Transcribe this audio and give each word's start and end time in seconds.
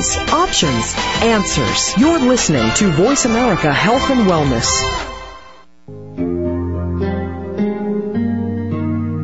options, 0.00 0.94
answers. 1.22 1.94
You're 1.98 2.20
listening 2.20 2.72
to 2.76 2.90
Voice 2.90 3.26
America 3.26 3.70
Health 3.70 4.08
and 4.08 4.20
Wellness. 4.20 4.66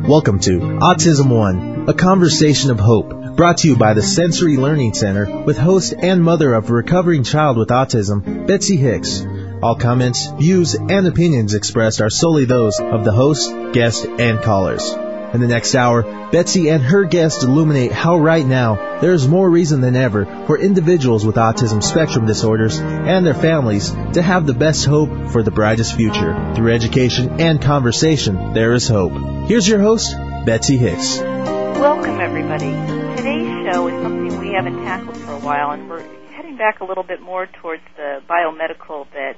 Welcome 0.07 0.39
to 0.41 0.59
Autism 0.59 1.35
One, 1.35 1.89
a 1.89 1.95
conversation 1.95 2.69
of 2.69 2.79
hope, 2.79 3.35
brought 3.35 3.57
to 3.59 3.69
you 3.69 3.75
by 3.75 3.95
the 3.95 4.03
Sensory 4.03 4.57
Learning 4.57 4.93
Center 4.93 5.43
with 5.45 5.57
host 5.57 5.95
and 5.97 6.23
mother 6.23 6.53
of 6.53 6.69
a 6.69 6.73
recovering 6.73 7.23
child 7.23 7.57
with 7.57 7.69
autism, 7.69 8.45
Betsy 8.45 8.77
Hicks. 8.77 9.25
All 9.63 9.75
comments, 9.75 10.27
views, 10.27 10.75
and 10.75 11.07
opinions 11.07 11.55
expressed 11.55 12.01
are 12.01 12.11
solely 12.11 12.45
those 12.45 12.79
of 12.79 13.03
the 13.03 13.11
host, 13.11 13.51
guest, 13.73 14.05
and 14.05 14.39
callers. 14.43 14.95
In 15.33 15.41
the 15.41 15.47
next 15.47 15.75
hour, 15.75 16.03
Betsy 16.31 16.69
and 16.69 16.81
her 16.81 17.03
guest 17.03 17.43
illuminate 17.43 17.91
how 17.91 18.17
right 18.17 18.45
now 18.45 18.99
there 19.01 19.11
is 19.11 19.27
more 19.27 19.49
reason 19.49 19.81
than 19.81 19.97
ever 19.97 20.23
for 20.47 20.57
individuals 20.57 21.25
with 21.25 21.35
autism 21.35 21.83
spectrum 21.83 22.25
disorders 22.25 22.79
and 22.79 23.25
their 23.25 23.33
families 23.33 23.91
to 24.13 24.21
have 24.21 24.47
the 24.47 24.53
best 24.53 24.85
hope 24.85 25.09
for 25.31 25.43
the 25.43 25.51
brightest 25.51 25.97
future. 25.97 26.53
Through 26.55 26.73
education 26.73 27.41
and 27.41 27.61
conversation, 27.61 28.53
there 28.53 28.73
is 28.73 28.87
hope. 28.87 29.11
Here's 29.49 29.67
your 29.67 29.81
host, 29.81 30.15
Betsy 30.45 30.77
Hicks. 30.77 31.17
Welcome, 31.19 32.21
everybody. 32.21 32.71
Today's 33.17 33.67
show 33.67 33.87
is 33.89 34.01
something 34.01 34.39
we 34.39 34.53
haven't 34.53 34.77
tackled 34.85 35.17
for 35.17 35.33
a 35.33 35.39
while, 35.39 35.71
and 35.71 35.89
we're 35.89 36.07
heading 36.31 36.55
back 36.55 36.79
a 36.79 36.85
little 36.85 37.03
bit 37.03 37.21
more 37.21 37.47
towards 37.61 37.83
the 37.97 38.21
biomedical 38.29 39.07
that 39.13 39.35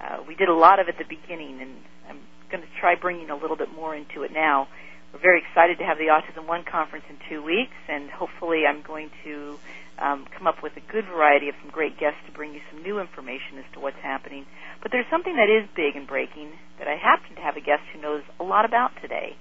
uh, 0.00 0.22
we 0.26 0.34
did 0.34 0.48
a 0.48 0.54
lot 0.54 0.80
of 0.80 0.88
at 0.88 0.96
the 0.96 1.04
beginning, 1.04 1.60
and 1.60 1.70
I'm 2.08 2.18
going 2.50 2.62
to 2.62 2.68
try 2.80 2.94
bringing 2.94 3.28
a 3.28 3.36
little 3.36 3.56
bit 3.56 3.70
more 3.74 3.94
into 3.94 4.22
it 4.22 4.32
now. 4.32 4.68
We're 5.12 5.18
very 5.18 5.42
excited 5.42 5.78
to 5.78 5.84
have 5.84 5.98
the 5.98 6.06
Autism 6.06 6.46
One 6.46 6.62
conference 6.62 7.04
in 7.10 7.18
two 7.28 7.42
weeks, 7.42 7.74
and 7.88 8.10
hopefully, 8.10 8.62
I'm 8.62 8.82
going 8.82 9.10
to 9.24 9.58
um, 9.98 10.26
come 10.30 10.46
up 10.46 10.62
with 10.62 10.76
a 10.76 10.92
good 10.92 11.04
variety 11.04 11.48
of 11.48 11.56
some 11.60 11.70
great 11.70 11.98
guests 11.98 12.22
to 12.26 12.32
bring 12.32 12.54
you 12.54 12.60
some 12.70 12.82
new 12.82 13.00
information 13.00 13.58
as 13.58 13.66
to 13.74 13.80
what's 13.80 13.98
happening. 14.02 14.46
But 14.82 14.92
there's 14.92 15.10
something 15.10 15.34
that 15.34 15.50
is 15.50 15.66
big 15.74 15.96
and 15.96 16.06
breaking 16.06 16.52
that 16.78 16.86
I 16.86 16.94
happen 16.94 17.34
to 17.34 17.42
have 17.42 17.56
a 17.56 17.60
guest 17.60 17.82
who 17.92 18.00
knows 18.00 18.22
a 18.38 18.44
lot 18.44 18.64
about 18.64 18.92
today, 19.02 19.34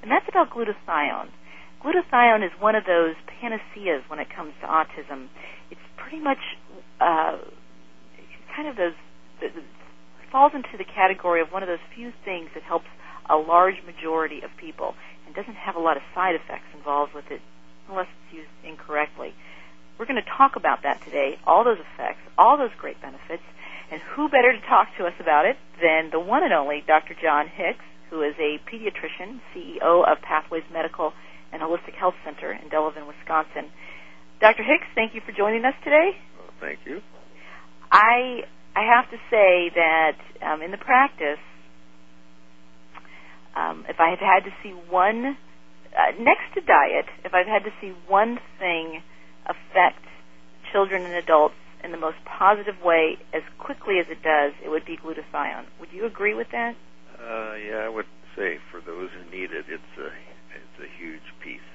and 0.00 0.10
that's 0.10 0.26
about 0.28 0.50
glutathione. 0.50 1.34
Glutathione 1.82 2.46
is 2.46 2.54
one 2.60 2.76
of 2.76 2.84
those 2.86 3.18
panaceas 3.26 4.06
when 4.06 4.20
it 4.20 4.28
comes 4.30 4.54
to 4.62 4.66
autism. 4.66 5.26
It's 5.74 5.82
pretty 5.96 6.22
much 6.22 6.38
uh, 7.00 7.38
kind 8.54 8.68
of 8.68 8.76
those 8.76 8.94
falls 10.30 10.52
into 10.54 10.78
the 10.78 10.84
category 10.84 11.40
of 11.42 11.50
one 11.50 11.62
of 11.62 11.68
those 11.68 11.82
few 11.94 12.12
things 12.24 12.50
that 12.54 12.62
helps 12.62 12.86
a 13.28 13.36
large 13.36 13.82
majority 13.84 14.42
of 14.42 14.50
people 14.58 14.94
and 15.26 15.34
doesn't 15.34 15.56
have 15.56 15.76
a 15.76 15.80
lot 15.80 15.96
of 15.96 16.02
side 16.14 16.34
effects 16.34 16.66
involved 16.74 17.14
with 17.14 17.30
it 17.30 17.40
unless 17.88 18.06
it's 18.06 18.34
used 18.34 18.50
incorrectly. 18.64 19.34
We're 19.98 20.06
going 20.06 20.22
to 20.22 20.30
talk 20.36 20.56
about 20.56 20.82
that 20.82 21.02
today, 21.04 21.38
all 21.46 21.64
those 21.64 21.78
effects, 21.78 22.20
all 22.36 22.58
those 22.58 22.74
great 22.78 23.00
benefits, 23.00 23.42
and 23.90 24.00
who 24.02 24.28
better 24.28 24.52
to 24.52 24.60
talk 24.66 24.88
to 24.98 25.06
us 25.06 25.14
about 25.20 25.46
it 25.46 25.56
than 25.80 26.10
the 26.10 26.20
one 26.20 26.42
and 26.42 26.52
only 26.52 26.84
Dr. 26.86 27.14
John 27.20 27.48
Hicks, 27.48 27.84
who 28.10 28.22
is 28.22 28.34
a 28.38 28.60
pediatrician, 28.68 29.40
CEO 29.54 30.06
of 30.06 30.20
Pathways 30.22 30.64
Medical 30.72 31.12
and 31.52 31.62
Holistic 31.62 31.94
Health 31.94 32.14
Center 32.24 32.52
in 32.52 32.68
Delavan, 32.68 33.06
Wisconsin. 33.06 33.70
Dr. 34.40 34.62
Hicks, 34.62 34.86
thank 34.94 35.14
you 35.14 35.22
for 35.24 35.32
joining 35.32 35.64
us 35.64 35.74
today. 35.82 36.10
Well, 36.38 36.50
thank 36.60 36.78
you. 36.84 37.00
I 37.90 38.42
I 38.74 38.84
have 38.84 39.10
to 39.10 39.16
say 39.30 39.70
that 39.74 40.18
um, 40.42 40.60
in 40.60 40.70
the 40.70 40.76
practice, 40.76 41.40
um, 43.56 43.84
if 43.88 43.96
I 43.98 44.10
have 44.10 44.20
had 44.20 44.44
to 44.44 44.52
see 44.62 44.70
one, 44.92 45.36
uh, 45.96 46.12
next 46.20 46.52
to 46.54 46.60
diet, 46.60 47.08
if 47.24 47.32
I've 47.32 47.48
had 47.48 47.64
to 47.64 47.72
see 47.80 47.96
one 48.06 48.38
thing 48.60 49.00
affect 49.48 50.04
children 50.72 51.04
and 51.04 51.14
adults 51.14 51.56
in 51.82 51.90
the 51.90 51.98
most 51.98 52.18
positive 52.26 52.76
way 52.84 53.16
as 53.32 53.42
quickly 53.58 53.98
as 53.98 54.06
it 54.10 54.22
does, 54.22 54.52
it 54.64 54.68
would 54.68 54.84
be 54.84 54.96
glutathione. 54.96 55.64
Would 55.80 55.88
you 55.92 56.04
agree 56.04 56.34
with 56.34 56.48
that? 56.52 56.74
Uh, 57.16 57.54
yeah, 57.56 57.80
I 57.80 57.88
would 57.88 58.10
say 58.36 58.58
for 58.70 58.80
those 58.84 59.08
who 59.16 59.24
need 59.30 59.50
it, 59.52 59.64
it's 59.68 59.94
a 59.96 60.12
it's 60.52 60.78
a 60.80 60.90
huge 61.00 61.24
piece, 61.40 61.70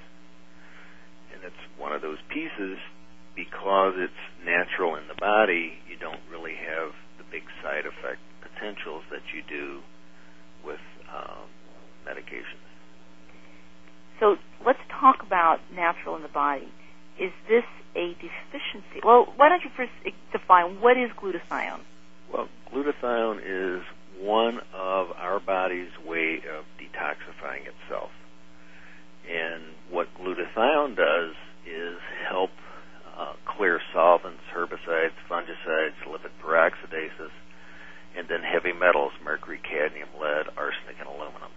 and 1.33 1.41
it's 1.43 1.63
one 1.77 1.93
of 1.93 2.01
those 2.01 2.17
pieces 2.29 2.77
because 3.35 3.93
it's 3.97 4.23
natural 4.45 4.95
in 4.95 5.07
the 5.07 5.17
body. 5.17 5.73
You 5.89 5.97
don't 5.97 6.21
really 6.29 6.53
have 6.53 6.93
the 7.17 7.25
big 7.31 7.43
side 7.63 7.85
effect 7.85 8.21
potentials 8.41 9.03
that 9.09 9.25
you 9.33 9.41
do 9.47 9.81
with 10.65 10.81
um, 11.09 11.49
medications. 12.05 12.61
So 14.19 14.37
let's 14.65 14.79
talk 14.89 15.23
about 15.23 15.59
natural 15.73 16.15
in 16.15 16.21
the 16.21 16.29
body. 16.29 16.71
Is 17.19 17.31
this 17.49 17.65
a 17.95 18.13
deficiency? 18.13 19.01
Well, 19.03 19.33
why 19.35 19.49
don't 19.49 19.63
you 19.63 19.71
first 19.75 19.91
define 20.31 20.79
what 20.79 20.97
is 20.97 21.09
glutathione? 21.11 21.81
Well, 22.31 22.47
glutathione 22.71 23.41
is 23.43 23.83
one 24.19 24.59
of 24.73 25.11
our 25.17 25.39
body's 25.39 25.89
way 26.05 26.37
of 26.37 26.65
detoxifying 26.79 27.65
itself. 27.67 28.11
And 29.29 29.63
what 29.89 30.07
glutathione 30.15 30.95
does 30.95 31.35
is 31.65 31.97
help 32.29 32.51
uh, 33.17 33.33
clear 33.45 33.79
solvents, 33.93 34.41
herbicides, 34.55 35.17
fungicides, 35.29 35.97
lipid 36.07 36.31
peroxidases, 36.41 37.31
and 38.15 38.27
then 38.27 38.41
heavy 38.41 38.73
metals, 38.73 39.11
mercury, 39.23 39.59
cadmium, 39.63 40.09
lead, 40.19 40.47
arsenic, 40.57 40.97
and 40.99 41.07
aluminum. 41.07 41.51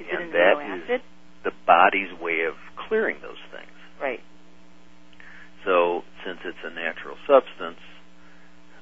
Is 0.00 0.06
and 0.10 0.32
that 0.32 0.88
is 0.90 1.00
the 1.44 1.52
body's 1.66 2.12
way 2.20 2.42
of 2.48 2.54
clearing 2.88 3.16
those 3.22 3.40
things. 3.52 3.70
Right. 4.00 4.20
So, 5.64 6.02
since 6.24 6.40
it's 6.44 6.58
a 6.64 6.70
natural 6.70 7.16
substance, 7.26 7.80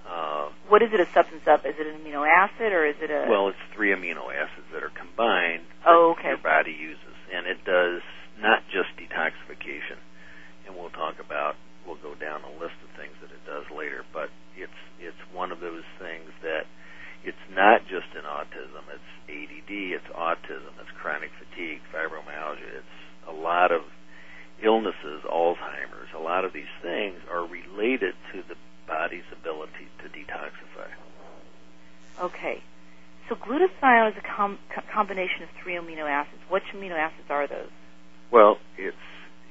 uh, 0.09 0.49
What 0.69 0.83
is 0.83 0.91
it 0.93 1.01
a 1.01 1.07
substance 1.13 1.43
of? 1.47 1.67
Is 1.67 1.75
it 1.79 1.87
an 1.87 2.01
amino 2.01 2.27
acid 2.27 2.73
or 2.73 2.87
is 2.87 2.97
it 3.03 3.11
a? 3.11 3.27
well, 3.29 3.49
it's 3.49 3.59
three 3.75 3.91
amino 3.91 4.31
acids 4.33 4.67
that 4.73 4.83
are 4.83 4.91
combined 4.95 5.63
that 5.85 5.91
Oh, 5.91 6.15
okay. 6.19 6.29
your 6.29 6.39
body 6.39 6.73
uses, 6.73 7.17
and 7.35 7.47
it 7.47 7.65
does 7.65 8.03
not 8.41 8.63
just 8.71 8.95
detoxification. 8.97 9.99
And 10.67 10.77
we'll 10.77 10.91
talk 10.95 11.19
about, 11.19 11.57
we'll 11.87 11.97
go 12.01 12.15
down 12.15 12.43
a 12.45 12.53
list 12.63 12.77
of 12.85 12.91
things 12.97 13.15
that 13.21 13.31
it 13.33 13.43
does 13.45 13.65
later, 13.77 14.05
but 14.13 14.31
it's 14.57 14.79
it's 15.01 15.19
one 15.33 15.51
of 15.53 15.61
those 15.61 15.85
things 15.99 16.31
that 16.43 16.67
it's 17.29 17.47
not 17.53 17.85
just 17.85 18.09
in 18.17 18.25
autism. 18.25 18.89
It's 18.89 19.13
ADD, 19.29 19.73
it's 19.93 20.11
autism, 20.17 20.73
it's 20.81 20.89
chronic 20.97 21.29
fatigue, 21.37 21.85
fibromyalgia. 21.93 22.81
It's 22.81 22.99
a 23.29 23.37
lot 23.37 23.71
of 23.71 23.83
illnesses, 24.65 25.21
Alzheimer's. 25.29 26.09
A 26.17 26.25
lot 26.25 26.49
of 26.49 26.57
these 26.57 26.73
things 26.81 27.21
are 27.29 27.45
related 27.45 28.17
to 28.33 28.41
the 28.49 28.57
body's 28.89 29.29
ability 29.29 29.93
to 30.01 30.09
detoxify. 30.09 30.89
Okay. 32.25 32.65
So 33.29 33.37
glutathione 33.37 34.09
is 34.09 34.17
a 34.17 34.25
com- 34.25 34.59
co- 34.75 34.89
combination 34.89 35.45
of 35.45 35.51
three 35.63 35.75
amino 35.77 36.09
acids. 36.09 36.41
Which 36.49 36.65
amino 36.75 36.97
acids 36.97 37.29
are 37.29 37.47
those? 37.47 37.69
Well, 38.33 38.57
it's 38.79 38.97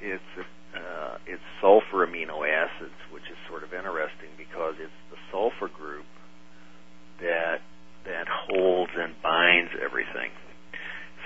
it's 0.02 0.32
uh, 0.74 1.18
it's 1.26 1.42
sulfur 1.60 2.04
amino 2.04 2.42
acids, 2.42 2.98
which 3.14 3.30
is 3.30 3.38
sort 3.48 3.62
of 3.62 3.72
interesting 3.72 4.34
because 4.36 4.74
it's 4.82 4.98
the 5.10 5.16
sulfur 5.30 5.70
group 5.70 6.04
that 7.20 7.62
that 8.08 8.26
holds 8.26 8.92
and 8.96 9.14
binds 9.22 9.70
everything. 9.80 10.32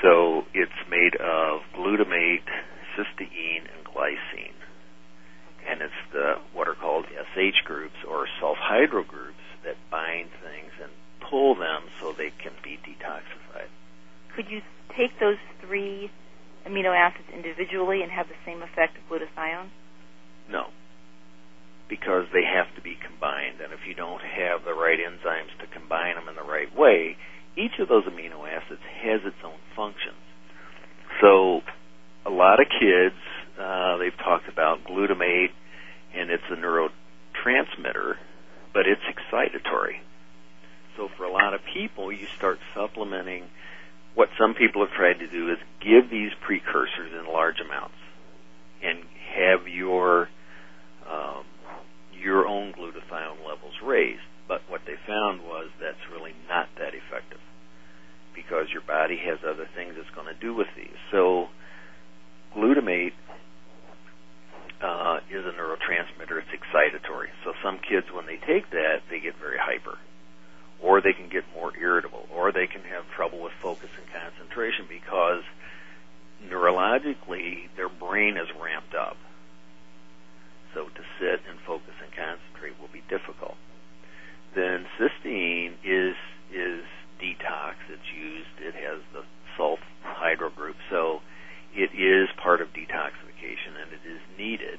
So 0.03 0.43
it's 0.53 0.83
made 0.91 1.15
of 1.15 1.63
glutamate, 1.79 2.51
cysteine, 2.99 3.71
and 3.71 3.87
glycine, 3.87 4.59
and 5.69 5.81
it's 5.81 6.03
the 6.13 6.35
what 6.53 6.67
are 6.67 6.75
called 6.75 7.07
SH 7.07 7.63
groups 7.65 8.03
or 8.07 8.27
sulfhydryl 8.43 9.07
groups 9.07 9.39
that 9.65 9.77
bind 9.91 10.31
things 10.43 10.73
and 10.83 10.91
pull 11.31 11.55
them 11.55 11.85
so 12.01 12.13
they 12.13 12.33
can 12.43 12.53
be 12.65 12.79
detoxified. 12.83 13.71
Could 14.35 14.51
you 14.51 14.61
take 14.97 15.19
those 15.21 15.39
three 15.61 16.11
amino 16.67 16.97
acids 16.97 17.29
individually 17.33 18.03
and 18.03 18.11
have 18.11 18.27
the 18.27 18.35
same 18.45 18.61
effect 18.63 18.97
of 18.99 19.03
glutathione? 19.09 19.69
No. 20.51 20.67
Because 21.89 22.27
they 22.33 22.45
have 22.45 22.75
to 22.77 22.81
be 22.81 22.97
combined, 22.97 23.61
and 23.61 23.73
if 23.73 23.81
you 23.87 23.95
don't 23.95 24.23
have 24.23 24.65
the 24.65 24.73
right 24.73 24.99
enzymes 24.99 25.53
to 25.61 25.67
combine 25.67 26.15
them 26.15 26.29
in 26.29 26.37
the 26.37 26.43
right 26.43 26.75
way, 26.75 27.17
each 27.57 27.79
of 27.79 27.89
those 27.89 28.05
amino 28.05 28.49
acids 28.49 28.81
has 29.03 29.21
its 29.25 29.37
own 29.45 29.59
functions. 29.77 30.17
So, 31.21 31.61
a 32.25 32.31
lot 32.31 32.61
of 32.61 32.67
kids, 32.69 33.17
uh, 33.61 33.99
they've 33.99 34.17
talked 34.17 34.49
about 34.49 34.85
glutamate, 34.85 35.51
and 36.15 36.31
it's 36.31 36.43
a 36.51 36.57
neurotransmitter, 36.57 38.17
but 38.73 38.87
it's 38.87 39.03
excitatory. 39.03 40.01
So, 40.97 41.09
for 41.17 41.25
a 41.25 41.33
lot 41.33 41.55
of 41.55 41.61
people, 41.75 42.11
you 42.13 42.27
start 42.37 42.59
supplementing. 42.75 43.45
What 44.15 44.29
some 44.39 44.55
people 44.55 44.85
have 44.85 44.95
tried 44.95 45.21
to 45.21 45.27
do 45.27 45.51
is 45.51 45.59
give 45.81 46.11
these 46.11 46.33
precursors 46.41 47.13
in 47.19 47.33
large 47.33 47.61
amounts 47.61 47.97
and 48.83 48.99
have 49.35 49.69
your 49.69 50.29
um, 51.11 51.45
your 52.23 52.47
own 52.47 52.73
glutathione 52.73 53.45
levels 53.47 53.75
raised. 53.83 54.23
But 54.49 54.63
what 54.69 54.83
they 54.87 54.95
found 55.07 55.43
was 55.43 55.71
that's 55.81 56.11
really 56.13 56.35
not 56.49 56.69
that 56.79 56.95
effective 56.95 57.41
because 58.35 58.67
your 58.73 58.83
body 58.83 59.19
has 59.25 59.39
other 59.47 59.69
things 59.75 59.95
it's 59.97 60.11
going 60.15 60.27
to 60.27 60.41
do 60.41 60.55
with 60.55 60.69
these. 60.77 60.97
So 61.11 61.49
glutamate 62.57 63.13
uh, 64.83 65.21
is 65.31 65.45
a 65.47 65.53
neurotransmitter. 65.55 66.43
It's 66.43 66.51
excitatory. 66.51 67.29
So 67.45 67.53
some 67.63 67.79
kids, 67.79 68.07
when 68.13 68.27
they 68.27 68.37
take 68.37 68.71
that, 68.71 69.03
they 69.11 69.21
get 69.21 69.37
very 69.39 69.59
hyper, 69.59 69.99
or 70.83 71.01
they 71.01 71.13
can 71.13 71.29
get 71.29 71.45
more 71.55 71.73
irritable, 71.77 72.27
or 72.35 72.53
they 72.53 72.67
can 72.67 72.83
have 72.83 73.05
trouble 73.15 73.41
with 73.41 73.53
focus 73.63 73.91
and 73.97 74.07
concentration 74.11 74.87
because 74.89 75.45
neurologically 76.45 77.71
their 77.77 77.89
brain 77.89 78.37
is 78.37 78.49
ramped 78.61 78.95
up. 78.95 79.17
So 80.75 80.87
to 80.87 81.03
sit 81.21 81.41
and 81.49 81.61
focus 81.67 81.92
concentrate 82.17 82.79
will 82.81 82.93
be 82.93 83.03
difficult. 83.09 83.57
Then 84.55 84.87
cysteine 84.99 85.75
is 85.85 86.17
is 86.53 86.85
detox. 87.21 87.75
It's 87.89 88.13
used. 88.13 88.61
It 88.61 88.75
has 88.75 89.01
the 89.13 89.25
sulf 89.59 89.79
hydro 90.03 90.51
group, 90.51 90.77
so 90.91 91.21
it 91.75 91.91
is 91.95 92.29
part 92.37 92.61
of 92.61 92.69
detoxification 92.69 93.81
and 93.81 93.93
it 93.93 94.05
is 94.07 94.21
needed. 94.39 94.79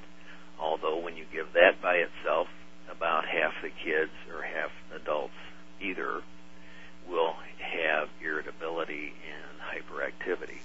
Although 0.59 0.99
when 0.99 1.17
you 1.17 1.25
give 1.31 1.53
that 1.53 1.81
by 1.81 1.95
itself, 1.95 2.47
about 2.89 3.25
half 3.25 3.53
the 3.61 3.69
kids 3.69 4.11
or 4.31 4.43
half 4.43 4.71
adults 4.95 5.33
either 5.81 6.21
will 7.09 7.33
have 7.59 8.09
irritability 8.21 9.13
and 9.27 9.59
hyperactivity. 9.59 10.61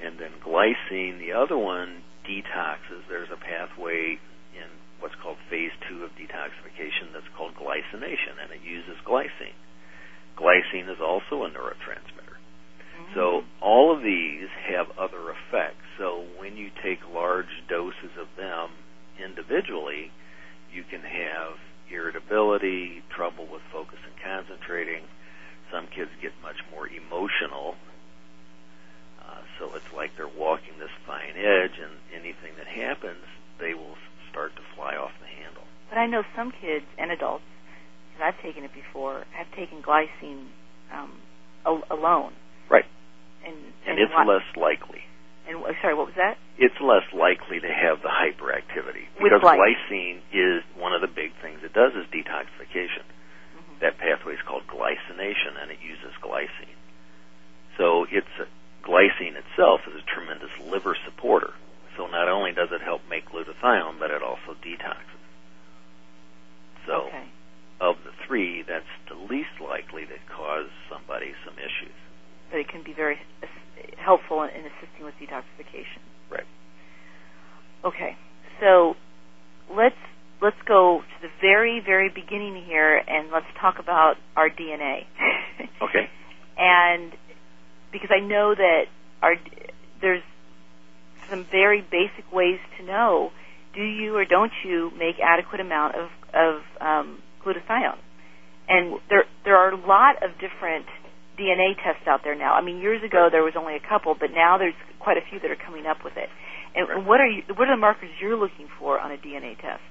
And 0.00 0.18
then 0.18 0.32
glycine, 0.44 1.18
the 1.18 1.32
other 1.32 1.58
one, 1.58 2.02
detoxes. 2.24 3.08
There's 3.08 3.30
a 3.32 3.36
pathway 3.36 4.18
in 4.54 4.68
what's 5.00 5.14
called 5.16 5.38
phase 5.50 5.72
two 5.88 6.04
of 6.04 6.10
detoxification 6.10 7.12
that's 7.12 7.28
called 7.36 7.54
glycination, 7.54 8.38
and 8.40 8.52
it 8.52 8.62
uses 8.62 8.96
glycine. 9.04 9.56
Glycine 10.36 10.88
is 10.90 11.00
also 11.00 11.42
a 11.42 11.50
neurotransmitter. 11.50 12.38
Mm-hmm. 12.38 13.14
So 13.14 13.42
all 13.60 13.96
of 13.96 14.02
these 14.02 14.48
have 14.70 14.86
other 14.96 15.30
effects. 15.30 15.82
So 15.98 16.24
when 16.38 16.56
you 16.56 16.70
take 16.82 17.00
large 17.12 17.50
doses 17.68 18.14
of 18.20 18.28
them 18.36 18.70
individually, 19.22 20.12
you 20.72 20.84
can 20.84 21.00
have 21.00 21.58
irritability, 21.90 23.02
trouble 23.14 23.46
with 23.50 23.62
focus 23.72 23.98
and 24.04 24.14
concentrating. 24.22 25.02
Some 25.72 25.86
kids 25.86 26.10
get 26.20 26.32
much 26.42 26.56
more 26.70 26.88
emotional. 26.88 27.74
Uh, 29.20 29.42
so 29.58 29.74
it's 29.74 29.92
like 29.94 30.16
they're 30.16 30.28
walking 30.28 30.78
this 30.78 30.92
fine 31.06 31.36
edge, 31.36 31.76
and 31.80 31.92
anything 32.14 32.52
that 32.56 32.66
happens, 32.66 33.24
they 33.60 33.74
will 33.74 33.96
start 34.30 34.54
to 34.56 34.62
fly 34.76 34.94
off 34.96 35.12
the 35.20 35.26
handle. 35.26 35.64
But 35.88 35.98
I 35.98 36.06
know 36.06 36.22
some 36.36 36.52
kids 36.52 36.84
and 36.98 37.10
adults, 37.10 37.44
because 38.12 38.32
I've 38.32 38.42
taken 38.42 38.64
it 38.64 38.72
before, 38.72 39.24
have 39.32 39.50
taken 39.56 39.82
glycine 39.82 40.48
um, 40.92 41.12
al- 41.66 41.84
alone. 41.90 42.32
Right. 42.70 42.84
And, 43.44 43.56
and, 43.86 43.98
and 43.98 43.98
it's 43.98 44.12
less 44.26 44.44
likely. 44.56 45.04
And 45.48 45.64
sorry, 45.80 45.96
what 45.96 46.12
was 46.12 46.16
that? 46.20 46.36
It's 46.60 46.76
less 46.76 47.08
likely 47.16 47.58
to 47.60 47.72
have 47.72 48.04
the 48.04 48.12
hyperactivity 48.12 49.08
With 49.16 49.32
because 49.32 49.40
glycine. 49.40 49.56
glycine 49.56 50.18
is 50.28 50.60
one 50.76 50.92
of 50.92 51.00
the 51.00 51.08
big 51.08 51.32
things 51.40 51.64
it 51.64 51.72
does 51.72 51.96
is 51.96 52.04
detoxification. 52.12 53.08
Mm-hmm. 53.08 53.80
That 53.80 53.96
pathway 53.96 54.34
is 54.34 54.44
called 54.44 54.68
glycination, 54.68 55.56
and 55.56 55.70
it 55.72 55.80
uses 55.80 56.12
glycine. 56.20 56.76
So 57.78 58.04
it's 58.12 58.28
a, 58.36 58.44
glycine 58.84 59.40
itself 59.40 59.80
is 59.88 59.96
a 59.96 60.04
tremendous 60.04 60.52
liver 60.68 60.94
supporter. 61.08 61.54
So 61.96 62.06
not 62.06 62.28
only 62.28 62.52
does 62.52 62.68
it 62.70 62.82
help 62.82 63.00
make 63.08 63.30
glutathione, 63.32 63.98
but 63.98 64.10
it 64.10 64.22
also 64.22 64.52
detoxes. 64.60 65.24
So 66.86 67.08
okay. 67.08 67.24
of 67.80 67.96
the 68.04 68.12
three, 68.26 68.62
that's 68.62 68.84
the 69.08 69.16
least 69.16 69.56
likely 69.64 70.04
to 70.04 70.18
cause 70.28 70.68
somebody 70.92 71.32
some 71.46 71.56
issues. 71.56 71.96
But 72.50 72.60
it 72.60 72.68
can 72.68 72.82
be 72.82 72.92
very 72.92 73.18
helpful 73.96 74.42
in 74.42 74.64
assisting 74.64 75.04
with 75.04 75.14
detoxification. 75.20 76.00
Right. 76.30 76.46
Okay. 77.84 78.16
So 78.60 78.94
let's 79.74 79.96
let's 80.40 80.60
go 80.66 81.02
to 81.02 81.26
the 81.26 81.32
very 81.40 81.80
very 81.84 82.08
beginning 82.08 82.64
here 82.64 82.96
and 82.96 83.30
let's 83.30 83.46
talk 83.60 83.78
about 83.78 84.16
our 84.36 84.48
DNA. 84.50 85.04
okay. 85.82 86.10
And 86.56 87.12
because 87.92 88.10
I 88.10 88.20
know 88.20 88.54
that 88.54 88.84
our 89.22 89.34
there's 90.00 90.22
some 91.30 91.44
very 91.50 91.82
basic 91.82 92.32
ways 92.32 92.58
to 92.78 92.84
know 92.84 93.30
do 93.74 93.82
you 93.82 94.16
or 94.16 94.24
don't 94.24 94.52
you 94.64 94.90
make 94.98 95.16
adequate 95.22 95.60
amount 95.60 95.94
of 95.94 96.08
of 96.34 96.62
um, 96.80 97.22
glutathione. 97.44 97.98
And 98.68 99.00
there 99.08 99.24
there 99.44 99.56
are 99.56 99.72
a 99.72 99.76
lot 99.76 100.22
of 100.22 100.32
different 100.38 100.86
DNA 101.38 101.76
tests 101.76 102.06
out 102.06 102.20
there 102.24 102.34
now. 102.34 102.54
I 102.54 102.62
mean, 102.62 102.78
years 102.78 103.02
ago 103.02 103.28
there 103.30 103.42
was 103.42 103.54
only 103.56 103.76
a 103.76 103.80
couple, 103.80 104.14
but 104.18 104.30
now 104.32 104.58
there's 104.58 104.74
quite 104.98 105.16
a 105.16 105.22
few 105.30 105.38
that 105.40 105.50
are 105.50 105.56
coming 105.56 105.86
up 105.86 106.04
with 106.04 106.16
it. 106.16 106.28
And 106.74 106.88
right. 106.88 107.06
what 107.06 107.20
are 107.20 107.26
you? 107.26 107.42
What 107.48 107.68
are 107.68 107.76
the 107.76 107.80
markers 107.80 108.10
you're 108.20 108.36
looking 108.36 108.68
for 108.78 108.98
on 108.98 109.12
a 109.12 109.16
DNA 109.16 109.56
test? 109.56 109.82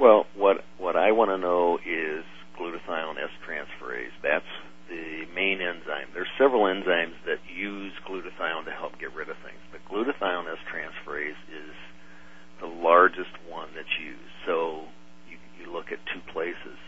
Well, 0.00 0.26
what 0.34 0.64
what 0.78 0.96
I 0.96 1.12
want 1.12 1.30
to 1.30 1.38
know 1.38 1.78
is 1.78 2.24
glutathione 2.58 3.22
S 3.22 3.30
transferase. 3.46 4.14
That's 4.22 4.44
the 4.88 5.26
main 5.34 5.60
enzyme. 5.60 6.08
There's 6.12 6.30
several 6.38 6.62
enzymes 6.62 7.14
that 7.26 7.38
use 7.54 7.92
glutathione 8.06 8.64
to 8.66 8.72
help 8.72 8.98
get 8.98 9.14
rid 9.14 9.28
of 9.28 9.36
things, 9.38 9.60
but 9.72 9.84
glutathione 9.88 10.50
S 10.52 10.58
transferase 10.70 11.40
is 11.50 11.74
the 12.60 12.66
largest 12.66 13.32
one 13.48 13.68
that's 13.74 13.98
used. 13.98 14.34
So 14.46 14.84
you 15.28 15.38
you 15.60 15.72
look 15.72 15.92
at 15.92 15.98
two 16.06 16.20
places 16.32 16.78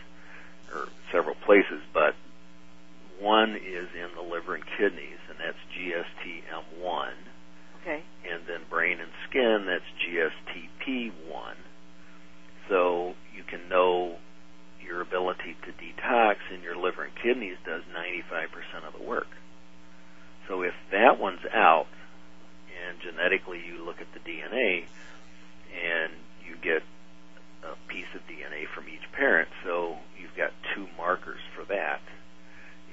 or 0.73 0.87
several 1.11 1.35
places, 1.35 1.81
but 1.93 2.15
one 3.19 3.55
is 3.55 3.87
in 3.95 4.09
the 4.15 4.21
liver 4.21 4.55
and 4.55 4.63
kidneys, 4.77 5.19
and 5.29 5.37
that's 5.39 5.57
GSTM1. 5.73 7.11
Okay. 7.81 8.03
And 8.29 8.43
then 8.47 8.61
brain 8.69 8.99
and 8.99 9.11
skin, 9.29 9.65
that's 9.65 9.83
GSTP1. 10.05 11.55
So 12.69 13.15
you 13.35 13.43
can 13.43 13.69
know 13.69 14.17
your 14.87 15.01
ability 15.01 15.55
to 15.63 15.71
detox 15.71 16.37
in 16.53 16.63
your 16.63 16.75
liver 16.75 17.03
and 17.03 17.13
kidneys 17.15 17.57
does 17.65 17.83
95% 17.93 18.87
of 18.87 18.93
the 18.97 19.03
work. 19.03 19.27
So 20.47 20.61
if 20.61 20.73
that 20.91 21.19
one's 21.19 21.45
out, 21.53 21.87
and 22.87 22.97
genetically 23.01 23.61
you 23.65 23.83
look 23.83 23.99
at 23.99 24.07
the 24.13 24.19
DNA, 24.19 24.85
and 25.75 26.13
you 26.47 26.55
get 26.55 26.83
a 27.63 27.75
piece 27.91 28.07
of 28.15 28.21
DNA 28.27 28.65
from 28.73 28.87
each 28.87 29.11
parent, 29.11 29.49
so 29.65 29.97
you've 30.17 30.35
got 30.37 30.51
two 30.73 30.87
markers 30.97 31.41
for 31.53 31.65
that 31.65 31.99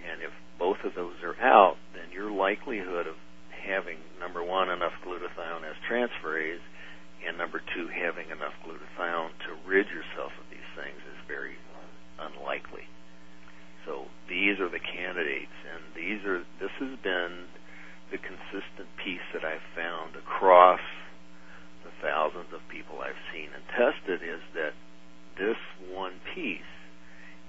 and 0.04 0.22
if 0.22 0.32
both 0.58 0.84
of 0.84 0.94
those 0.94 1.16
are 1.22 1.36
out, 1.40 1.76
then 1.94 2.12
your 2.12 2.30
likelihood 2.30 3.06
of 3.06 3.16
having 3.50 3.98
number 4.20 4.42
one 4.42 4.68
enough 4.68 4.92
glutathione 5.04 5.64
S 5.64 5.76
transferase, 5.88 6.62
and 7.26 7.38
number 7.38 7.60
two 7.74 7.88
having 7.88 8.28
enough 8.28 8.52
glutathione 8.64 9.32
to 9.48 9.56
rid 9.66 9.86
yourself 9.88 10.32
of 10.38 10.46
these 10.50 10.68
things 10.76 11.00
is 11.08 11.18
very 11.26 11.56
unlikely. 12.44 12.84
So 13.86 14.04
these 14.28 14.60
are 14.60 14.68
the 14.68 14.80
candidates, 14.80 15.56
and 15.64 15.96
these 15.96 16.24
are 16.24 16.44
this 16.60 16.72
has 16.80 16.98
been 17.02 17.48
the 18.12 18.18
consistent 18.18 18.88
piece 19.00 19.24
that 19.32 19.44
I've 19.44 19.64
found 19.74 20.16
across 20.16 20.80
the 21.84 21.90
thousands 22.00 22.52
of 22.52 22.60
people 22.68 23.00
I've 23.00 23.18
seen 23.32 23.48
and 23.52 23.64
tested 23.72 24.20
is 24.20 24.40
that 24.54 24.72
this 25.36 25.56
one 25.92 26.20
piece 26.34 26.60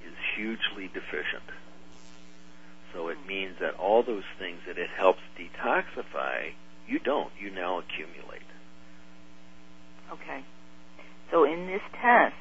is 0.03 0.15
hugely 0.35 0.87
deficient. 0.91 1.47
So 2.93 3.07
it 3.07 3.17
means 3.27 3.55
that 3.59 3.75
all 3.75 4.03
those 4.03 4.27
things 4.39 4.59
that 4.67 4.77
it 4.77 4.89
helps 4.97 5.19
detoxify, 5.35 6.55
you 6.87 6.99
don't. 6.99 7.31
You 7.39 7.51
now 7.51 7.79
accumulate. 7.79 8.47
Okay. 10.11 10.43
So 11.31 11.43
in 11.43 11.67
this 11.67 11.83
test, 11.99 12.35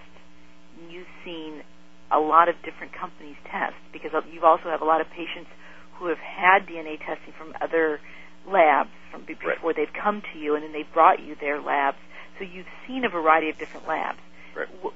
you've 0.91 1.11
seen 1.25 1.63
a 2.11 2.19
lot 2.19 2.49
of 2.49 2.55
different 2.65 2.93
companies 2.93 3.37
test 3.51 3.77
because 3.93 4.11
you 4.33 4.43
also 4.45 4.69
have 4.69 4.83
a 4.83 4.85
lot 4.85 5.01
of 5.01 5.09
patients 5.11 5.51
who 5.99 6.07
have 6.07 6.19
had 6.19 6.67
DNA 6.67 6.99
testing 6.99 7.33
from 7.37 7.55
other 7.61 8.01
labs 8.47 8.91
from 9.11 9.25
before 9.25 9.55
right. 9.63 9.77
they've 9.77 9.95
come 9.95 10.23
to 10.33 10.39
you, 10.39 10.55
and 10.55 10.65
then 10.65 10.73
they've 10.73 10.93
brought 10.93 11.21
you 11.21 11.35
their 11.41 11.61
labs. 11.61 11.99
So 12.39 12.45
you've 12.45 12.71
seen 12.87 13.05
a 13.05 13.09
variety 13.09 13.49
of 13.49 13.59
different 13.59 13.87
labs. 13.87 14.19
Right. 14.57 14.69
Uh, 14.85 14.91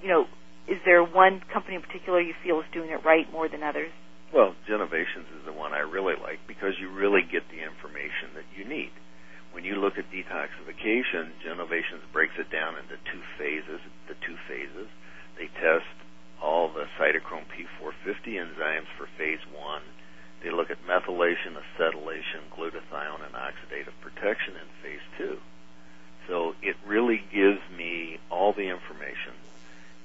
you 0.00 0.08
know, 0.08 0.26
is 0.68 0.78
there 0.84 1.02
one 1.02 1.42
company 1.52 1.74
in 1.74 1.82
particular 1.82 2.20
you 2.20 2.34
feel 2.44 2.60
is 2.60 2.66
doing 2.72 2.90
it 2.90 3.04
right 3.04 3.30
more 3.32 3.48
than 3.48 3.62
others? 3.62 3.90
Well, 4.32 4.54
Genovations 4.68 5.24
is 5.40 5.44
the 5.46 5.56
one 5.56 5.72
I 5.72 5.80
really 5.80 6.14
like 6.20 6.44
because 6.46 6.76
you 6.78 6.92
really 6.92 7.22
get 7.24 7.48
the 7.48 7.64
information 7.64 8.36
that 8.36 8.44
you 8.52 8.68
need. 8.68 8.92
When 9.52 9.64
you 9.64 9.80
look 9.80 9.96
at 9.96 10.04
detoxification, 10.12 11.32
Genovations 11.40 12.04
breaks 12.12 12.36
it 12.38 12.52
down 12.52 12.76
into 12.76 13.00
two 13.08 13.24
phases. 13.40 13.80
The 14.06 14.14
two 14.20 14.36
phases, 14.46 14.88
they 15.38 15.46
test 15.54 15.86
all 16.42 16.68
the 16.68 16.84
cytochrome 16.98 17.46
P450 17.46 18.34
enzymes 18.34 18.90
for 18.98 19.08
phase 19.16 19.42
one. 19.54 19.82
They 20.42 20.50
look 20.50 20.70
at 20.70 20.78
methylation, 20.86 21.54
acetylation, 21.54 22.50
glutathione, 22.54 23.26
and 23.26 23.34
oxidative 23.34 23.94
protection 24.02 24.54
in 24.54 24.68
phase 24.82 25.06
two. 25.16 25.38
So 26.28 26.54
it 26.62 26.76
really 26.86 27.22
gives 27.32 27.62
me 27.74 28.18
all 28.30 28.52
the 28.52 28.68
information, 28.68 29.34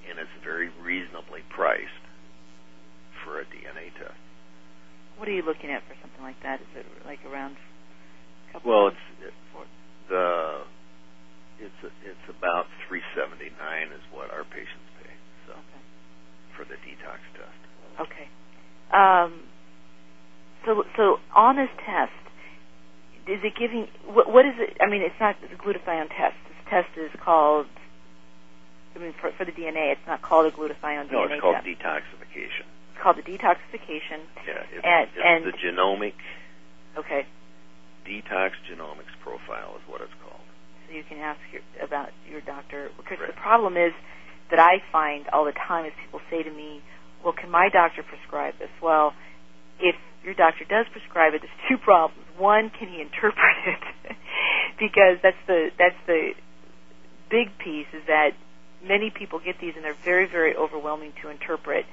and 0.10 0.18
it's 0.18 0.38
very 0.44 0.70
reasonably 0.82 1.42
priced 1.50 2.06
for 3.24 3.42
a 3.42 3.46
DNA 3.46 3.94
test. 3.98 4.18
What 5.18 5.28
are 5.28 5.34
you 5.34 5.44
looking 5.44 5.70
at 5.70 5.84
for 5.88 5.94
something 6.02 6.24
like 6.24 6.42
that? 6.42 6.62
Is 6.62 6.68
it 6.78 6.86
like 7.06 7.20
around? 7.25 7.58
well, 8.66 8.88
it's 8.88 9.06
it, 9.22 9.34
the 10.10 10.62
it's 11.60 11.94
it's 12.04 12.28
about 12.30 12.66
three 12.88 13.02
seventy 13.16 13.52
nine 13.60 13.94
is 13.94 14.02
what 14.12 14.32
our 14.32 14.44
patients 14.44 14.92
pay. 16.57 16.95
test. 17.03 18.00
Okay. 18.00 18.27
Um, 18.91 19.43
so, 20.65 20.83
so 20.95 21.19
on 21.36 21.55
this 21.57 21.69
test, 21.86 22.12
is 23.27 23.39
it 23.43 23.53
giving? 23.57 23.88
What, 24.05 24.31
what 24.31 24.45
is 24.45 24.53
it? 24.57 24.77
I 24.81 24.88
mean, 24.89 25.01
it's 25.01 25.15
not 25.19 25.36
the 25.41 25.55
glutathione 25.55 26.10
test. 26.10 26.36
This 26.48 26.57
test 26.69 26.89
is 26.98 27.12
called. 27.24 27.67
I 28.95 29.00
mean, 29.00 29.13
for, 29.19 29.31
for 29.31 29.45
the 29.45 29.51
DNA, 29.51 29.91
it's 29.91 30.05
not 30.05 30.22
called 30.22 30.45
a 30.45 30.55
glutathione 30.55 31.12
No, 31.12 31.25
DNA 31.25 31.31
it's 31.33 31.41
called 31.41 31.55
test. 31.55 31.65
detoxification. 31.65 32.65
it's 32.93 33.01
called 33.01 33.17
the 33.17 33.24
detoxification. 33.24 34.22
Yeah, 34.45 34.63
it's, 34.72 34.86
And- 34.86 35.10
it's 35.10 35.17
and- 35.25 35.45
the 35.45 35.57
genomic 35.57 36.13
Okay, 36.95 37.25
detox 38.05 38.51
genomics 38.69 39.10
profile 39.24 39.74
is 39.81 39.89
what 39.89 40.01
it's 40.01 40.13
called. 40.22 40.45
so 40.88 40.93
you 40.93 41.01
can 41.03 41.17
ask 41.17 41.39
your, 41.51 41.62
about 41.81 42.10
your 42.29 42.39
doctor 42.41 42.91
because 42.98 43.17
Right. 43.19 43.33
the 43.33 43.41
problem 43.41 43.77
is 43.77 43.93
that 44.53 44.60
I 44.62 44.83
find 44.91 45.27
all 45.33 45.45
the 45.45 45.51
time 45.51 45.86
is 45.86 45.93
people 46.05 46.22
say 46.29 46.43
to 46.43 46.51
me, 46.51 46.81
"Well, 47.24 47.33
can 47.33 47.50
my 47.50 47.69
doctor 47.69 48.03
prescribe 48.03 48.60
this?" 48.60 48.69
Well, 48.81 49.13
if 49.79 49.95
your 50.24 50.36
doctor 50.36 50.63
does 50.63 50.86
prescribe 50.91 51.33
it, 51.33 51.41
there's 51.41 51.60
two 51.67 51.77
problems. 51.83 52.22
One, 52.38 52.69
can 52.69 52.88
he 52.88 53.01
interpret 53.01 53.57
it? 53.65 54.15
because 54.77 55.17
that's 55.24 55.41
the 55.48 55.72
that's 55.77 55.98
the 56.05 56.33
big 57.29 57.57
piece 57.57 57.88
is 57.93 58.03
that 58.07 58.31
many 58.86 59.10
people 59.10 59.39
get 59.39 59.60
these 59.60 59.74
and 59.75 59.83
they're 59.83 59.98
very 60.05 60.27
very 60.27 60.55
overwhelming 60.55 61.13
to 61.24 61.29
interpret, 61.29 61.86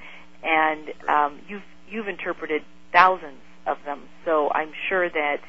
and 0.42 0.92
um, 1.08 1.40
you've 1.48 1.64
you've 1.88 2.08
interpreted 2.08 2.62
thousands 2.92 3.40
of 3.66 3.78
them, 3.86 4.02
so 4.24 4.50
I'm 4.52 4.72
sure 4.88 5.08
that 5.08 5.40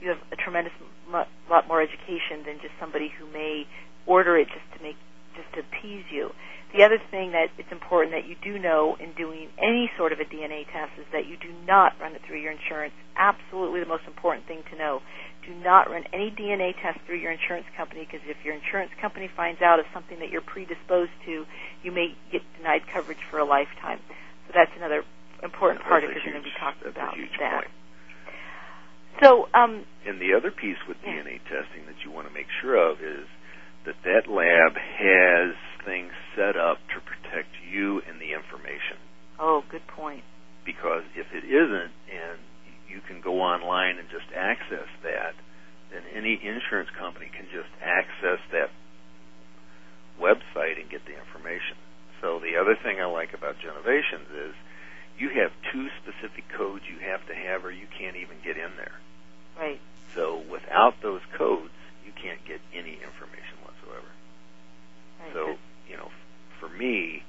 you 0.00 0.10
have 0.10 0.18
a 0.32 0.36
tremendous 0.36 0.72
mu- 1.10 1.24
lot 1.50 1.66
more 1.66 1.80
education 1.80 2.44
than 2.44 2.60
just 2.60 2.74
somebody 2.78 3.08
who 3.18 3.26
may 3.32 3.66
order 4.06 4.36
it 4.36 4.48
just 4.48 4.66
to 4.76 4.82
make 4.82 4.96
just 5.36 5.52
to 5.54 5.60
appease 5.60 6.04
you. 6.10 6.30
The 6.76 6.84
other 6.84 6.98
thing 7.10 7.32
that 7.32 7.48
it's 7.56 7.72
important 7.72 8.12
that 8.12 8.28
you 8.28 8.36
do 8.44 8.58
know 8.60 8.96
in 9.00 9.12
doing 9.16 9.48
any 9.56 9.90
sort 9.96 10.12
of 10.12 10.20
a 10.20 10.24
DNA 10.28 10.68
test 10.68 10.92
is 11.00 11.06
that 11.12 11.24
you 11.24 11.36
do 11.40 11.48
not 11.64 11.96
run 12.00 12.12
it 12.14 12.20
through 12.28 12.40
your 12.44 12.52
insurance. 12.52 12.92
Absolutely 13.16 13.80
the 13.80 13.88
most 13.88 14.04
important 14.06 14.46
thing 14.46 14.60
to 14.70 14.76
know. 14.76 15.00
Do 15.46 15.54
not 15.54 15.88
run 15.88 16.04
any 16.12 16.28
DNA 16.30 16.76
test 16.76 17.00
through 17.06 17.24
your 17.24 17.32
insurance 17.32 17.64
company 17.74 18.04
because 18.04 18.20
if 18.28 18.36
your 18.44 18.52
insurance 18.52 18.92
company 19.00 19.30
finds 19.34 19.62
out 19.62 19.78
it's 19.80 19.88
something 19.94 20.18
that 20.20 20.28
you're 20.28 20.44
predisposed 20.44 21.16
to, 21.24 21.46
you 21.82 21.90
may 21.90 22.12
get 22.30 22.42
denied 22.58 22.82
coverage 22.92 23.22
for 23.30 23.38
a 23.38 23.48
lifetime. 23.48 24.00
So 24.46 24.52
that's 24.54 24.72
another 24.76 25.04
important 25.42 25.80
part 25.88 26.04
if 26.04 26.10
That's 26.12 26.20
a 26.20 26.24
you're 26.28 26.36
going 26.36 26.44
to 26.44 26.50
be 26.52 26.58
talking 26.60 26.84
about 26.84 27.16
that. 27.40 27.64
point. 27.64 27.72
So, 29.24 29.48
um, 29.54 29.84
And 30.04 30.20
the 30.20 30.34
other 30.34 30.50
piece 30.50 30.78
with 30.86 30.98
Yeah. 31.02 31.24
DNA 31.24 31.40
testing 31.48 31.86
that 31.86 32.04
you 32.04 32.10
want 32.10 32.28
to 32.28 32.34
make 32.34 32.50
sure 32.60 32.76
of 32.76 33.00
is 33.00 33.26
that 33.84 33.96
that 34.04 34.28
lab 34.28 34.76
has 34.76 35.54
things 35.88 36.12
set 36.36 36.60
up 36.60 36.76
to 36.92 37.00
protect 37.00 37.48
you 37.64 38.04
and 38.04 38.20
the 38.20 38.36
information. 38.36 39.00
oh, 39.40 39.64
good 39.72 39.86
point. 39.88 40.22
Because 40.68 41.08
if 41.16 41.32
it 41.32 41.48
isn't, 41.48 41.92
and 42.12 42.36
you 42.92 43.00
can 43.08 43.24
go 43.24 43.40
online 43.40 43.96
and 43.96 44.04
just 44.12 44.28
access 44.36 44.88
that, 45.00 45.32
then 45.88 46.04
any 46.12 46.36
insurance 46.36 46.92
company 46.92 47.32
can 47.32 47.48
just 47.48 47.72
access 47.80 48.36
that 48.52 48.68
website 50.20 50.76
and 50.76 50.90
get 50.92 51.00
the 51.08 51.16
information. 51.16 51.80
So 52.20 52.36
the 52.36 52.60
other 52.60 52.76
thing 52.76 53.00
I 53.00 53.08
like 53.08 53.32
about 53.32 53.56
Genovations 53.64 54.28
is 54.28 54.52
you 55.16 55.30
have 55.40 55.54
two 55.72 55.88
specific 56.02 56.44
codes 56.52 56.84
you 56.84 57.00
have 57.00 57.24
to 57.30 57.34
have 57.34 57.64
or 57.64 57.72
you 57.72 57.86
can't 57.96 58.16
even 58.16 58.36
get 58.44 58.60
in 58.60 58.76
there. 58.76 58.98
Right. 59.56 59.80
So 60.14 60.42
without 60.50 61.00
those 61.00 61.22
codes, 61.38 61.74
you 62.04 62.12
can't 62.12 62.42
get 62.44 62.60
any 62.74 62.98
information 62.98 63.56
whatsoever. 63.62 64.10
right. 65.22 65.32
So, 65.32 65.56
for 66.60 66.68
me, 66.68 67.22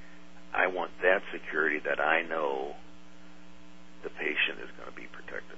I 0.53 0.67
want 0.67 0.91
that 1.01 1.21
security 1.31 1.79
that 1.85 1.99
I 1.99 2.23
know 2.23 2.75
the 4.03 4.09
patient 4.09 4.59
is 4.63 4.69
going 4.77 4.89
to 4.89 4.95
be 4.95 5.07
protected. 5.11 5.57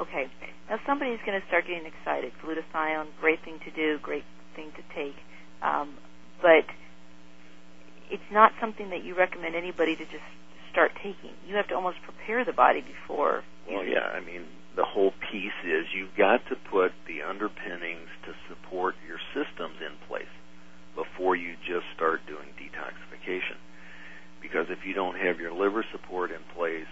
Okay. 0.00 0.26
Now 0.68 0.80
somebody's 0.86 1.20
going 1.24 1.40
to 1.40 1.46
start 1.46 1.66
getting 1.66 1.86
excited. 1.86 2.32
Glutathione, 2.42 3.06
great 3.20 3.44
thing 3.44 3.60
to 3.64 3.70
do, 3.70 3.98
great 4.02 4.24
thing 4.56 4.72
to 4.74 4.82
take. 4.94 5.14
Um, 5.62 5.94
but 6.42 6.66
it's 8.10 8.30
not 8.32 8.52
something 8.60 8.90
that 8.90 9.04
you 9.04 9.14
recommend 9.16 9.54
anybody 9.54 9.96
to 9.96 10.04
just 10.04 10.26
start 10.72 10.92
taking. 10.96 11.30
You 11.46 11.56
have 11.56 11.68
to 11.68 11.74
almost 11.74 11.98
prepare 12.02 12.44
the 12.44 12.52
body 12.52 12.82
before. 12.82 13.44
Well, 13.70 13.84
yeah, 13.84 14.10
I 14.12 14.20
mean, 14.20 14.42
the 14.76 14.84
whole 14.84 15.12
piece 15.30 15.58
is 15.64 15.86
you've 15.94 16.16
got 16.18 16.42
to 16.50 16.56
put 16.70 16.92
the 17.06 17.22
underpinnings 17.22 18.10
to 18.26 18.34
support 18.48 18.94
your 19.06 19.18
systems 19.32 19.78
in 19.80 19.94
place 20.08 20.30
before 20.94 21.36
you 21.36 21.54
just 21.66 21.86
start 21.94 22.20
doing 22.26 22.50
detoxification. 22.58 23.56
Because 24.42 24.66
if 24.68 24.84
you 24.84 24.92
don't 24.94 25.16
have 25.16 25.38
your 25.40 25.52
liver 25.52 25.84
support 25.92 26.30
in 26.30 26.42
place, 26.54 26.90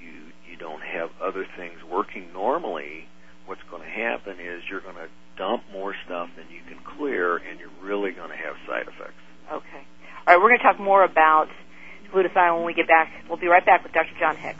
you 0.00 0.32
you 0.48 0.56
don't 0.56 0.82
have 0.82 1.10
other 1.22 1.46
things 1.56 1.78
working 1.90 2.32
normally, 2.32 3.06
what's 3.46 3.62
going 3.70 3.82
to 3.82 3.88
happen 3.88 4.38
is 4.38 4.62
you're 4.70 4.80
going 4.80 4.96
to 4.96 5.08
dump 5.36 5.62
more 5.72 5.94
stuff 6.04 6.28
than 6.36 6.46
you 6.50 6.60
can 6.68 6.78
clear 6.96 7.36
and 7.36 7.58
you're 7.58 7.74
really 7.82 8.12
going 8.12 8.30
to 8.30 8.36
have 8.36 8.54
side 8.68 8.86
effects. 8.86 9.22
Okay. 9.50 9.82
All 10.26 10.34
right, 10.34 10.36
we're 10.36 10.50
going 10.50 10.60
to 10.60 10.64
talk 10.64 10.80
more 10.80 11.04
about 11.04 11.48
glutathione 12.44 12.56
when 12.56 12.66
we 12.66 12.74
get 12.74 12.88
back. 12.88 13.12
We'll 13.28 13.38
be 13.38 13.46
right 13.46 13.64
back 13.64 13.82
with 13.82 13.92
Dr. 13.92 14.18
John 14.18 14.36
Hicks. 14.36 14.58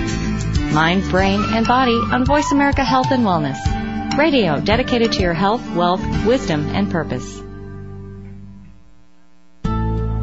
Mind, 0.74 1.10
Brain, 1.10 1.44
and 1.44 1.66
Body 1.66 1.98
on 2.12 2.26
Voice 2.26 2.52
America 2.52 2.84
Health 2.84 3.12
and 3.12 3.24
Wellness. 3.24 4.18
Radio 4.18 4.60
dedicated 4.60 5.12
to 5.14 5.22
your 5.22 5.34
health, 5.34 5.68
wealth, 5.76 6.02
wisdom, 6.26 6.68
and 6.68 6.92
purpose. 6.92 7.42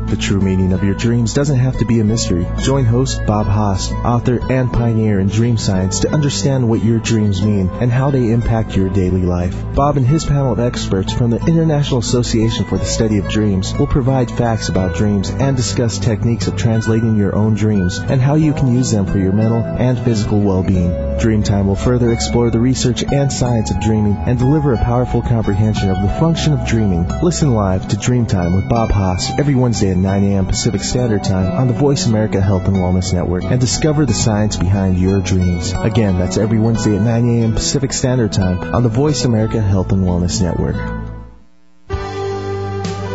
The 0.07 0.17
true 0.21 0.41
meaning 0.41 0.73
of 0.73 0.85
your 0.85 0.95
dreams 0.95 1.35
doesn't 1.35 1.59
have 1.59 1.79
to 1.79 1.87
be 1.87 1.99
a 1.99 2.05
mystery. 2.05 2.47
Join 2.61 2.85
host 2.85 3.25
Bob 3.27 3.47
Hoss, 3.47 3.91
author 3.91 4.39
and 4.53 4.73
pioneer 4.73 5.19
in 5.19 5.29
dream 5.29 5.57
science, 5.57 6.01
to 6.01 6.11
understand 6.11 6.69
what 6.69 6.85
your 6.85 6.99
dreams 6.99 7.43
mean 7.43 7.69
and 7.69 7.91
how 7.91 8.11
they 8.11 8.31
impact 8.31 8.77
your 8.77 8.91
daily 8.91 9.23
life. 9.23 9.57
Bob 9.75 9.97
and 9.97 10.07
his 10.07 10.25
panel 10.25 10.53
of 10.53 10.61
experts 10.61 11.13
from 11.13 11.31
the 11.31 11.45
International 11.47 11.99
Association 11.99 12.65
for 12.67 12.79
the 12.79 12.85
Study 12.85 13.19
of 13.19 13.29
Dreams 13.29 13.73
will 13.75 13.89
provide 13.89 14.31
facts 14.31 14.69
about 14.69 14.95
dreams 14.95 15.31
and 15.31 15.57
discuss 15.57 15.99
techniques 15.99 16.47
of 16.47 16.57
translating 16.57 17.17
your 17.17 17.35
own 17.35 17.55
dreams 17.55 17.99
and 17.99 18.21
how 18.21 18.35
you 18.35 18.53
can 18.53 18.73
use 18.73 18.93
them 18.93 19.07
for 19.07 19.19
your 19.19 19.33
mental 19.33 19.63
and 19.63 19.99
physical 19.99 20.41
well-being. 20.41 20.91
Dreamtime 21.19 21.67
will 21.67 21.77
further 21.77 22.13
explore 22.13 22.51
the 22.51 22.61
research 22.61 23.03
and 23.03 23.33
science 23.33 23.71
of 23.71 23.81
dreaming 23.81 24.17
and 24.17 24.39
deliver 24.39 24.75
a 24.75 24.85
powerful 24.85 25.23
comprehension 25.23 25.91
of 25.91 26.03
the 26.03 26.21
function 26.21 26.53
of 26.53 26.67
dreaming. 26.67 27.09
Listen 27.23 27.55
live 27.55 27.89
to 27.89 27.97
Dreamtime 27.97 28.55
with 28.55 28.69
Bob 28.69 28.91
Hoss 28.91 29.31
every 29.39 29.55
Wednesday 29.55 29.91
at 29.91 29.97
9 30.05 30.23
a.m. 30.25 30.47
Pacific 30.47 30.83
Standard 30.83 31.25
Time 31.25 31.51
on 31.51 31.67
the 31.67 31.73
Voice 31.73 32.07
America 32.07 32.39
Health 32.39 32.69
and 32.69 32.77
Wellness 32.77 33.15
Network 33.15 33.43
and 33.45 33.59
discover 33.59 34.05
the 34.05 34.13
science 34.13 34.55
behind 34.55 34.99
your 34.99 35.21
dreams. 35.21 35.73
Again, 35.73 36.19
that's 36.19 36.37
every 36.37 36.59
Wednesday 36.59 36.97
at 36.97 37.03
9 37.03 37.29
a.m. 37.31 37.55
Pacific 37.55 37.91
Standard 37.95 38.31
Time 38.31 38.75
on 38.75 38.83
the 38.83 38.91
Voice 38.91 39.25
America 39.25 39.63
Health 39.63 39.93
and 39.93 40.05
Wellness 40.05 40.43
Network. 40.43 40.77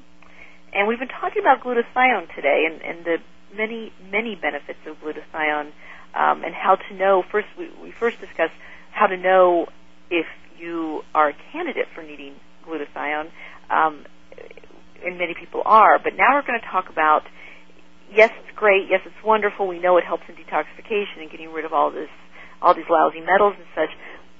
And 0.71 0.87
we've 0.87 0.99
been 0.99 1.09
talking 1.09 1.41
about 1.41 1.59
glutathione 1.59 2.33
today, 2.33 2.65
and, 2.71 2.81
and 2.81 3.03
the 3.03 3.17
many, 3.53 3.91
many 4.09 4.35
benefits 4.35 4.79
of 4.87 5.01
glutathione, 5.01 5.73
um, 6.13 6.45
and 6.45 6.55
how 6.55 6.75
to 6.75 6.93
know. 6.95 7.23
First, 7.29 7.49
we, 7.57 7.69
we 7.83 7.91
first 7.91 8.21
discussed 8.21 8.53
how 8.95 9.07
to 9.07 9.17
know 9.17 9.67
if 10.09 10.25
you 10.57 11.01
are 11.13 11.29
a 11.29 11.33
candidate 11.51 11.87
for 11.93 12.01
needing 12.01 12.35
glutathione, 12.65 13.29
um, 13.69 14.05
and 15.05 15.17
many 15.17 15.35
people 15.37 15.61
are. 15.65 15.99
But 15.99 16.15
now 16.15 16.33
we're 16.33 16.47
going 16.47 16.59
to 16.59 16.67
talk 16.67 16.89
about. 16.89 17.23
Yes, 18.11 18.31
it's 18.39 18.55
great. 18.55 18.87
Yes, 18.89 19.01
it's 19.05 19.25
wonderful. 19.25 19.67
We 19.67 19.79
know 19.79 19.97
it 19.97 20.05
helps 20.05 20.23
in 20.29 20.35
detoxification 20.35 21.21
and 21.21 21.29
getting 21.29 21.51
rid 21.51 21.65
of 21.65 21.73
all 21.73 21.91
this, 21.91 22.09
all 22.61 22.73
these 22.73 22.89
lousy 22.89 23.19
metals 23.19 23.55
and 23.57 23.65
such. 23.75 23.89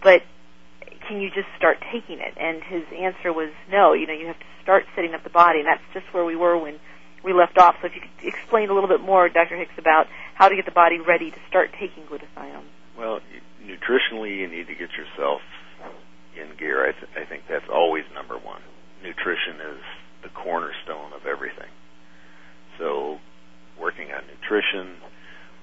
But 0.02 0.22
can 1.08 1.20
you 1.20 1.30
just 1.30 1.48
start 1.58 1.78
taking 1.92 2.20
it? 2.20 2.38
And 2.38 2.64
his 2.64 2.84
answer 2.96 3.34
was 3.34 3.50
no. 3.70 3.94
You 3.94 4.08
know, 4.08 4.14
you 4.14 4.28
have 4.28 4.40
to 4.40 4.46
start 4.62 4.86
setting 4.96 5.14
up 5.14 5.24
the 5.24 5.30
body, 5.30 5.60
and 5.60 5.68
that's 5.68 5.84
just 5.94 6.06
where 6.14 6.24
we 6.24 6.36
were 6.36 6.58
when 6.58 6.80
we 7.24 7.34
left 7.34 7.58
off. 7.58 7.76
So 7.82 7.88
if 7.88 7.96
you 7.96 8.02
could 8.02 8.28
explain 8.28 8.70
a 8.70 8.74
little 8.74 8.90
bit 8.90 9.02
more, 9.02 9.28
Dr. 9.28 9.58
Hicks, 9.58 9.74
about 9.78 10.06
how 10.36 10.48
to 10.48 10.56
get 10.56 10.66
the 10.66 10.72
body 10.72 11.00
ready 11.00 11.32
to 11.32 11.38
start 11.50 11.72
taking 11.74 12.04
glutathione. 12.04 12.70
Well, 12.98 13.20
nutritionally, 13.68 14.38
you 14.38 14.48
need 14.48 14.68
to 14.68 14.76
get 14.76 14.90
yourself 14.96 15.42
in 16.38 16.58
gear. 16.58 16.88
I, 16.88 16.94
th- 16.94 17.14
I 17.18 17.26
think 17.30 17.44
that's 17.50 17.68
always 17.74 18.04
number 18.14 18.38
one. 18.38 18.62
Nutrition 19.04 19.62
is 19.78 19.82
the 20.24 20.30
cornerstone 20.32 21.14
of 21.14 21.26
everything. 21.28 21.72
So, 22.80 23.20
working 23.80 24.10
on 24.12 24.24
nutrition, 24.28 24.98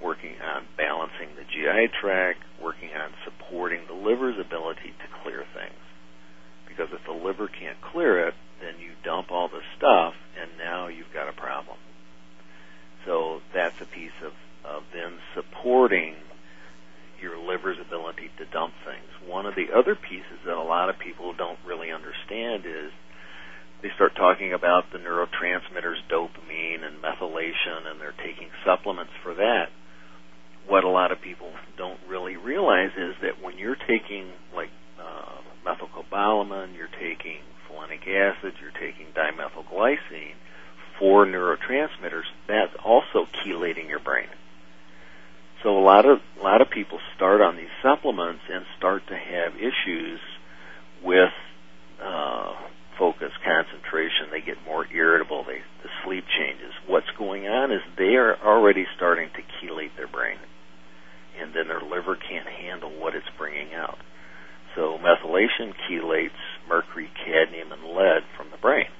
working 0.02 0.37
on 0.42 0.66
balancing 0.78 1.37
the 1.37 1.44
GI 1.44 1.92
tract, 2.00 2.40
working 2.62 2.90
on 2.97 3.11
supporting 3.25 3.82
the 3.88 3.94
liver's 3.94 4.38
ability 4.40 4.94
to 4.99 5.06
clear 5.23 5.44
things. 5.54 5.82
Because 6.68 6.88
if 6.92 7.02
the 7.06 7.14
liver 7.14 7.49
can't 7.49 7.78
clear 7.92 8.28
it, 8.28 8.35
then 8.61 8.80
you 8.80 8.92
dump 9.04 9.30
all 9.30 9.49
the 9.49 9.62
stuff, 9.78 10.14
and 10.40 10.50
now 10.59 10.88
you've 10.88 11.12
got 11.14 11.28
a 11.28 11.35
problem. 11.35 11.78
So 13.06 13.40
that's 13.54 13.76
a 13.82 13.87
piece 13.94 14.16
of, 14.25 14.32
of 14.64 14.82
then 14.94 15.18
supporting 15.35 16.16
your 17.22 17.38
liver's 17.38 17.78
ability 17.78 18.30
to 18.38 18.44
dump 18.44 18.74
things. 18.84 19.30
One 19.30 19.46
of 19.46 19.54
the 19.54 19.72
other 19.72 19.94
pieces 19.94 20.42
that 20.44 20.56
a 20.56 20.62
lot 20.62 20.90
of 20.90 20.98
people 20.98 21.32
don't 21.32 21.58
really 21.64 21.90
understand 21.90 22.66
is 22.66 22.90
they 23.82 23.90
start 23.94 24.14
talking 24.14 24.52
about 24.52 24.92
the 24.92 24.98
neurotransmitters 24.98 26.02
dopamine 26.11 26.82
and 26.82 27.02
methylation 27.02 27.87
and 27.87 28.00
they're 28.00 28.14
taking 28.18 28.50
supplements 28.64 29.12
for 29.22 29.35
that. 29.35 29.70
What 30.66 30.85
a 30.85 30.88
lot 30.88 31.11
of 31.11 31.20
people 31.20 31.50
don't 31.76 31.98
really 32.08 32.37
realize 32.37 32.90
is 32.96 33.14
that 33.22 33.42
when 33.42 33.58
you're 33.58 33.76
taking 33.76 34.30
like 34.54 34.70
uh, 35.00 35.38
methylcobalamin, 35.66 36.76
you're 36.76 36.88
taking 37.00 37.40
folinic 37.68 38.06
acid, 38.06 38.54
you're 38.61 38.70
taking 38.70 39.06
dimethylglycine 39.14 40.35
for 40.98 41.26
neurotransmitters, 41.26 42.30
that's 42.46 42.74
also 42.85 43.26
chelating 43.44 43.88
your 43.88 43.98
brain. 43.98 44.28
So 45.62 45.79
a 45.79 45.85
lot 45.85 46.07
of 46.07 46.18
a 46.40 46.42
lot 46.42 46.61
of 46.61 46.70
people 46.70 46.98
start 47.14 47.40
on 47.40 47.57
these 47.57 47.70
supplements 47.83 48.42
and 48.53 48.64
start 48.79 49.07
to 49.09 49.16
have 49.16 49.55
issues 49.55 50.18
with 51.05 51.31
uh, 52.03 52.55
focus, 52.98 53.31
concentration. 53.44 54.31
They 54.31 54.40
get 54.40 54.57
more 54.66 54.87
irritable. 54.87 55.44
They, 55.44 55.62
the 55.83 55.90
sleep 56.05 56.25
changes. 56.27 56.72
What's 56.87 57.11
going 57.16 57.46
on 57.46 57.70
is 57.70 57.81
they 57.96 58.16
are 58.16 58.37
already 58.44 58.87
starting 58.96 59.31
to 59.35 59.42
chelate 59.59 59.96
their 59.96 60.09
brain, 60.09 60.38
and 61.40 61.55
then 61.55 61.68
their 61.68 61.81
liver 61.81 62.16
can't 62.16 62.48
handle 62.48 62.90
what 62.98 63.14
it's 63.14 63.31
bringing 63.38 63.72
out. 63.72 63.98
So 64.75 64.98
methylation 64.98 65.75
chelates 65.87 66.42
mercury, 66.68 67.11
cadmium, 67.25 67.70
and 67.70 67.85
lead 67.85 68.22
from 68.37 68.51
the 68.51 68.57
brain. 68.57 68.90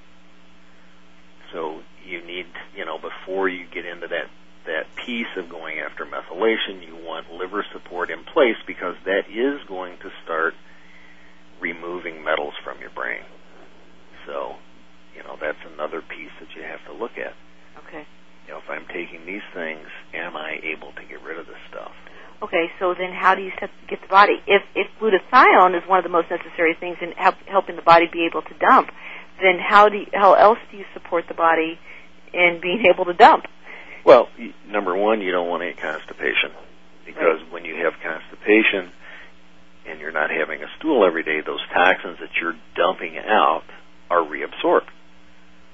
So 1.53 1.81
you 2.07 2.25
need, 2.25 2.46
you 2.77 2.85
know, 2.85 2.98
before 2.98 3.48
you 3.48 3.66
get 3.66 3.85
into 3.85 4.07
that 4.09 4.27
that 4.66 4.87
piece 4.94 5.31
of 5.37 5.48
going 5.48 5.79
after 5.79 6.05
methylation, 6.05 6.87
you 6.87 6.96
want 6.96 7.33
liver 7.33 7.64
support 7.72 8.11
in 8.11 8.25
place 8.25 8.57
because 8.66 8.94
that 9.05 9.29
is 9.29 9.61
going 9.66 9.98
to 9.98 10.11
start 10.25 10.55
removing 11.61 12.25
metals 12.25 12.55
from 12.62 12.81
your 12.81 12.90
brain. 12.90 13.22
So, 14.27 14.57
you 15.16 15.22
know, 15.22 15.37
that's 15.40 15.59
another 15.75 16.01
piece 16.01 16.31
that 16.40 16.55
you 16.55 16.62
have 16.62 16.85
to 16.87 16.92
look 16.92 17.18
at. 17.18 17.35
Okay. 17.87 18.07
You 18.46 18.55
know, 18.55 18.59
if 18.59 18.68
I'm 18.68 18.87
taking 18.87 19.27
these 19.27 19.42
things, 19.55 19.87
am 20.14 20.37
I 20.37 20.59
able 20.62 20.92
to 20.92 21.05
get 21.09 21.22
rid 21.22 21.38
of 21.38 21.46
this 21.46 21.62
stuff? 21.70 21.92
Okay, 22.42 22.66
so 22.81 22.94
then 22.98 23.12
how 23.12 23.37
do 23.37 23.42
you 23.42 23.53
set, 23.61 23.70
get 23.88 24.03
the 24.03 24.09
body? 24.09 24.35
If, 24.46 24.62
if 24.75 24.88
glutathione 25.01 25.81
is 25.81 25.88
one 25.88 25.98
of 25.98 26.03
the 26.03 26.11
most 26.11 26.29
necessary 26.29 26.75
things 26.79 26.96
in 27.01 27.12
help, 27.12 27.37
helping 27.46 27.77
the 27.77 27.83
body 27.83 28.07
be 28.12 28.27
able 28.27 28.42
to 28.42 28.55
dump, 28.59 28.90
then 29.40 29.59
how 29.62 29.88
do 29.88 29.98
you, 29.98 30.07
how 30.12 30.35
else 30.35 30.59
do 30.70 30.77
you 30.77 30.85
support 30.92 31.27
the 31.29 31.35
body 31.35 31.79
in 32.35 32.59
being 32.61 32.85
able 32.92 33.05
to 33.05 33.14
dump? 33.14 33.46
Well, 34.04 34.28
number 34.68 34.96
one, 34.96 35.20
you 35.20 35.30
don't 35.30 35.48
want 35.48 35.62
any 35.62 35.74
constipation 35.74 36.50
because 37.06 37.40
right. 37.42 37.52
when 37.52 37.64
you 37.64 37.76
have 37.84 37.94
constipation 38.02 38.90
and 39.86 40.00
you're 40.00 40.12
not 40.12 40.30
having 40.30 40.62
a 40.62 40.66
stool 40.78 41.04
every 41.04 41.22
day, 41.22 41.40
those 41.44 41.62
toxins 41.72 42.18
that 42.20 42.30
you're 42.40 42.56
dumping 42.74 43.18
out 43.18 43.64
are 44.10 44.22
reabsorbed. 44.22 44.90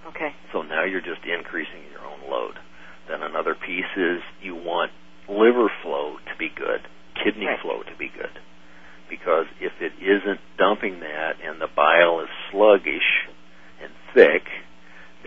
Okay. 0.09 0.33
So 0.53 0.63
now 0.63 0.85
you're 0.85 1.01
just 1.01 1.25
increasing 1.25 1.83
your 1.93 2.05
own 2.05 2.31
load. 2.31 2.55
Then 3.09 3.23
another 3.23 3.55
piece 3.55 3.93
is 3.97 4.21
you 4.43 4.55
want 4.55 4.93
liver 5.29 5.71
flow 5.83 6.17
to 6.17 6.39
be 6.39 6.49
good, 6.55 6.81
kidney 7.23 7.47
right. 7.47 7.61
flow 7.61 7.83
to 7.83 7.97
be 7.99 8.09
good. 8.09 8.33
Because 9.09 9.47
if 9.61 9.73
it 9.81 9.93
isn't 10.01 10.41
dumping 10.59 11.01
that 11.01 11.37
and 11.43 11.61
the 11.61 11.69
bile 11.75 12.21
is 12.21 12.29
sluggish 12.51 13.29
and 13.83 13.93
thick, 14.15 14.45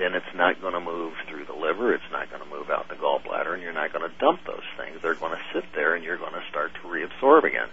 then 0.01 0.17
it's 0.17 0.33
not 0.33 0.57
going 0.57 0.73
to 0.73 0.81
move 0.81 1.13
through 1.29 1.45
the 1.45 1.53
liver, 1.53 1.93
it's 1.93 2.09
not 2.11 2.33
going 2.33 2.41
to 2.41 2.49
move 2.49 2.73
out 2.73 2.89
the 2.89 2.97
gallbladder, 2.97 3.53
and 3.53 3.61
you're 3.61 3.77
not 3.77 3.93
going 3.93 4.01
to 4.01 4.13
dump 4.17 4.41
those 4.49 4.65
things. 4.73 4.97
They're 5.05 5.13
going 5.13 5.37
to 5.37 5.45
sit 5.53 5.63
there 5.77 5.93
and 5.93 6.03
you're 6.03 6.17
going 6.17 6.33
to 6.33 6.45
start 6.49 6.73
to 6.81 6.89
reabsorb 6.89 7.45
again. 7.45 7.69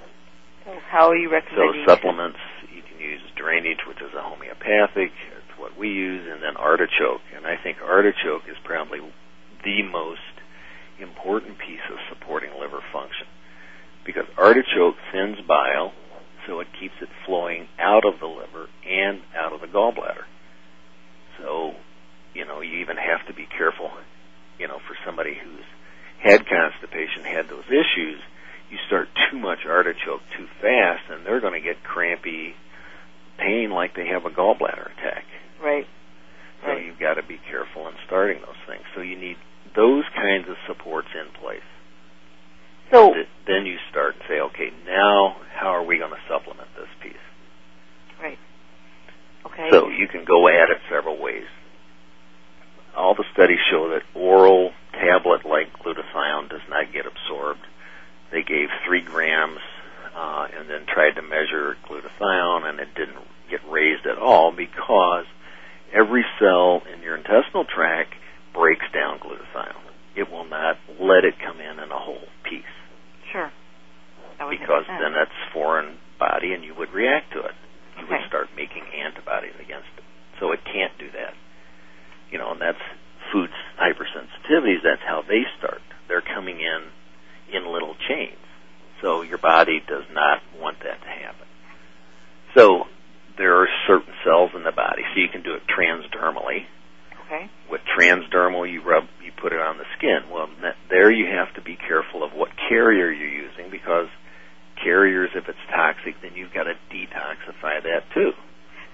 So 0.69 0.77
how 0.93 1.09
are 1.09 1.17
you 1.17 1.33
recommending? 1.33 1.89
So 1.89 1.97
supplements, 1.97 2.39
you 2.69 2.85
can 2.85 3.01
use 3.01 3.25
drainage, 3.33 3.81
which 3.89 4.05
is 4.05 4.13
a 4.13 4.21
homeopathic. 4.21 5.09
It's 5.09 5.57
what 5.57 5.81
we 5.81 5.89
use, 5.89 6.29
and 6.29 6.45
then 6.45 6.61
artichoke. 6.61 7.25
And 7.33 7.49
I 7.49 7.57
think 7.57 7.81
artichoke 7.81 8.45
is 8.45 8.61
probably 8.63 9.01
the 9.65 9.83
most 9.89 10.21
important 11.01 11.57
piece 11.57 11.83
of 11.89 11.97
supporting 12.13 12.51
liver 12.61 12.85
function 12.93 13.27
because 14.05 14.25
artichoke 14.37 14.97
thins 15.13 15.37
bile, 15.47 15.93
so 16.47 16.61
it 16.61 16.69
keeps 16.81 16.95
it 17.03 17.09
flowing 17.27 17.69
out 17.79 18.05
of 18.05 18.21
the 18.21 18.27
liver 18.27 18.69
and 18.89 19.21
out 19.37 19.53
of 19.53 19.61
the 19.61 19.67
gallbladder. 19.67 20.25
So, 21.39 21.75
you 22.39 22.47
know, 22.47 22.61
you 22.61 22.79
even 22.79 22.97
have 22.97 23.27
to 23.27 23.35
be 23.35 23.47
careful, 23.51 23.91
you 24.63 24.69
know, 24.69 24.79
for 24.87 24.95
somebody 25.05 25.35
who's 25.35 25.67
had 26.23 26.47
constipation, 26.47 27.27
had 27.27 27.51
those 27.51 27.67
issues, 27.67 28.23
you 28.71 28.79
start 28.87 29.09
too 29.31 29.39
much 29.39 29.67
artichoke 29.67 30.23
too 30.39 30.47
fast 30.63 31.03
and 31.11 31.27
they're 31.27 31.41
going 31.41 31.59
to 31.59 31.67
get 31.67 31.83
crampy 31.83 32.55
pain 33.39 33.71
like 33.71 33.97
they 33.97 34.07
have 34.07 34.25
a 34.25 34.31
gallbladder 34.31 34.95
attack. 34.95 35.27
Right. 35.61 35.87
So 36.63 36.69
right. 36.71 36.85
you've 36.85 36.99
got 36.99 37.15
to 37.15 37.27
be 37.27 37.39
careful 37.51 37.89
in 37.89 37.95
starting 38.07 38.39
those 38.39 38.63
things. 38.67 38.83
So 38.95 39.03
you 39.03 39.19
need 39.19 39.37
those 39.75 40.05
kinds 40.15 40.49
of 40.49 40.55
supports 40.67 41.09
in 41.15 41.33
place. 41.43 41.67
So 42.91 43.13
then 43.47 43.67
you 43.67 43.77
start 43.91 44.15
and 44.15 44.25
say, 44.29 44.41
okay, 44.41 44.71
now 44.87 45.37
how 45.55 45.75
are 45.75 45.85
we 45.85 45.99
going 45.99 46.11
to 46.11 46.23
supplement 46.29 46.69
this 46.75 46.89
piece? 47.03 47.25
Right. 48.23 48.39
Okay. 49.45 49.69
So 49.71 49.89
you 49.89 50.07
can 50.09 50.25
go 50.25 50.49
at 50.49 50.71
it 50.71 50.79
several 50.89 51.21
ways. 51.21 51.47
All 52.99 53.15
the 53.15 53.25
studies 53.33 53.61
show 53.71 53.91
that 53.91 54.03
oral 54.15 54.73
tablet 54.93 55.47
like 55.47 55.73
glutathione 55.79 56.51
does 56.51 56.67
not 56.69 56.93
get 56.93 57.07
absorbed. 57.07 57.63
They 58.33 58.43
gave 58.43 58.69
three 58.87 59.01
grams 59.03 59.61
uh, 60.17 60.49
and 60.59 60.69
then 60.69 60.85
tried 60.87 61.15
to 61.15 61.23
measure 61.23 61.77
glutathione, 61.87 62.69
and 62.69 62.81
it 62.81 62.93
didn't 62.97 63.23
get 63.49 63.61
raised 63.71 64.05
at 64.07 64.19
all 64.19 64.51
because 64.51 65.25
every 65.95 66.25
cell 66.41 66.83
in 66.93 67.01
your 67.03 67.17
intestinal 67.17 67.65
tract 67.65 68.15
breaks 68.53 68.85
down 68.93 69.21
glutathione. 69.21 69.87
It 70.17 70.29
will 70.31 70.45
not 70.45 70.77
let 70.99 71.25
it 71.25 71.39
come 71.39 71.61
in 71.61 71.79
in 71.79 71.91
a 71.93 71.99
whole 71.99 72.27
piece 72.43 72.65
Sure. 73.31 73.53
That 74.39 74.45
would 74.45 74.51
make 74.53 74.61
because 74.61 74.85
then 74.89 75.13
that's 75.13 75.31
foreign 75.53 75.99
body 76.19 76.53
and 76.55 76.65
you 76.65 76.75
would 76.75 76.93
react 76.93 77.33
to 77.33 77.41
it. 77.41 77.55
You 77.99 78.05
Okay. 78.05 78.19
would 78.19 78.27
start 78.29 78.49
making 78.57 78.85
antibodies 78.95 79.55
against 79.61 79.89
it. 79.97 80.05
So 80.41 80.53
it 80.53 80.65
can't 80.65 80.97
do 80.99 81.11
that. 81.13 81.35
You 82.31 82.39
know, 82.39 82.53
and 82.53 82.61
that's 82.61 82.83
food 83.33 83.51
hypersensitivities, 83.81 84.83
that's 84.83 85.03
how 85.07 85.23
they 85.27 85.43
start. 85.59 85.81
They're 86.09 86.23
coming 86.23 86.61
in 86.61 87.55
in 87.55 87.73
little 87.73 87.95
chains. 88.09 88.39
So 89.01 89.23
your 89.23 89.39
body 89.39 89.81
does 89.87 90.05
not 90.13 90.43
want 90.61 90.79
that 90.81 91.01
to 91.01 91.09
happen. 91.09 91.47
So 92.55 92.85
there 93.37 93.63
are 93.63 93.69
certain 93.87 94.13
cells 94.25 94.51
in 94.55 94.65
the 94.65 94.73
body. 94.73 95.03
So 95.15 95.21
you 95.21 95.29
can 95.29 95.43
do 95.43 95.55
it 95.55 95.63
transdermally. 95.69 96.67
Okay. 97.27 97.51
With 97.71 97.83
transdermal, 97.97 98.71
you 98.71 98.83
rub, 98.83 99.05
you 99.23 99.33
put 99.41 99.53
it 99.53 99.61
on 99.61 99.79
the 99.79 99.85
skin. 99.97 100.31
Well, 100.33 100.49
there 100.89 101.11
you 101.11 101.27
have 101.27 101.55
to 101.55 101.63
be 101.63 101.77
careful 101.77 102.25
of 102.25 102.33
what 102.33 102.49
carrier 102.69 103.11
you're 103.11 103.29
using 103.29 103.71
because 103.71 104.09
carriers, 104.83 105.31
if 105.35 105.49
it's 105.49 105.59
toxic, 105.71 106.21
then 106.23 106.33
you've 106.35 106.53
got 106.53 106.65
to 106.65 106.75
detoxify 106.91 107.83
that 107.83 108.05
too. 108.15 108.33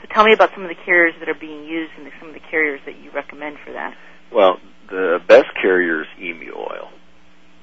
So 0.04 0.12
tell 0.12 0.24
me 0.24 0.32
about 0.34 0.50
some 0.54 0.62
of 0.62 0.68
the 0.68 0.74
carriers 0.84 1.14
that 1.20 1.28
are 1.30 1.34
being 1.38 1.64
used 1.64 1.92
and 1.96 2.10
some 2.18 2.28
of 2.28 2.34
the 2.34 2.40
carriers 2.50 2.80
that 2.84 2.98
you 3.00 3.10
recommend 3.10 3.56
for 3.64 3.72
that. 3.72 3.96
Well, 4.32 4.58
the 4.90 5.18
best 5.26 5.46
carrier 5.60 6.02
is 6.02 6.08
emu 6.20 6.52
oil. 6.54 6.90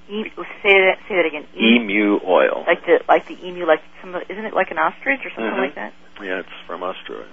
E- 0.10 0.26
say 0.64 0.74
that. 0.90 0.98
Say 1.08 1.16
that 1.16 1.26
again. 1.26 1.46
E- 1.56 1.76
Emu 1.76 2.20
oil. 2.26 2.64
like 2.68 2.84
the 2.86 3.00
like 3.08 3.28
the 3.28 3.38
emu, 3.46 3.66
like 3.66 3.82
some. 4.02 4.16
of- 4.16 4.24
Isn't 4.30 4.46
it 4.46 4.54
like 4.54 4.72
an 4.72 4.80
ostrich 4.80 5.20
or 5.24 5.30
something 5.30 5.54
Mhm. 5.54 5.58
like 5.60 5.76
that? 5.76 5.94
Yeah, 6.22 6.40
it's 6.40 6.50
from 6.66 6.82
Australia. 6.84 7.28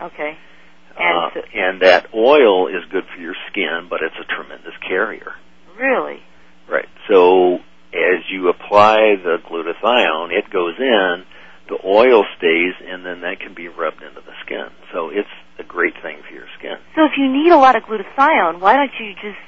Okay. 0.00 0.36
And 0.98 1.18
Uh, 1.18 1.30
so- 1.34 1.44
and 1.52 1.80
that 1.80 2.06
oil 2.14 2.66
is 2.68 2.84
good 2.86 3.04
for 3.06 3.20
your 3.20 3.36
skin, 3.48 3.86
but 3.90 4.00
it's 4.02 4.18
a 4.18 4.24
tremendous 4.24 4.76
carrier. 4.78 5.34
Really. 5.76 6.22
Right. 6.66 6.88
So 7.08 7.60
as 7.92 8.30
you 8.30 8.48
apply 8.48 9.16
the 9.16 9.38
glutathione, 9.38 10.32
it 10.32 10.48
goes 10.50 10.78
in, 10.80 11.24
the 11.68 11.78
oil 11.84 12.24
stays, 12.38 12.74
and 12.84 13.04
then 13.04 13.22
that 13.22 13.40
can 13.40 13.54
be 13.54 13.68
rubbed 13.68 14.02
into 14.02 14.20
the 14.20 14.34
skin. 14.44 14.68
So 14.92 15.10
it's 15.10 15.28
a 15.58 15.64
great 15.64 15.94
thing 16.02 16.18
for 16.26 16.34
your 16.34 16.46
skin. 16.58 16.76
So 16.94 17.04
if 17.04 17.12
you 17.18 17.30
need 17.30 17.50
a 17.50 17.56
lot 17.56 17.76
of 17.76 17.82
glutathione, 17.84 18.60
why 18.60 18.76
don't 18.76 18.92
you 19.00 19.14
just 19.14 19.38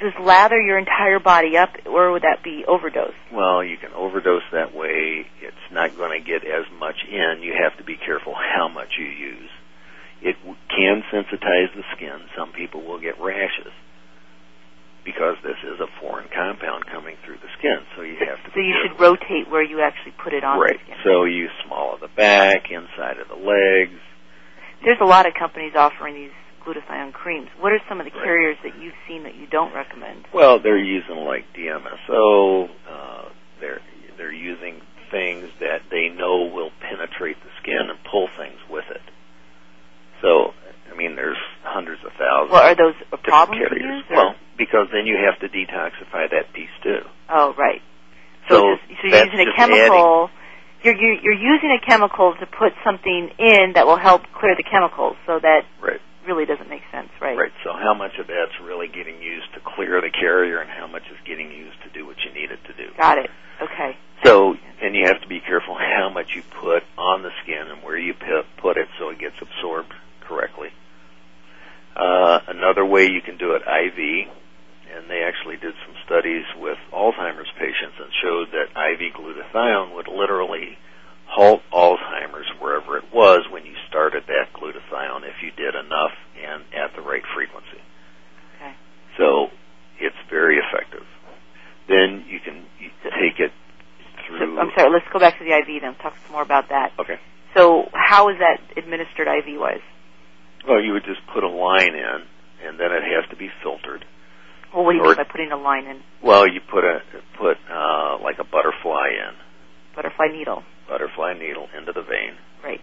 just 0.00 0.18
lather 0.18 0.58
your 0.58 0.78
entire 0.78 1.18
body 1.18 1.58
up, 1.58 1.70
or 1.84 2.12
would 2.12 2.22
that 2.22 2.42
be 2.42 2.64
overdose? 2.66 3.12
Well, 3.30 3.62
you 3.62 3.76
can 3.76 3.92
overdose 3.92 4.42
that 4.50 4.74
way. 4.74 5.26
It's 5.42 5.68
not 5.70 5.94
going 5.94 6.18
to 6.18 6.26
get 6.26 6.42
as 6.42 6.64
much 6.78 7.04
in. 7.06 7.42
You 7.42 7.52
have 7.62 7.76
to 7.76 7.84
be 7.84 7.96
careful 7.96 8.34
how 8.56 8.68
much 8.68 8.96
you 8.98 9.06
use. 9.06 9.50
It 10.22 10.36
can 10.68 11.02
sensitize 11.12 11.74
the 11.74 11.84
skin. 11.96 12.18
Some 12.36 12.52
people 12.52 12.82
will 12.82 13.00
get 13.00 13.20
rashes 13.20 13.72
because 15.04 15.36
this 15.42 15.56
is 15.64 15.80
a 15.80 15.86
foreign 16.00 16.28
compound 16.28 16.86
coming 16.86 17.16
through 17.24 17.38
the 17.38 17.48
skin. 17.58 17.78
So 17.96 18.02
you 18.02 18.16
have 18.20 18.42
to. 18.44 18.50
So 18.52 18.60
you 18.60 18.74
should 18.82 18.98
rotate 19.00 19.50
where 19.50 19.62
you 19.62 19.80
actually 19.80 20.12
put 20.22 20.32
it 20.32 20.44
on 20.44 20.60
Right. 20.60 20.80
So 21.04 21.24
you 21.24 21.48
small 21.66 21.94
of 21.94 22.00
the 22.00 22.08
back, 22.08 22.70
inside 22.70 23.18
of 23.18 23.28
the 23.28 23.36
legs. 23.40 23.98
There's 24.84 25.00
a 25.00 25.04
lot 25.08 25.26
of 25.26 25.34
companies 25.34 25.72
offering 25.76 26.14
these 26.14 26.32
glutathione 26.64 27.12
creams. 27.12 27.48
What 27.58 27.72
are 27.72 27.80
some 27.88 28.00
of 28.00 28.06
the 28.06 28.12
Right. 28.12 28.24
carriers 28.24 28.56
that 28.62 28.78
you've 28.80 28.96
seen 29.08 29.24
that 29.24 29.34
you 29.34 29.46
don't 29.46 29.74
recommend? 29.74 30.26
Well, 30.32 30.58
they're 30.58 30.78
using 30.78 31.16
like 31.16 31.44
DMSO. 31.54 32.68
Uh, 32.88 33.24
they're 33.60 33.80
they're 34.16 34.32
using 34.32 34.80
things 35.10 35.48
that 35.60 35.82
they 35.90 36.08
know 36.08 36.44
will 36.44 36.70
penetrate 36.80 37.36
the 37.42 37.50
skin 37.62 37.88
and 37.88 37.98
pull 38.04 38.28
things 38.38 38.58
with 38.68 38.84
it. 38.90 39.00
So, 40.22 40.52
I 40.92 40.96
mean, 40.96 41.16
there's 41.16 41.38
hundreds 41.64 42.04
of 42.04 42.12
thousands. 42.18 42.52
Well, 42.52 42.62
are 42.62 42.74
those 42.76 42.94
a 43.12 43.16
problem 43.16 43.58
carriers. 43.58 44.04
Well, 44.10 44.34
because 44.60 44.92
then 44.92 45.08
you 45.08 45.16
have 45.16 45.40
to 45.40 45.48
detoxify 45.48 46.28
that 46.28 46.52
piece 46.52 46.70
too. 46.84 47.00
oh, 47.32 47.54
right. 47.56 47.80
So, 48.48 48.54
So, 48.54 48.76
just, 48.76 49.00
so 49.00 49.08
you're 49.08 49.24
using 49.24 49.48
a 49.48 49.56
chemical. 49.56 50.28
You're, 50.84 50.96
you're 50.96 51.16
you're 51.20 51.40
using 51.40 51.72
a 51.72 51.80
chemical 51.84 52.34
to 52.40 52.46
put 52.46 52.72
something 52.84 53.30
in 53.38 53.72
that 53.74 53.86
will 53.86 53.98
help 53.98 54.22
clear 54.36 54.54
the 54.56 54.64
chemicals. 54.64 55.16
So 55.26 55.40
that 55.40 55.64
Right. 55.80 56.00
really 56.26 56.44
doesn't 56.46 56.68
make 56.68 56.82
sense, 56.92 57.08
right? 57.20 57.36
Right. 57.36 57.52
So 57.64 57.72
how 57.72 57.92
much 57.92 58.16
of 58.18 58.28
that's 58.28 58.56
really 58.64 58.88
getting 58.88 59.20
used 59.20 59.52
to 59.54 59.60
clear 59.60 60.00
the 60.00 60.10
carrier, 60.10 60.60
and 60.60 60.70
how 60.70 60.86
much 60.86 61.04
is 61.10 61.18
getting 61.26 61.50
used 61.52 61.82
to 61.84 61.90
do 61.90 62.06
what 62.06 62.16
you 62.24 62.32
need 62.32 62.50
it 62.50 62.60
to 62.64 62.72
do? 62.72 62.92
Got 62.96 63.18
it. 63.18 63.28
Okay. 63.60 63.96
So, 64.24 64.54
and 64.82 64.94
you 64.96 65.04
have 65.06 65.20
to 65.20 65.28
be 65.28 65.40
careful 65.40 65.74
how 65.76 66.10
much 66.12 66.28
you 66.34 66.42
put 66.60 66.82
on 66.96 67.22
the 67.22 67.30
skin 67.42 67.68
and 67.68 67.82
where 67.82 67.96
you 67.98 68.14
put 68.14 68.76
it 68.76 68.88
so 68.98 69.08
it 69.10 69.18
gets 69.18 69.36
absorbed 69.40 69.92
correctly. 70.28 70.68
Uh, 71.96 72.38
another 72.48 72.84
way 72.84 73.06
you 73.06 73.20
can 73.20 73.36
do 73.36 73.52
it 73.52 73.62
IV, 73.66 74.28
and 74.94 75.08
they 75.08 75.22
actually 75.22 75.56
did 75.56 75.74
some 75.86 75.94
studies 76.04 76.44
with 76.58 76.78
Alzheimer's 76.92 77.50
patients 77.58 77.96
and 77.98 78.10
showed 78.22 78.48
that 78.52 78.74
IV 78.74 79.14
glutathione 79.14 79.94
would 79.94 80.08
literally 80.08 80.76
halt 81.26 81.62
Alzheimer's 81.72 82.50
wherever 82.60 82.98
it 82.98 83.04
was 83.14 83.46
when 83.50 83.64
you 83.64 83.74
started 83.88 84.24
that 84.26 84.52
glutathione 84.52 85.22
if 85.22 85.42
you 85.42 85.50
did 85.52 85.74
enough 85.74 86.12
and 86.36 86.64
at 86.74 86.94
the 86.96 87.02
right 87.02 87.22
frequency. 87.34 87.78
Okay. 88.56 88.74
So 89.16 89.48
it's 90.00 90.16
very 90.28 90.58
effective. 90.58 91.06
Then 91.88 92.24
you 92.28 92.40
can 92.40 92.66
you 92.78 92.90
take 93.04 93.38
it 93.38 93.52
So, 94.26 94.38
through. 94.38 94.58
I'm 94.58 94.70
sorry. 94.76 94.90
Let's 94.92 95.06
go 95.12 95.18
back 95.18 95.38
to 95.38 95.44
the 95.44 95.54
IV 95.54 95.82
then. 95.82 95.94
Talk 95.96 96.14
some 96.24 96.32
more 96.32 96.42
about 96.42 96.68
that. 96.70 96.92
Okay. 96.98 97.18
So 97.56 97.88
how 97.92 98.28
is 98.30 98.36
that 98.38 98.60
administered 98.76 99.26
IV 99.26 99.58
wise? 99.58 99.82
Well, 100.66 100.80
you 100.82 100.92
would 100.92 101.04
just 101.04 101.20
put 101.32 101.42
a 101.42 101.48
line 101.48 101.94
in, 101.94 102.18
and 102.66 102.78
then 102.78 102.92
it 102.92 103.02
has 103.02 103.28
to 103.30 103.36
be 103.36 103.48
filtered. 103.62 104.04
Well, 104.74 104.84
what 104.84 104.92
do 104.92 104.98
you 104.98 105.04
mean 105.04 105.16
by 105.16 105.24
putting 105.24 105.50
a 105.52 105.56
line 105.56 105.86
in? 105.86 106.00
Well, 106.22 106.46
you 106.46 106.60
put 106.60 106.84
a 106.84 107.00
put 107.38 107.56
uh, 107.70 108.18
like 108.22 108.38
a 108.38 108.44
butterfly 108.44 109.08
in, 109.10 109.34
Butterfly 109.96 110.28
needle. 110.32 110.62
butterfly 110.88 111.34
needle 111.34 111.68
into 111.76 111.92
the 111.92 112.02
vein, 112.02 112.38
Right. 112.62 112.80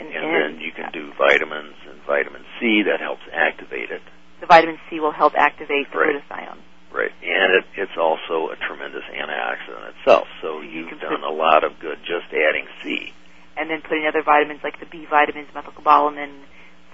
And, 0.00 0.08
and 0.08 0.24
then 0.34 0.60
you 0.60 0.72
can 0.72 0.90
do 0.90 1.12
vitamins 1.18 1.76
and 1.88 2.00
vitamin 2.06 2.42
C 2.58 2.82
that 2.88 2.98
helps 3.00 3.22
activate 3.32 3.90
it. 3.92 4.02
the 4.40 4.46
vitamin 4.46 4.78
C 4.90 4.98
will 5.00 5.12
help 5.12 5.34
activate 5.36 5.92
the 5.92 5.98
Right. 5.98 6.16
glutathione. 6.16 6.58
Right, 6.92 7.12
and 7.22 7.54
it, 7.56 7.64
it's 7.76 7.96
also 7.96 8.52
a 8.52 8.56
tremendous 8.56 9.04
antioxidant 9.08 9.96
itself. 9.96 10.26
So 10.42 10.60
You 10.60 10.88
you've 10.90 11.00
done 11.00 11.22
a 11.24 11.30
lot 11.32 11.64
of 11.64 11.78
good 11.80 11.98
just 12.04 12.28
adding 12.32 12.66
C. 12.82 13.12
And 13.56 13.70
then 13.70 13.80
putting 13.82 14.06
other 14.06 14.22
vitamins 14.22 14.60
like 14.64 14.80
the 14.80 14.86
B 14.86 15.06
vitamins, 15.08 15.48
methylcobalamin, 15.54 16.40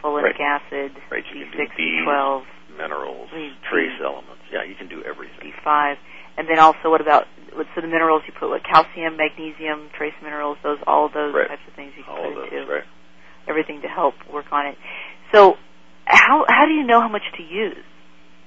folinic 0.03 0.39
Right. 0.39 0.63
acid, 0.63 0.93
Right, 1.11 1.25
you 1.35 1.47
can 1.47 1.51
do 1.51 1.59
B6, 1.59 1.71
Bs. 1.75 2.05
B12, 2.07 2.45
Minerals, 2.79 3.29
Please, 3.31 3.53
trace 3.69 3.99
elements. 4.03 4.43
Yeah, 4.53 4.63
you 4.63 4.75
can 4.75 4.89
do 4.89 5.03
everything. 5.05 5.53
B5. 5.67 5.97
And 6.39 6.49
then 6.49 6.59
also 6.61 6.89
what 6.91 7.01
about, 7.01 7.27
what- 7.53 7.67
so 7.75 7.81
the 7.83 7.89
minerals 7.91 8.23
you 8.27 8.33
put, 8.39 8.49
what, 8.49 8.63
calcium, 8.65 9.17
magnesium, 9.17 9.91
trace 9.99 10.15
minerals, 10.23 10.57
those, 10.63 10.79
all 10.87 11.07
of 11.07 11.13
those 11.13 11.35
Right. 11.35 11.49
types 11.49 11.63
of 11.67 11.75
things 11.75 11.93
you 11.97 12.05
can 12.05 12.13
All 12.15 12.23
put 12.23 12.45
of 12.45 12.51
those, 12.51 12.61
into 12.63 12.73
right? 12.73 12.85
everything 13.49 13.83
to 13.83 13.89
help 13.89 14.15
work 14.33 14.47
on 14.53 14.67
it. 14.67 14.79
So 15.35 15.59
how, 16.07 16.47
how 16.49 16.67
do 16.67 16.73
you 16.73 16.85
know 16.85 17.01
how 17.01 17.09
much 17.09 17.27
to 17.37 17.43
use? 17.43 17.85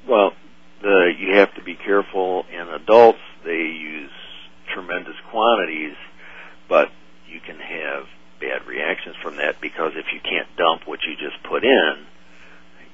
Well, 0.08 0.32
the 0.82 1.14
you 1.20 1.36
have 1.38 1.54
to 1.56 1.62
be 1.64 1.76
careful. 1.76 2.46
In 2.52 2.68
adults, 2.70 3.20
they 3.46 3.62
use 3.70 4.10
tremendous 4.74 5.16
quantities, 5.30 5.96
but 6.70 6.88
you 7.28 7.40
can 7.40 7.60
have 7.60 8.08
bad 8.40 8.66
reactions 8.66 9.16
from 9.22 9.36
that 9.38 9.62
because 9.62 9.92
if 9.96 10.06
you 10.14 10.20
can't 10.22 10.48
dump 10.58 10.88
what 10.88 11.00
you 11.06 11.14
just 11.16 11.38
put 11.44 11.64
in, 11.64 12.06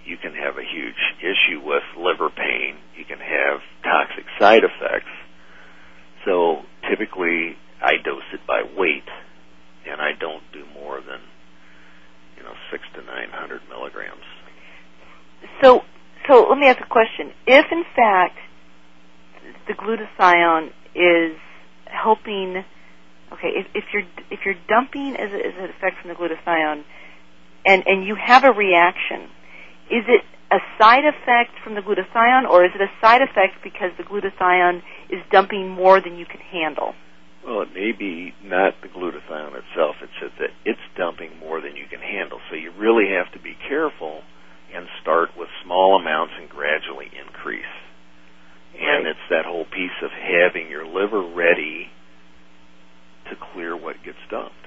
you 0.08 0.16
can 0.18 0.34
have 0.34 0.58
a 0.58 0.64
huge 0.64 1.02
issue 1.20 1.60
with 1.60 1.84
liver 1.98 2.30
pain. 2.30 2.78
You 2.96 3.04
can 3.04 3.20
have 3.20 3.60
toxic 3.84 4.26
side 4.40 4.64
effects. 4.64 5.12
So 6.26 6.64
typically, 6.90 7.58
I 7.82 8.00
dose 8.04 8.24
it 8.34 8.40
by 8.48 8.64
weight, 8.78 9.08
and 9.86 10.02
I 10.02 10.12
don't 10.18 10.44
do 10.54 10.64
more 10.74 11.02
than 11.02 11.20
you 12.38 12.44
know 12.44 12.54
six 12.72 12.84
to 12.96 13.02
nine 13.04 13.30
hundred 13.32 13.62
milligrams. 13.70 14.24
So, 15.62 15.82
so 16.28 16.48
let 16.50 16.58
me 16.58 16.68
ask 16.68 16.80
a 16.80 16.90
question. 16.90 17.34
If 17.46 17.66
in 17.72 17.84
fact 17.96 18.38
the 19.68 19.74
glutathione 19.74 20.72
is 20.96 21.38
helping, 21.86 22.64
okay, 23.34 23.52
if, 23.56 23.68
if 23.76 23.84
you're 23.94 24.08
if 24.32 24.40
you're 24.46 24.60
dumping 24.68 25.16
as, 25.16 25.30
as 25.32 25.54
an 25.60 25.70
effect 25.70 26.02
from 26.02 26.10
the 26.10 26.16
glutathione, 26.16 26.84
and 27.66 27.84
and 27.86 28.06
you 28.06 28.16
have 28.16 28.44
a 28.44 28.52
reaction, 28.52 29.30
is 29.90 30.04
it 30.08 30.24
a 30.52 30.60
side 30.80 31.04
effect 31.04 31.60
from 31.64 31.76
the 31.76 31.82
glutathione, 31.82 32.48
or 32.50 32.64
is 32.64 32.72
it 32.76 32.82
a 32.82 32.92
side 33.02 33.22
effect 33.22 33.64
because 33.64 33.92
the 33.98 34.04
glutathione 34.04 34.82
is 35.10 35.20
dumping 35.32 35.70
more 35.70 36.00
than 36.02 36.18
you 36.18 36.26
can 36.26 36.40
handle? 36.40 36.94
Well, 37.46 37.62
it 37.62 37.74
may 37.74 37.92
be 37.92 38.34
not 38.44 38.76
the 38.82 38.88
glutathione 38.88 39.56
itself. 39.56 39.96
It's 40.04 40.20
just 40.20 40.38
that 40.40 40.52
it's 40.66 40.84
dumping 40.98 41.40
more 41.40 41.62
than 41.62 41.76
you 41.76 41.86
can 41.90 42.02
handle. 42.02 42.40
So 42.50 42.56
you 42.56 42.72
really 42.78 43.08
have 43.16 43.32
to 43.34 43.40
be 43.40 43.56
careful 43.68 44.22
and 44.74 44.88
start 45.02 45.30
with 45.38 45.48
small 45.64 45.96
amounts 46.00 46.34
and 46.38 46.50
gradually 46.50 47.08
increase. 47.08 47.72
And 48.76 49.08
it's 49.08 49.28
that 49.30 49.46
whole 49.46 49.66
piece 49.66 49.96
of 50.04 50.12
having 50.12 50.70
your 50.70 50.86
liver 50.86 51.24
ready 51.24 51.88
to 53.30 53.36
clear 53.54 53.76
what 53.76 54.04
gets 54.04 54.20
dumped. 54.30 54.67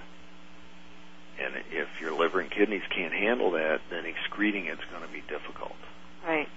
And 1.40 1.56
if 1.72 1.88
your 2.00 2.12
liver 2.12 2.40
and 2.40 2.50
kidneys 2.50 2.84
can't 2.94 3.14
handle 3.14 3.52
that, 3.52 3.80
then 3.90 4.04
excreting 4.04 4.66
it's 4.66 4.84
going 4.92 5.02
to 5.02 5.12
be 5.12 5.24
difficult. 5.24 5.76
Right. 6.26 6.48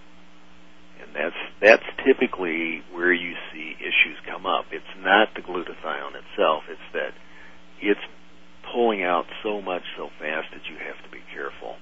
And 1.02 1.16
that's 1.16 1.42
that's 1.62 1.88
typically 2.06 2.84
where 2.92 3.14
you 3.14 3.34
see 3.52 3.76
issues 3.80 4.20
come 4.28 4.46
up. 4.46 4.66
It's 4.72 4.94
not 5.00 5.34
the 5.36 5.42
glutathione 5.42 6.16
itself; 6.20 6.64
it's 6.70 6.88
that 6.94 7.16
it's 7.82 8.04
pulling 8.72 9.04
out 9.04 9.26
so 9.42 9.62
much 9.62 9.84
so 9.98 10.10
fast 10.20 10.48
that 10.52 10.68
you 10.70 10.78
have 10.78 11.00
to 11.04 11.10
be 11.12 11.24
careful 11.34 11.76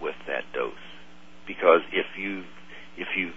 with 0.00 0.16
that 0.26 0.44
dose. 0.52 0.86
Because 1.46 1.82
if 1.92 2.06
you 2.18 2.44
if 2.96 3.08
you 3.16 3.32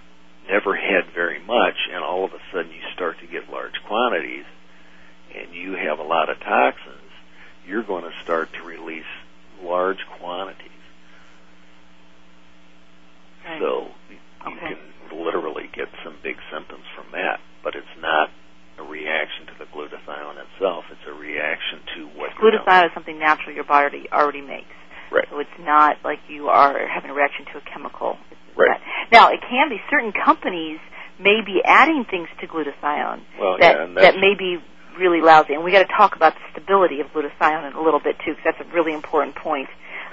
never 0.48 0.74
had 0.74 1.12
very 1.14 1.38
much 1.44 1.76
and 1.92 2.02
all 2.02 2.24
of 2.24 2.32
a 2.32 2.40
sudden 2.52 2.70
you 2.72 2.82
start 2.94 3.16
to 3.20 3.26
get 3.26 3.50
large 3.50 3.76
quantities 3.86 4.46
and 5.34 5.54
you 5.54 5.76
have 5.76 5.98
a 5.98 6.02
lot 6.02 6.30
of 6.30 6.40
toxins, 6.40 7.07
you're 7.68 7.82
going 7.84 8.04
to 8.04 8.12
start 8.24 8.48
to 8.54 8.62
release 8.62 9.04
large 9.62 9.98
quantities. 10.18 10.64
Right. 13.44 13.60
So 13.60 13.88
you 14.10 14.16
Okay. 14.46 14.74
can 14.74 15.24
literally 15.24 15.68
get 15.74 15.88
some 16.04 16.16
big 16.22 16.36
symptoms 16.50 16.84
from 16.96 17.12
that, 17.12 17.40
but 17.62 17.74
it's 17.74 17.96
not 18.00 18.30
a 18.78 18.82
reaction 18.82 19.46
to 19.46 19.54
the 19.58 19.66
glutathione 19.66 20.38
itself. 20.38 20.84
It's 20.90 21.06
a 21.06 21.12
reaction 21.12 21.80
to 21.96 22.06
what. 22.18 22.30
Glutathione 22.36 22.86
is 22.86 22.92
something 22.94 23.18
natural 23.18 23.54
your 23.54 23.64
body 23.64 24.08
already 24.12 24.40
makes. 24.40 24.70
Right. 25.10 25.26
So 25.30 25.40
it's 25.40 25.58
not 25.58 25.98
like 26.04 26.20
you 26.28 26.48
are 26.48 26.86
having 26.86 27.10
a 27.10 27.14
reaction 27.14 27.46
to 27.52 27.58
a 27.58 27.60
chemical. 27.62 28.16
Right. 28.56 28.80
Now, 29.10 29.30
it 29.30 29.40
can 29.48 29.68
be 29.68 29.80
certain 29.90 30.12
companies 30.12 30.78
may 31.18 31.40
be 31.44 31.60
adding 31.64 32.04
things 32.04 32.28
to 32.40 32.46
glutathione 32.46 33.22
Well, 33.38 33.58
that 33.58 33.88
yeah, 33.88 33.94
that 34.02 34.14
may 34.20 34.34
be 34.34 34.58
really 34.98 35.20
lousy. 35.20 35.54
And 35.54 35.64
we 35.64 35.72
got 35.72 35.86
to 35.86 35.94
talk 35.96 36.16
about 36.16 36.34
the 36.34 36.40
stability 36.52 37.00
of 37.00 37.06
glutathione 37.08 37.70
in 37.70 37.76
a 37.76 37.82
little 37.82 38.00
bit 38.00 38.16
too, 38.24 38.32
because 38.32 38.44
that's 38.44 38.60
a 38.60 38.74
really 38.74 38.92
important 38.92 39.36
point. 39.36 39.68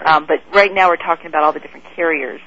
Um, 0.05 0.25
but 0.27 0.37
right 0.53 0.73
now 0.73 0.89
we're 0.89 0.97
talking 0.97 1.27
about 1.27 1.43
all 1.43 1.53
the 1.53 1.59
different 1.59 1.85
carriers. 1.95 2.41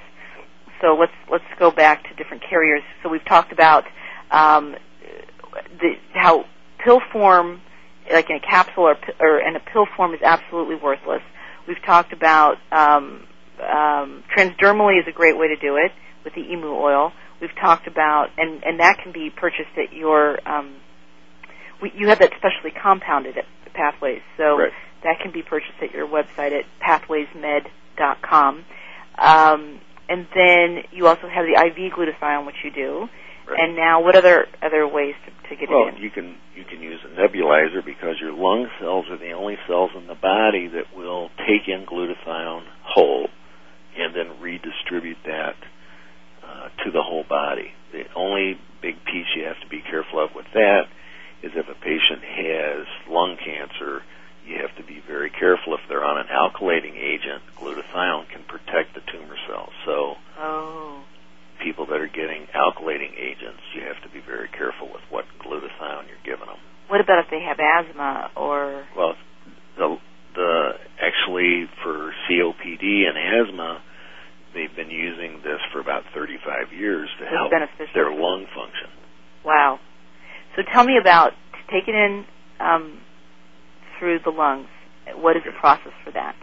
So 0.81 0.94
let's 0.94 1.12
let's 1.31 1.44
go 1.59 1.70
back 1.70 2.05
to 2.09 2.14
different 2.14 2.42
carriers. 2.48 2.83
So 3.03 3.09
we've 3.09 3.24
talked 3.24 3.53
about 3.53 3.85
um, 4.31 4.77
the, 5.81 5.94
how 6.14 6.44
pill 6.85 7.01
form, 7.12 7.61
like 8.12 8.31
in 8.31 8.37
a 8.37 8.40
capsule 8.40 8.85
or, 8.85 8.96
or 9.20 9.40
in 9.40 9.57
a 9.57 9.61
pill 9.61 9.87
form, 9.96 10.14
is 10.14 10.20
absolutely 10.22 10.77
worthless. 10.77 11.22
We've 11.66 11.83
talked 11.85 12.12
about 12.12 12.57
um, 12.70 13.27
um, 13.61 14.24
transdermally 14.37 15.01
is 15.01 15.07
a 15.09 15.12
great 15.12 15.37
way 15.37 15.48
to 15.48 15.57
do 15.57 15.77
it 15.77 15.92
with 16.24 16.35
the 16.35 16.40
emu 16.40 16.68
oil. 16.68 17.12
We've 17.40 17.55
talked 17.61 17.87
about, 17.87 18.29
and, 18.37 18.62
and 18.64 18.81
that 18.81 18.98
can 19.03 19.12
be 19.12 19.31
purchased 19.31 19.77
at 19.77 19.92
your, 19.92 20.38
um, 20.48 20.77
we, 21.82 21.92
you 21.96 22.08
have 22.08 22.18
that 22.18 22.32
specially 22.36 22.70
compounded 22.70 23.36
at 23.38 23.44
Pathways, 23.74 24.22
so 24.36 24.58
Right. 24.58 24.72
that 25.04 25.20
can 25.20 25.30
be 25.32 25.42
purchased 25.42 25.80
at 25.82 25.92
your 25.92 26.06
website 26.06 26.52
at 26.52 26.64
pathwaysmed.com. 26.80 28.64
Um, 29.18 29.80
and 30.08 30.26
then 30.34 30.84
you 30.92 31.06
also 31.06 31.28
have 31.28 31.44
the 31.44 31.54
IV 31.54 31.92
glutathione, 31.92 32.46
which 32.46 32.64
you 32.64 32.70
do. 32.70 33.08
Right. 33.46 33.60
And 33.60 33.76
now, 33.76 34.02
what 34.02 34.14
other 34.14 34.46
other 34.62 34.86
ways 34.86 35.14
to, 35.24 35.48
to 35.48 35.56
get 35.56 35.70
Well, 35.70 35.88
it 35.88 35.96
in? 35.96 36.02
you 36.02 36.10
can 36.10 36.36
you 36.54 36.64
can 36.64 36.82
use 36.82 37.00
a 37.04 37.08
nebulizer 37.08 37.84
because 37.84 38.16
your 38.20 38.32
lung 38.32 38.68
cells 38.78 39.06
are 39.10 39.16
the 39.16 39.32
only 39.32 39.56
cells 39.66 39.90
in 39.96 40.06
the 40.06 40.14
body 40.14 40.68
that 40.68 40.94
will 40.94 41.30
take 41.46 41.66
in 41.66 41.86
glutathione 41.86 42.64
whole 42.82 43.28
and 43.96 44.14
then 44.14 44.40
redistribute 44.40 45.16
that 45.24 45.56
uh, 46.44 46.68
to 46.84 46.90
the 46.90 47.02
whole 47.02 47.24
body. 47.28 47.72
The 47.92 48.04
only 48.14 48.60
big 48.82 48.96
piece 49.04 49.26
you 49.34 49.44
have 49.44 49.60
to 49.62 49.68
be 49.68 49.80
careful 49.80 50.22
of 50.22 50.30
with 50.34 50.46
that 50.52 50.82
is 51.42 51.53
if 51.55 51.68
a 51.68 51.74
patient 51.74 52.22
has 52.24 52.87
lung 53.09 53.37
cancer, 53.38 54.03
you 54.46 54.57
have 54.61 54.74
to 54.77 54.83
be 54.85 55.01
very 55.07 55.31
careful 55.31 55.74
if 55.74 55.81
they're 55.88 56.05
on 56.05 56.18
an 56.18 56.27
alkylating 56.33 56.96
agent. 56.96 57.42
Glutathione 57.61 58.29
can 58.31 58.42
protect 58.48 58.94
the 58.94 59.01
tumor 59.12 59.37
cells. 59.46 59.72
So 59.85 60.16
Oh, 60.38 61.03
people 61.62 61.87
that 61.87 62.01
are 62.01 62.09
getting 62.09 62.46
alkylating 62.55 63.12
agents, 63.18 63.61
you 63.74 63.83
have 63.83 64.01
to 64.03 64.09
be 64.09 64.20
very 64.20 64.48
careful 64.48 64.88
with 64.92 65.03
what 65.11 65.27
glutathione 65.44 66.09
you're 66.09 66.24
giving 66.24 66.46
them. 66.46 66.59
what 66.88 67.01
about 67.01 67.24
if 67.24 67.31
they 67.31 67.40
have 67.42 67.59
asthma 67.61 68.31
or? 68.37 68.87
Well, 68.96 69.14
the 69.77 69.96
the 70.35 70.72
actually 71.03 71.68
for 71.83 72.12
COPD 72.29 72.83
and 73.09 73.16
asthma, 73.18 73.83
they've 74.55 74.74
been 74.74 74.90
using 74.90 75.40
this 75.42 75.61
for 75.72 75.81
about 75.81 76.05
35 76.14 76.72
years 76.72 77.09
to 77.18 77.24
It's 77.24 77.33
help 77.33 77.51
beneficial. 77.51 77.92
their 77.94 78.11
lung 78.12 78.46
function. 78.55 78.88
Wow. 79.44 79.79
So 80.58 80.64
tell 80.74 80.82
me 80.84 80.98
about 80.98 81.34
taking 81.70 81.94
it 81.94 81.98
in 82.10 82.24
um, 82.58 82.98
through 83.98 84.18
the 84.24 84.30
lungs. 84.30 84.66
What 85.14 85.36
is 85.36 85.42
the 85.46 85.52
process 85.52 85.92
for 86.04 86.10
that? 86.12 86.34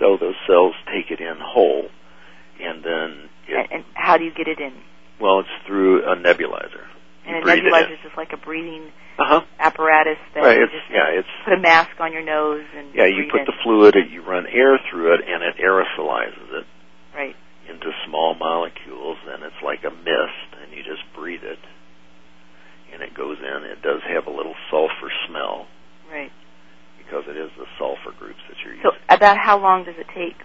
So 0.00 0.16
those 0.18 0.34
cells 0.48 0.72
take 0.88 1.10
it 1.12 1.20
in 1.20 1.36
whole, 1.38 1.84
and 2.58 2.82
then 2.82 3.28
it, 3.46 3.54
And, 3.54 3.66
and 3.70 3.84
how 3.92 4.16
do 4.16 4.24
you 4.24 4.32
get 4.32 4.48
it 4.48 4.58
in? 4.58 4.72
well, 5.20 5.40
it's 5.40 5.52
through 5.68 6.02
a 6.02 6.16
nebulizer. 6.16 6.88
You 7.28 7.36
And 7.36 7.36
a 7.36 7.52
nebulizer 7.52 7.92
is 7.92 7.98
just 8.02 8.16
like 8.16 8.32
a 8.32 8.38
breathing 8.38 8.90
Uh 9.18 9.24
huh. 9.28 9.40
apparatus 9.60 10.16
that 10.34 10.40
Right. 10.40 10.56
you 10.56 10.64
It's 10.64 10.72
just 10.72 10.88
yeah. 10.90 11.12
It's 11.12 11.28
put 11.44 11.52
a 11.52 11.60
mask 11.60 12.00
on 12.00 12.12
your 12.12 12.24
nose 12.24 12.64
and 12.74 12.88
yeah. 12.94 13.04
You 13.04 13.28
put 13.30 13.40
in. 13.40 13.46
the 13.46 13.52
fluid, 13.62 13.94
you 14.10 14.22
run 14.24 14.46
air 14.48 14.80
through 14.90 15.12
it, 15.14 15.20
and 15.28 15.44
it 15.44 15.56
aerosolizes 15.62 16.50
it. 16.58 16.66
right. 17.14 17.36
into 17.68 17.92
small 18.08 18.34
molecules 18.34 19.18
and 19.28 19.44
it's 19.44 19.60
like 19.62 19.84
a 19.84 19.90
mist 19.94 20.48
and 20.60 20.72
you 20.72 20.82
just 20.82 21.04
breathe 21.14 21.44
it 21.44 21.58
and 22.92 23.02
it 23.02 23.14
goes 23.14 23.38
in 23.40 23.64
it 23.64 23.80
does 23.82 24.00
have 24.08 24.26
a 24.26 24.30
little 24.30 24.54
sulfur 24.70 25.10
smell 25.28 25.66
Right. 26.10 26.30
because 26.98 27.24
it 27.26 27.36
is 27.36 27.50
the 27.56 27.66
sulfur 27.78 28.12
groups 28.18 28.40
that 28.48 28.56
you're 28.64 28.74
using. 28.76 28.90
So 28.90 28.96
about 29.08 29.38
how 29.38 29.58
long 29.58 29.84
does 29.84 29.96
it 29.98 30.06
take 30.14 30.36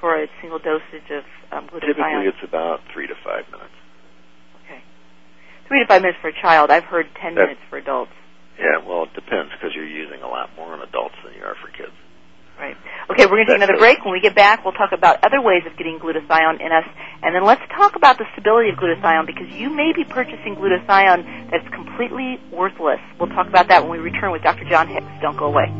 for 0.00 0.16
a 0.16 0.26
single 0.40 0.58
dosage 0.58 1.08
of 1.12 1.24
um, 1.52 1.68
typically 1.68 2.24
it's 2.24 2.40
about 2.42 2.80
three 2.92 3.06
to 3.06 3.14
five 3.24 3.44
minutes 3.52 3.76
okay. 4.64 4.80
Three 5.68 5.80
to 5.80 5.86
five 5.86 6.00
minutes 6.02 6.18
for 6.22 6.28
a 6.28 6.40
child. 6.40 6.70
I've 6.70 6.84
heard 6.88 7.06
ten 7.20 7.34
minutes 7.34 7.60
for 7.68 7.76
adults. 7.78 8.12
yeah 8.58 8.80
well 8.84 9.04
it 9.04 9.12
depends 9.14 9.52
because 9.52 9.76
you're 9.76 9.86
using 9.86 10.22
a 10.22 10.28
lot 10.28 10.48
more 10.56 10.74
in 10.74 10.80
adults 10.80 11.16
than 11.24 11.34
you 11.34 11.44
are 11.44 11.56
for 11.60 11.68
kids 11.68 11.92
Right. 12.60 12.76
Okay, 13.08 13.24
we're 13.24 13.42
going 13.42 13.46
to 13.46 13.52
take 13.52 13.62
another 13.62 13.78
break. 13.78 14.04
When 14.04 14.12
we 14.12 14.20
get 14.20 14.34
back, 14.34 14.66
we'll 14.66 14.74
talk 14.74 14.92
about 14.92 15.24
other 15.24 15.40
ways 15.40 15.62
of 15.64 15.78
getting 15.78 15.98
glutathione 15.98 16.60
in 16.60 16.70
us. 16.70 16.84
And 17.22 17.34
then 17.34 17.42
let's 17.42 17.62
talk 17.74 17.96
about 17.96 18.18
the 18.18 18.26
stability 18.32 18.68
of 18.68 18.76
glutathione 18.76 19.24
because 19.26 19.48
you 19.48 19.70
may 19.70 19.92
be 19.96 20.04
purchasing 20.04 20.56
glutathione 20.56 21.50
that's 21.50 21.66
completely 21.72 22.38
worthless. 22.52 23.00
We'll 23.18 23.30
talk 23.30 23.48
about 23.48 23.68
that 23.68 23.88
when 23.88 23.92
we 23.92 23.98
return 23.98 24.30
with 24.30 24.42
Dr. 24.42 24.68
John 24.68 24.88
Hicks. 24.88 25.06
Don't 25.22 25.38
go 25.38 25.46
away. 25.46 25.72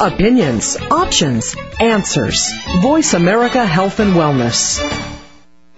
Opinions, 0.00 0.76
options, 0.90 1.54
answers. 1.78 2.50
Voice 2.82 3.14
America 3.14 3.64
Health 3.64 4.00
and 4.00 4.14
Wellness. 4.14 5.15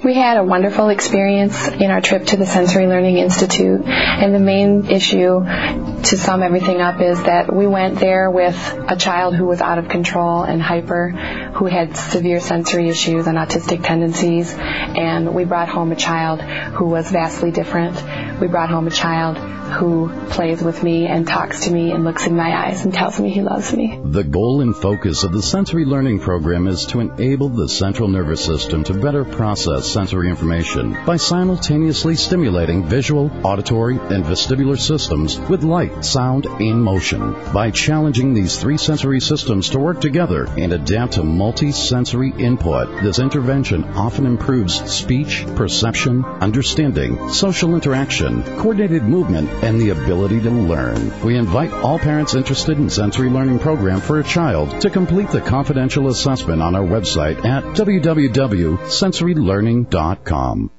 We 0.08 0.14
had 0.14 0.38
a 0.38 0.42
wonderful 0.42 0.88
experience 0.88 1.68
in 1.68 1.90
our 1.90 2.00
trip 2.00 2.24
to 2.28 2.38
the 2.38 2.46
Sensory 2.46 2.86
Learning 2.86 3.18
Institute, 3.18 3.82
and 3.84 4.34
the 4.34 4.38
main 4.40 4.86
issue 4.86 5.44
to 5.44 6.16
sum 6.16 6.42
everything 6.42 6.80
up 6.80 7.02
is 7.02 7.22
that 7.24 7.54
we 7.54 7.66
went 7.66 8.00
there 8.00 8.30
with 8.30 8.56
a 8.88 8.96
child 8.96 9.36
who 9.36 9.44
was 9.44 9.60
out 9.60 9.76
of 9.76 9.90
control 9.90 10.44
and 10.44 10.62
hyper, 10.62 11.10
who 11.10 11.66
had 11.66 11.94
severe 11.94 12.40
sensory 12.40 12.88
issues 12.88 13.26
and 13.26 13.36
autistic 13.36 13.84
tendencies, 13.84 14.54
and 14.56 15.34
we 15.34 15.44
brought 15.44 15.68
home 15.68 15.92
a 15.92 15.96
child 15.96 16.40
who 16.40 16.86
was 16.86 17.10
vastly 17.10 17.50
different. 17.50 18.02
We 18.40 18.46
brought 18.46 18.70
home 18.70 18.86
a 18.86 18.90
child 18.90 19.36
who 19.68 20.08
plays 20.30 20.62
with 20.62 20.82
me 20.82 21.06
and 21.06 21.26
talks 21.26 21.64
to 21.64 21.70
me 21.70 21.92
and 21.92 22.04
looks 22.04 22.26
in 22.26 22.34
my 22.34 22.66
eyes 22.66 22.84
and 22.84 22.94
tells 22.94 23.20
me 23.20 23.28
he 23.28 23.42
loves 23.42 23.72
me. 23.72 24.00
The 24.02 24.24
goal 24.24 24.62
and 24.62 24.74
focus 24.74 25.24
of 25.24 25.32
the 25.32 25.42
sensory 25.42 25.84
learning 25.84 26.20
program 26.20 26.66
is 26.66 26.86
to 26.86 27.00
enable 27.00 27.50
the 27.50 27.68
central 27.68 28.08
nervous 28.08 28.42
system 28.42 28.84
to 28.84 28.94
better 28.94 29.24
process 29.26 29.86
sensory 29.98 30.30
information 30.30 30.96
by 31.04 31.16
simultaneously 31.16 32.14
stimulating 32.14 32.84
visual, 32.84 33.32
auditory, 33.42 33.96
and 33.96 34.24
vestibular 34.24 34.78
systems 34.78 35.40
with 35.50 35.64
light, 35.64 36.04
sound, 36.04 36.46
and 36.46 36.80
motion. 36.80 37.34
By 37.52 37.72
challenging 37.72 38.32
these 38.32 38.56
three 38.56 38.78
sensory 38.78 39.18
systems 39.18 39.70
to 39.70 39.80
work 39.80 40.00
together 40.00 40.46
and 40.56 40.72
adapt 40.72 41.14
to 41.14 41.24
multi-sensory 41.24 42.32
input, 42.38 43.02
this 43.02 43.18
intervention 43.18 43.82
often 44.06 44.24
improves 44.24 44.88
speech, 44.88 45.44
perception, 45.56 46.24
understanding, 46.24 47.30
social 47.30 47.74
interaction, 47.74 48.44
coordinated 48.44 49.02
movement, 49.02 49.50
and 49.64 49.80
the 49.80 49.90
ability 49.90 50.40
to 50.42 50.50
learn. 50.50 51.10
We 51.24 51.36
invite 51.36 51.72
all 51.72 51.98
parents 51.98 52.36
interested 52.36 52.78
in 52.78 52.88
sensory 52.88 53.30
learning 53.30 53.58
program 53.58 54.00
for 54.00 54.20
a 54.20 54.24
child 54.24 54.80
to 54.82 54.90
complete 54.90 55.30
the 55.30 55.40
confidential 55.40 56.06
assessment 56.06 56.62
on 56.62 56.76
our 56.76 56.86
website 56.86 57.44
at 57.44 57.64
www.sensorylearning.com. 57.64 59.87
Amazon.com. 59.90 60.77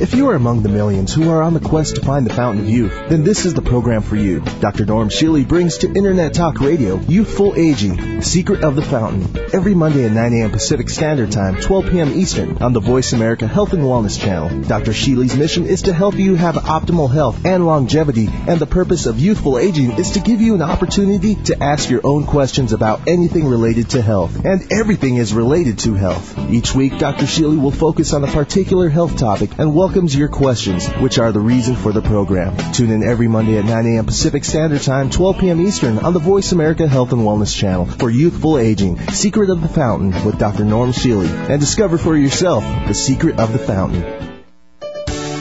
If 0.00 0.12
you 0.12 0.28
are 0.30 0.34
among 0.34 0.64
the 0.64 0.68
millions 0.68 1.14
who 1.14 1.30
are 1.30 1.40
on 1.40 1.54
the 1.54 1.60
quest 1.60 1.94
to 1.94 2.00
find 2.00 2.26
the 2.26 2.34
fountain 2.34 2.64
of 2.64 2.68
youth, 2.68 2.92
then 3.08 3.22
this 3.22 3.46
is 3.46 3.54
the 3.54 3.62
program 3.62 4.02
for 4.02 4.16
you. 4.16 4.40
Dr. 4.58 4.84
Norm 4.84 5.08
Shealy 5.08 5.46
brings 5.46 5.78
to 5.78 5.86
Internet 5.86 6.34
Talk 6.34 6.58
Radio 6.58 6.98
Youthful 6.98 7.54
Aging, 7.54 8.20
Secret 8.20 8.64
of 8.64 8.74
the 8.74 8.82
Fountain, 8.82 9.28
every 9.52 9.72
Monday 9.72 10.04
at 10.04 10.10
9 10.10 10.32
a.m. 10.32 10.50
Pacific 10.50 10.90
Standard 10.90 11.30
Time, 11.30 11.60
12 11.60 11.90
p.m. 11.90 12.12
Eastern, 12.12 12.60
on 12.60 12.72
the 12.72 12.80
Voice 12.80 13.12
America 13.12 13.46
Health 13.46 13.72
and 13.72 13.84
Wellness 13.84 14.20
Channel. 14.20 14.62
Dr. 14.62 14.90
Shealy's 14.90 15.36
mission 15.36 15.64
is 15.64 15.82
to 15.82 15.92
help 15.92 16.16
you 16.16 16.34
have 16.34 16.56
optimal 16.56 17.08
health 17.08 17.46
and 17.46 17.64
longevity, 17.64 18.28
and 18.28 18.58
the 18.58 18.66
purpose 18.66 19.06
of 19.06 19.20
Youthful 19.20 19.60
Aging 19.60 19.92
is 19.92 20.10
to 20.12 20.20
give 20.20 20.40
you 20.40 20.56
an 20.56 20.62
opportunity 20.62 21.36
to 21.36 21.62
ask 21.62 21.88
your 21.88 22.00
own 22.02 22.26
questions 22.26 22.72
about 22.72 23.06
anything 23.06 23.46
related 23.46 23.90
to 23.90 24.02
health. 24.02 24.44
And 24.44 24.72
everything 24.72 25.18
is 25.18 25.32
related 25.32 25.78
to 25.80 25.94
health. 25.94 26.36
Each 26.50 26.74
week, 26.74 26.98
Dr. 26.98 27.26
Shealy 27.26 27.62
will 27.62 27.70
focus 27.70 28.12
on 28.12 28.24
a 28.24 28.32
particular 28.32 28.88
health 28.88 29.16
topic 29.16 29.53
and 29.58 29.74
welcomes 29.74 30.16
your 30.16 30.28
questions, 30.28 30.86
which 31.00 31.18
are 31.18 31.32
the 31.32 31.40
reason 31.40 31.76
for 31.76 31.92
the 31.92 32.02
program. 32.02 32.56
Tune 32.72 32.90
in 32.90 33.02
every 33.02 33.28
Monday 33.28 33.58
at 33.58 33.64
9 33.64 33.86
a.m. 33.86 34.06
Pacific 34.06 34.44
Standard 34.44 34.82
Time, 34.82 35.10
12 35.10 35.38
p.m. 35.38 35.60
Eastern 35.60 35.98
on 35.98 36.12
the 36.12 36.18
Voice 36.18 36.52
America 36.52 36.88
Health 36.88 37.12
and 37.12 37.22
Wellness 37.22 37.56
Channel 37.56 37.86
for 37.86 38.10
Youthful 38.10 38.58
Aging, 38.58 38.98
Secret 39.10 39.50
of 39.50 39.62
the 39.62 39.68
Fountain 39.68 40.24
with 40.24 40.38
Dr. 40.38 40.64
Norm 40.64 40.92
Shealy, 40.92 41.28
and 41.48 41.60
discover 41.60 41.98
for 41.98 42.16
yourself 42.16 42.64
the 42.88 42.94
secret 42.94 43.38
of 43.38 43.52
the 43.52 43.58
fountain. 43.58 44.02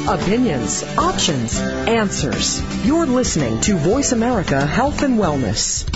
Opinions, 0.08 0.84
options, 0.98 1.58
answers. 1.60 2.62
You're 2.86 3.06
listening 3.06 3.62
to 3.62 3.76
Voice 3.76 4.12
America 4.12 4.66
Health 4.66 5.02
and 5.02 5.18
Wellness. 5.18 5.90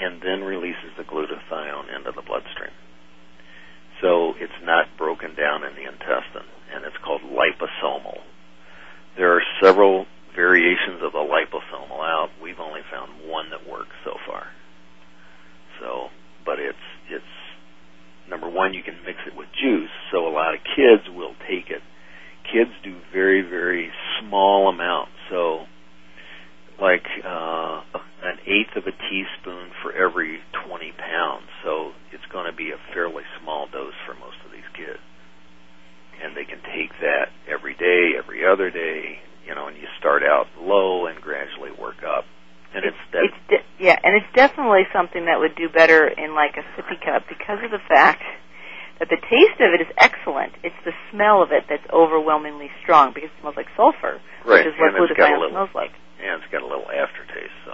and 0.00 0.20
then 0.22 0.42
releases 0.42 0.92
the 0.96 1.04
glutathione 1.04 1.94
into 1.94 2.12
the 2.12 2.22
bloodstream. 2.22 2.72
So 4.00 4.32
it's 4.40 4.52
not 4.64 4.86
broken 4.96 5.34
down 5.34 5.64
in 5.64 5.74
the 5.74 5.84
intestine, 5.84 6.48
and 6.72 6.84
it's 6.84 6.96
called 7.04 7.20
liposomal. 7.22 8.18
There 9.16 9.36
are 9.36 9.42
several 9.62 10.06
variations 10.34 11.02
of 11.02 11.12
the 11.12 11.18
liposomal 11.18 12.00
out. 12.00 12.30
We've 12.42 12.60
only 12.60 12.80
found 12.90 13.28
one 13.28 13.50
that 13.50 13.68
works 13.68 13.94
so 14.04 14.16
far. 14.26 14.46
So, 15.80 16.08
but 16.46 16.58
it's 16.58 16.78
it's 17.10 17.24
number 18.28 18.48
one, 18.48 18.72
you 18.72 18.82
can 18.82 18.96
mix 19.04 19.18
it 19.26 19.36
with 19.36 19.48
juice, 19.60 19.90
so 20.10 20.26
a 20.26 20.32
lot 20.32 20.54
of 20.54 20.60
kids 20.76 21.02
will 21.14 21.34
take 21.48 21.68
it. 21.68 21.82
Kids 22.50 22.70
do 22.82 22.96
very 23.12 23.42
very 23.42 23.90
small 24.20 24.68
amounts, 24.68 25.12
so 25.28 25.66
like 26.80 27.04
uh, 27.24 27.82
an 28.24 28.38
eighth 28.46 28.74
of 28.76 28.84
a 28.86 28.92
teaspoon 28.92 29.70
for 29.82 29.92
every 29.92 30.40
20 30.66 30.92
pounds. 30.96 31.46
So 31.62 31.92
it's 32.12 32.24
going 32.32 32.50
to 32.50 32.56
be 32.56 32.70
a 32.70 32.80
fairly 32.94 33.22
small 33.42 33.68
dose 33.70 33.94
for 34.06 34.14
most 34.14 34.36
of 34.44 34.52
these 34.52 34.66
kids. 34.74 35.00
And 36.22 36.36
they 36.36 36.44
can 36.44 36.60
take 36.74 36.92
that 37.00 37.28
every 37.48 37.74
day, 37.74 38.16
every 38.18 38.46
other 38.46 38.70
day, 38.70 39.20
you 39.46 39.54
know, 39.54 39.68
and 39.68 39.76
you 39.76 39.88
start 39.98 40.22
out 40.22 40.46
low 40.60 41.06
and 41.06 41.20
gradually 41.20 41.72
work 41.78 42.02
up. 42.04 42.24
And 42.74 42.84
it's, 42.84 42.96
it's, 43.12 43.34
it's 43.34 43.48
de- 43.48 43.84
yeah, 43.84 43.98
and 44.04 44.14
it's 44.16 44.32
definitely 44.34 44.84
something 45.00 45.24
that 45.24 45.40
would 45.40 45.56
do 45.56 45.72
better 45.72 46.04
in 46.04 46.36
like 46.36 46.60
a 46.60 46.64
sippy 46.76 47.00
cup 47.00 47.24
because 47.32 47.64
of 47.64 47.72
the 47.72 47.80
fact 47.88 48.20
that 49.00 49.08
the 49.08 49.16
taste 49.16 49.56
of 49.64 49.72
it 49.72 49.80
is 49.80 49.88
excellent. 49.96 50.52
It's 50.60 50.76
the 50.84 50.92
smell 51.08 51.40
of 51.40 51.56
it 51.56 51.64
that's 51.72 51.88
overwhelmingly 51.88 52.68
strong 52.84 53.16
because 53.16 53.32
it 53.32 53.40
smells 53.40 53.56
like 53.56 53.72
sulfur, 53.72 54.20
right. 54.44 54.60
which 54.60 54.68
is 54.68 54.76
what 54.76 54.92
glutathione 54.92 55.56
smells 55.56 55.72
like 55.72 55.96
and 56.20 56.42
it's 56.42 56.52
got 56.52 56.62
a 56.62 56.68
little 56.68 56.88
aftertaste. 56.88 57.56
So, 57.64 57.72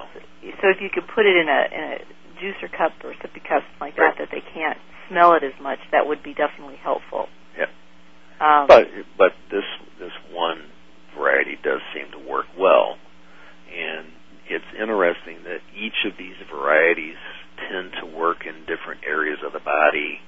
so 0.63 0.65
if 0.71 0.79
you 0.81 0.89
could 0.93 1.07
put 1.11 1.27
it 1.27 1.35
in 1.35 1.49
a 1.51 1.61
in 1.75 1.83
a 1.83 1.97
juicer 2.39 2.71
cup 2.71 2.93
or 3.03 3.13
sippy 3.19 3.43
cup 3.43 3.67
like 3.81 3.99
right. 3.99 4.15
that, 4.17 4.19
that 4.19 4.31
they 4.31 4.45
can't 4.55 4.79
smell 5.09 5.35
it 5.35 5.43
as 5.43 5.55
much, 5.61 5.79
that 5.93 6.07
would 6.07 6.23
be 6.23 6.35
definitely 6.35 6.77
helpful. 6.77 7.27
Yeah. 7.59 7.71
Um, 8.39 8.67
but 8.69 8.87
but 9.19 9.33
this 9.51 9.67
this 9.99 10.15
one 10.31 10.71
variety 11.17 11.59
does 11.63 11.81
seem 11.95 12.11
to 12.13 12.23
work 12.23 12.47
well, 12.59 12.97
and 13.67 14.07
it's 14.47 14.71
interesting 14.79 15.43
that 15.45 15.61
each 15.75 16.07
of 16.07 16.17
these 16.19 16.39
varieties 16.51 17.19
tend 17.57 17.93
to 18.01 18.07
work 18.07 18.47
in 18.47 18.63
different 18.67 19.03
areas 19.07 19.39
of 19.45 19.53
the 19.53 19.65
body 19.65 20.21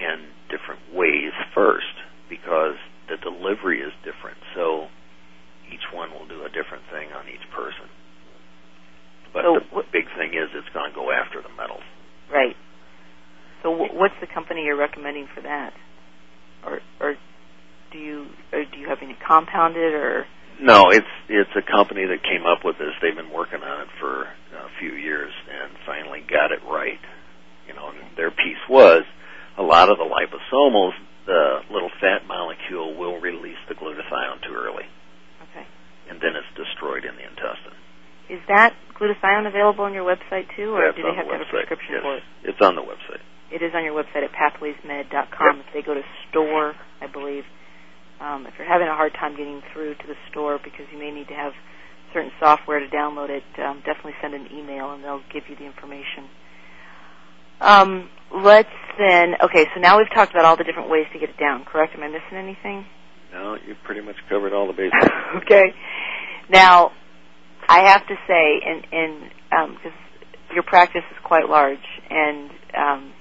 and 0.00 0.24
different 0.48 0.80
ways 0.94 1.32
first 1.54 2.00
because 2.30 2.80
the 3.10 3.18
delivery 3.20 3.82
is 3.82 3.92
different. 4.04 4.38
So 4.54 4.88
each 5.72 5.88
one 5.92 6.12
will 6.12 6.28
do 6.28 6.44
a 6.44 6.52
different 6.52 6.84
thing 6.92 7.08
on 7.16 7.28
each 7.28 7.44
person. 7.56 7.88
But 9.32 9.48
so 9.48 9.56
the 9.56 9.64
wh- 9.72 9.88
big 9.92 10.04
thing 10.20 10.36
is 10.36 10.52
it's 10.52 10.68
going 10.76 10.92
to 10.92 10.94
go 10.94 11.08
after 11.10 11.40
the 11.40 11.48
metals. 11.56 11.84
Right. 12.28 12.56
So 13.64 13.72
w- 13.72 13.96
what's 13.96 14.16
the 14.20 14.28
company 14.28 14.68
you're 14.68 14.76
recommending 14.76 15.28
for 15.32 15.40
that? 15.40 15.72
Or 16.64 16.80
or 17.00 17.16
do 17.90 17.98
you 17.98 18.28
or 18.52 18.64
do 18.64 18.76
you 18.78 18.88
have 18.88 18.98
any 19.00 19.16
compounded 19.26 19.94
or 19.94 20.26
no, 20.60 20.90
it's 20.90 21.08
it's 21.28 21.50
a 21.56 21.64
company 21.64 22.04
that 22.06 22.22
came 22.22 22.44
up 22.44 22.64
with 22.64 22.76
this. 22.76 22.92
They've 23.00 23.16
been 23.16 23.32
working 23.32 23.62
on 23.64 23.88
it 23.88 23.90
for 23.98 24.28
a 24.52 24.70
few 24.78 24.92
years 24.92 25.32
and 25.48 25.72
finally 25.86 26.20
got 26.20 26.52
it 26.52 26.60
right. 26.68 27.00
You 27.66 27.74
know, 27.74 27.88
and 27.88 28.16
their 28.16 28.30
piece 28.30 28.60
was 28.68 29.02
a 29.56 29.62
lot 29.62 29.88
of 29.88 29.96
the 29.96 30.04
liposomals, 30.04 30.92
the 31.26 31.60
little 31.70 31.90
fat 32.00 32.26
molecule 32.26 32.94
will 32.96 33.18
release 33.20 33.58
the 33.68 33.74
glutathione 33.74 34.42
too 34.44 34.54
early 34.54 34.84
and 36.12 36.20
then 36.20 36.36
it's 36.36 36.52
destroyed 36.52 37.08
in 37.08 37.16
the 37.16 37.24
intestine. 37.24 37.78
Is 38.30 38.40
that 38.48 38.74
glutathione 38.98 39.46
available 39.48 39.84
on 39.84 39.94
your 39.94 40.04
website 40.04 40.46
too, 40.56 40.72
or 40.74 40.86
That's 40.86 40.96
do 40.96 41.02
they 41.02 41.14
have 41.14 41.26
the 41.26 41.32
to 41.32 41.38
have 41.38 41.46
a 41.46 41.50
prescription 41.50 41.98
yes. 41.98 42.02
for 42.02 42.16
it? 42.16 42.22
It's 42.44 42.62
on 42.62 42.76
the 42.76 42.82
website. 42.82 43.22
It 43.52 43.62
is 43.62 43.72
on 43.74 43.84
your 43.84 43.92
website 43.92 44.24
at 44.24 44.32
pathwaysmed.com. 44.32 45.56
Yep. 45.58 45.66
If 45.66 45.72
they 45.74 45.82
go 45.82 45.94
to 45.94 46.02
store, 46.30 46.74
I 47.00 47.06
believe, 47.06 47.44
um, 48.20 48.46
if 48.46 48.54
you're 48.56 48.68
having 48.68 48.88
a 48.88 48.94
hard 48.94 49.12
time 49.14 49.36
getting 49.36 49.60
through 49.72 49.94
to 49.94 50.06
the 50.06 50.16
store 50.30 50.58
because 50.62 50.86
you 50.92 50.98
may 50.98 51.10
need 51.10 51.28
to 51.28 51.34
have 51.34 51.52
certain 52.14 52.30
software 52.40 52.78
to 52.80 52.86
download 52.88 53.28
it, 53.28 53.44
um, 53.60 53.82
definitely 53.84 54.14
send 54.22 54.34
an 54.34 54.48
email 54.52 54.92
and 54.92 55.04
they'll 55.04 55.22
give 55.32 55.44
you 55.48 55.56
the 55.56 55.64
information. 55.66 56.28
Um, 57.60 58.08
let's 58.34 58.72
then. 58.98 59.34
Okay, 59.42 59.66
so 59.74 59.80
now 59.80 59.98
we've 59.98 60.10
talked 60.14 60.32
about 60.32 60.44
all 60.44 60.56
the 60.56 60.64
different 60.64 60.88
ways 60.90 61.06
to 61.12 61.18
get 61.18 61.30
it 61.30 61.38
down. 61.38 61.64
Correct? 61.64 61.94
Am 61.94 62.02
I 62.02 62.08
missing 62.08 62.36
anything? 62.36 62.86
No, 63.32 63.56
you've 63.66 63.82
pretty 63.84 64.00
much 64.00 64.16
covered 64.28 64.52
all 64.52 64.66
the 64.66 64.72
bases. 64.76 64.92
okay. 65.36 65.72
Now, 66.48 66.92
I 67.72 67.88
have 67.88 68.06
to 68.06 68.14
say, 68.28 68.60
and 68.66 68.86
and 68.92 69.30
because 69.80 69.96
um, 69.96 70.54
your 70.54 70.62
practice 70.62 71.04
is 71.10 71.16
quite 71.24 71.48
large, 71.48 71.86
and 72.10 72.50
um, 72.76 73.12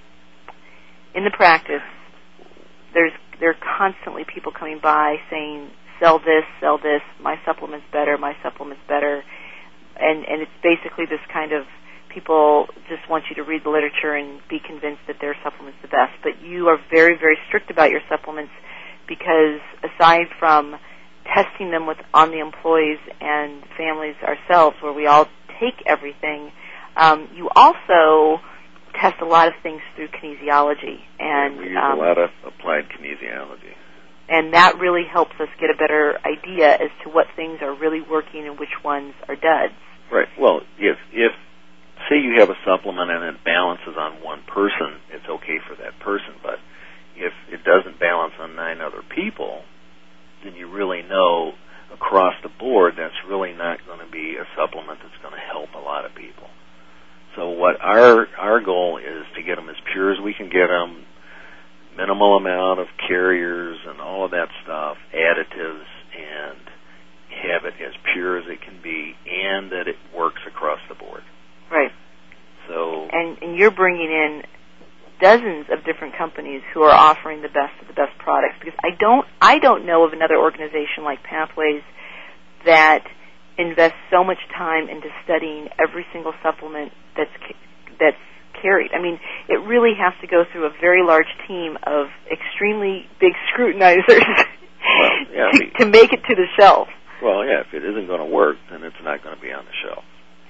in 1.16 1.24
the 1.24 1.32
practice, 1.32 1.88
there's 2.94 3.14
there 3.40 3.52
are 3.52 3.62
constantly 3.78 4.26
people 4.28 4.52
coming 4.52 4.82
by 4.84 5.16
saying, 5.32 5.72
"Sell 6.02 6.20
this, 6.20 6.44
sell 6.60 6.78
this. 6.78 7.00
My 7.22 7.40
supplement's 7.46 7.86
better. 7.94 8.18
My 8.18 8.36
supplement's 8.44 8.84
better," 8.90 9.24
and 9.96 10.26
and 10.26 10.42
it's 10.42 10.58
basically 10.62 11.06
this 11.06 11.24
kind 11.32 11.54
of 11.54 11.64
people 12.14 12.68
just 12.90 13.10
want 13.10 13.24
you 13.30 13.38
to 13.38 13.44
read 13.44 13.64
the 13.64 13.70
literature 13.70 14.20
and 14.20 14.42
be 14.50 14.60
convinced 14.60 15.00
that 15.08 15.16
their 15.22 15.36
supplement's 15.46 15.80
the 15.82 15.88
best. 15.88 16.12
But 16.24 16.44
you 16.44 16.68
are 16.68 16.78
very 16.92 17.16
very 17.18 17.38
strict 17.48 17.72
about 17.72 17.90
your 17.90 18.02
supplements 18.10 18.52
because 19.08 19.64
aside 19.80 20.28
from 20.40 20.76
testing 21.26 21.72
them 21.72 21.88
with 21.88 21.98
on 22.14 22.32
the 22.32 22.40
employees 22.40 23.00
and 23.20 23.64
families 23.78 24.16
ourselves, 24.24 24.78
where 24.82 24.94
we 24.94 25.08
all 25.08 25.28
take 25.60 25.82
everything, 25.86 26.52
Um, 26.96 27.30
you 27.34 27.50
also 27.56 28.42
test 29.00 29.22
a 29.22 29.26
lot 29.26 29.48
of 29.48 29.54
things 29.64 29.82
through 29.96 30.10
kinesiology, 30.10 31.00
and 31.20 31.58
we 31.58 31.70
use 31.70 31.78
um, 31.82 31.98
a 31.98 32.02
lot 32.02 32.18
of 32.18 32.30
applied 32.46 32.90
kinesiology. 32.90 33.74
and 34.28 34.54
that 34.54 34.78
really 34.80 35.06
helps 35.06 35.32
us 35.40 35.48
get 35.60 35.70
a 35.70 35.78
better 35.78 36.18
idea 36.26 36.74
as 36.74 36.90
to 37.04 37.10
what 37.10 37.28
things 37.36 37.60
are 37.62 37.74
really 37.74 38.02
working 38.02 38.48
and 38.48 38.60
which 38.60 38.84
ones 38.84 39.14
are 39.30 39.36
duds. 39.36 39.74
Right. 40.12 40.28
Well, 40.38 40.62
if 40.78 40.98
if 41.14 41.32
say 42.10 42.20
you 42.20 42.40
have 42.40 42.50
a 42.50 42.58
supplement 42.66 43.10
and 43.12 43.24
it 43.24 43.44
balances 43.46 43.96
on 43.98 44.22
one 44.24 44.42
person, 44.44 45.00
it's 45.12 45.28
okay 45.30 45.60
for 45.68 45.76
that 45.76 45.98
person. 46.00 46.36
But 46.44 46.60
if 47.16 47.32
it 47.50 47.64
doesn't 47.64 48.00
balance 48.00 48.34
on 48.40 48.56
nine 48.56 48.82
other 48.82 49.04
people, 49.16 49.64
then 50.44 50.56
you 50.56 50.70
really 50.70 51.02
know 51.02 51.54
across 51.94 52.34
the 52.44 52.50
board 52.50 52.94
that's 52.98 53.16
really 53.28 53.54
not 53.54 53.86
going 53.86 54.00
to 54.00 54.12
be 54.12 54.36
a 54.36 54.46
supplement 54.56 55.00
that's 55.02 55.22
going 55.22 55.34
to 55.34 55.40
help 55.40 55.70
a 55.76 55.80
lot 55.80 56.06
of 56.06 56.16
people. 56.16 56.48
So 57.36 57.50
what 57.50 57.80
our 57.80 58.28
our 58.38 58.60
goal 58.60 58.98
is 58.98 59.26
to 59.36 59.44
get 59.44 59.56
them 59.56 59.70
as 59.70 59.78
pure 59.94 60.12
as 60.12 60.20
we 60.20 60.34
can 60.34 60.48
get 60.48 60.68
them, 60.68 61.06
minimal 61.96 62.36
amount 62.38 62.80
of 62.80 62.88
carriers 63.08 63.78
and 63.88 64.02
all 64.02 64.26
of 64.26 64.32
that 64.32 64.50
stuff, 64.64 64.98
additives, 65.14 65.88
and 66.16 66.60
have 67.32 67.66
it 67.66 67.74
as 67.80 67.94
pure 68.14 68.38
as 68.38 68.46
it 68.48 68.62
can 68.62 68.82
be, 68.84 69.16
and 69.30 69.72
that 69.72 69.88
it 69.88 69.96
works 70.16 70.42
across 70.48 70.80
the 70.90 70.96
board. 70.96 71.24
Right. 71.72 71.92
So 72.68 73.08
And 73.12 73.38
and 73.42 73.58
you're 73.58 73.72
bringing 73.72 74.12
in 74.12 74.44
dozens 75.22 75.68
of 75.72 75.86
different 75.86 76.18
companies 76.18 76.62
who 76.74 76.82
are 76.82 76.94
offering 76.94 77.42
the 77.42 77.50
best 77.54 77.74
of 77.82 77.88
the 77.88 77.94
best 77.94 78.18
products 78.20 78.56
because 78.60 78.78
I 78.84 78.90
don't 79.00 79.26
I 79.40 79.60
don't 79.60 79.86
know 79.86 80.04
of 80.06 80.14
another 80.14 80.38
organization 80.38 81.04
like 81.04 81.24
Pathways 81.24 81.84
that 82.66 83.06
invests 83.58 83.98
so 84.10 84.24
much 84.24 84.40
time 84.58 84.90
into 84.90 85.08
studying 85.24 85.70
every 85.80 86.06
single 86.14 86.34
supplement 86.44 86.92
that's 87.16 87.32
that's 88.00 88.18
carried. 88.62 88.92
I 88.94 89.02
mean, 89.02 89.20
it 89.50 89.62
really 89.66 89.94
has 89.98 90.14
to 90.22 90.28
go 90.28 90.44
through 90.52 90.66
a 90.66 90.74
very 90.82 91.04
large 91.06 91.30
team 91.48 91.78
of 91.86 92.08
extremely 92.32 93.06
big 93.20 93.34
scrutinizers 93.54 94.06
yeah, 95.34 95.50
to, 95.52 95.60
we- 95.60 95.72
to 95.80 95.86
make 95.86 96.14
it 96.14 96.22
to 96.28 96.36
the 96.36 96.46
shelf. 96.60 96.88
Well, 97.22 97.46
yeah, 97.46 97.62
if 97.62 97.74
it 97.74 97.86
isn't 97.86 98.08
going 98.08 98.20
to 98.20 98.26
work, 98.26 98.58
then 98.72 98.82
it's 98.84 98.98
not 99.04 99.24
going 99.24 99.36
to 99.36 99.42
be 99.42 99.52
on 99.54 99.64
the 99.66 99.76
shelf. 99.86 100.04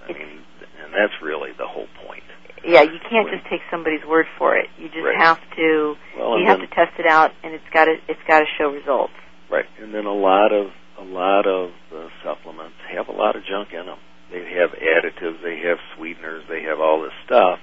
I 0.07 0.13
mean, 0.13 0.39
and 0.81 0.93
that's 0.95 1.11
really 1.21 1.51
the 1.57 1.67
whole 1.67 1.87
point. 2.07 2.20
Yeah, 2.63 2.83
you 2.83 2.99
can't 3.09 3.29
just 3.29 3.45
take 3.49 3.61
somebody's 3.71 4.05
word 4.05 4.27
for 4.37 4.55
it. 4.55 4.69
You 4.77 4.87
just 4.89 5.01
Right. 5.03 5.15
have 5.17 5.39
to 5.55 5.97
Well, 6.17 6.39
you 6.39 6.45
have 6.45 6.59
then- 6.59 6.69
to 6.69 6.75
test 6.75 6.99
it 6.99 7.07
out 7.07 7.31
and 7.43 7.53
it's 7.53 7.67
got 7.73 7.85
to 7.85 7.99
it's 8.07 8.21
got 8.27 8.39
to 8.39 8.45
show 8.57 8.69
results. 8.69 9.13
Right, 9.49 9.65
and 9.79 9.93
then 9.93 10.05
a 10.05 10.13
lot 10.13 10.51
of 10.53 10.71
a 10.97 11.03
lot 11.03 11.47
of 11.47 11.71
the 11.89 12.09
supplements 12.23 12.75
have 12.89 13.07
a 13.07 13.11
lot 13.11 13.35
of 13.35 13.43
junk 13.45 13.73
in 13.73 13.85
them. 13.87 13.97
They 14.29 14.45
have 14.53 14.71
additives, 14.73 15.41
they 15.41 15.57
have 15.67 15.79
sweeteners, 15.95 16.43
they 16.47 16.61
have 16.63 16.79
all 16.79 17.01
this 17.01 17.13
stuff, 17.25 17.59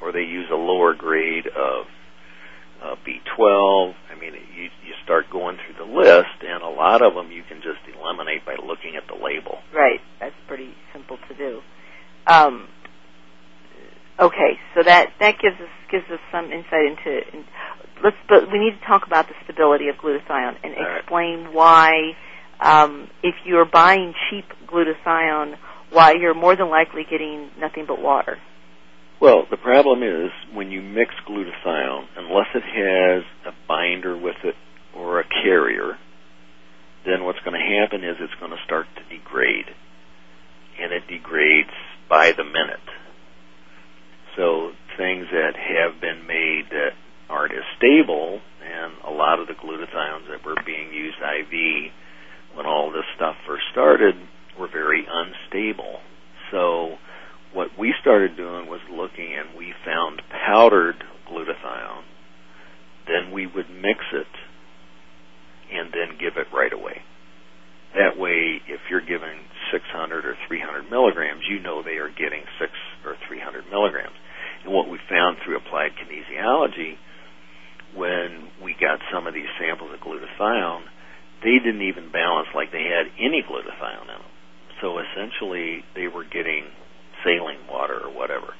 or 0.00 0.10
they 0.10 0.22
use 0.22 0.48
a 0.50 0.56
lower 0.56 0.94
grade 0.94 1.46
of 1.48 1.86
uh, 2.82 2.96
B12. 3.06 3.94
I 4.10 4.14
mean, 4.18 4.34
you 4.56 4.64
you 4.84 4.94
start 5.04 5.30
going 5.30 5.58
through 5.58 5.74
the 5.86 5.92
list, 5.92 6.42
and 6.42 6.62
a 6.62 6.68
lot 6.68 7.02
of 7.02 7.14
them 7.14 7.30
you 7.30 7.42
can 7.44 7.60
just 7.62 7.78
eliminate 7.96 8.44
by 8.44 8.56
looking 8.56 8.96
at 8.96 9.06
the 9.06 9.14
label. 9.14 9.58
Right. 9.72 10.00
That's 10.18 10.34
pretty 10.48 10.74
simple 10.92 11.18
to 11.28 11.34
do. 11.34 11.62
Um, 12.26 12.66
okay, 14.22 14.58
so 14.74 14.82
that 14.82 15.12
that 15.20 15.38
gives 15.40 15.56
us 15.60 15.68
gives 15.90 16.04
us 16.10 16.20
some 16.30 16.46
insight 16.52 16.86
into. 16.86 17.10
In, 17.32 17.44
let's, 18.02 18.16
but 18.28 18.50
we 18.50 18.58
need 18.58 18.78
to 18.78 18.86
talk 18.86 19.06
about 19.06 19.28
the 19.28 19.34
stability 19.44 19.88
of 19.88 19.96
glutathione 19.96 20.56
and 20.62 20.74
All 20.74 20.82
right. 20.82 20.98
explain 20.98 21.52
why, 21.52 22.16
um, 22.60 23.10
if 23.22 23.34
you're 23.44 23.64
buying 23.66 24.14
cheap 24.30 24.46
glutathione, 24.66 25.56
why 25.90 26.14
you're 26.18 26.34
more 26.34 26.56
than 26.56 26.70
likely 26.70 27.04
getting 27.08 27.50
nothing 27.58 27.84
but 27.86 28.00
water. 28.00 28.38
Well, 29.20 29.46
the 29.48 29.56
problem 29.56 30.02
is 30.02 30.30
when 30.52 30.72
you 30.72 30.82
mix 30.82 31.14
glutathione, 31.28 32.06
unless 32.16 32.48
it 32.54 32.64
has 32.64 33.22
a 33.46 33.54
binder 33.68 34.16
with 34.16 34.36
it 34.42 34.56
or 34.96 35.20
a 35.20 35.24
carrier, 35.24 35.96
then 37.06 37.24
what's 37.24 37.38
going 37.40 37.58
to 37.58 37.80
happen 37.80 38.02
is 38.02 38.16
it's 38.20 38.34
going 38.40 38.50
to 38.50 38.62
start 38.64 38.86
to 38.96 39.16
degrade. 39.16 39.66
And 40.80 40.92
it 40.92 41.06
degrades 41.06 41.70
by 42.08 42.32
the 42.32 42.42
minute. 42.42 42.82
So 44.36 44.72
things 44.96 45.26
that 45.32 45.52
have 45.56 46.00
been 46.00 46.26
made 46.26 46.70
that 46.70 46.92
aren't 47.28 47.52
as 47.52 47.64
stable, 47.76 48.40
and 48.62 48.92
a 49.06 49.10
lot 49.10 49.40
of 49.40 49.46
the 49.46 49.54
glutathiones 49.54 50.28
that 50.28 50.44
were 50.44 50.56
being 50.64 50.92
used 50.92 51.16
IV 51.18 51.92
when 52.54 52.66
all 52.66 52.92
this 52.92 53.04
stuff 53.16 53.36
first 53.46 53.64
started 53.72 54.14
were 54.58 54.68
very 54.68 55.06
unstable. 55.08 56.00
So 56.50 56.96
what 57.52 57.68
we 57.78 57.94
started 58.00 58.36
doing 58.36 58.66
was 58.68 58.80
looking 58.90 59.34
and 59.34 59.56
we 59.56 59.72
found 59.84 60.22
powdered 60.30 61.02
glutathione. 61.28 62.04
Then 63.06 63.32
we 63.32 63.46
would 63.46 63.70
mix 63.70 64.00
it 64.12 64.26
and 65.72 65.92
then 65.92 66.18
give 66.20 66.36
it 66.36 66.46
right 66.52 66.72
away. 66.72 67.02
That 67.94 68.16
way, 68.16 68.60
if 68.68 68.80
you're 68.88 69.04
giving 69.04 69.44
600 69.70 70.24
or 70.24 70.36
300 70.48 70.88
milligrams, 70.88 71.44
you 71.48 71.60
know 71.60 71.82
they 71.82 72.00
are 72.00 72.08
getting 72.08 72.44
6 72.58 72.72
or 73.04 73.16
300 73.28 73.68
milligrams. 73.68 74.16
And 74.64 74.72
what 74.72 74.88
we 74.88 74.98
found 75.10 75.36
through 75.44 75.60
applied 75.60 75.92
kinesiology, 76.00 76.96
when 77.92 78.48
we 78.64 78.72
got 78.80 79.00
some 79.12 79.26
of 79.26 79.34
these 79.34 79.50
samples 79.60 79.92
of 79.92 80.00
glutathione, 80.00 80.88
they 81.44 81.60
didn't 81.60 81.84
even 81.84 82.08
balance 82.12 82.48
like 82.54 82.72
they 82.72 82.88
had 82.88 83.12
any 83.20 83.44
glutathione 83.44 84.08
in 84.08 84.20
them. 84.22 84.32
So 84.80 84.96
essentially, 84.98 85.84
they 85.94 86.08
were 86.08 86.24
getting 86.24 86.72
saline 87.24 87.66
water 87.68 88.00
or 88.00 88.10
whatever 88.10 88.56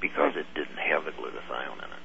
because 0.00 0.34
it 0.36 0.46
didn't 0.54 0.82
have 0.82 1.06
the 1.08 1.14
glutathione 1.14 1.80
in 1.80 1.90
it. 1.90 2.04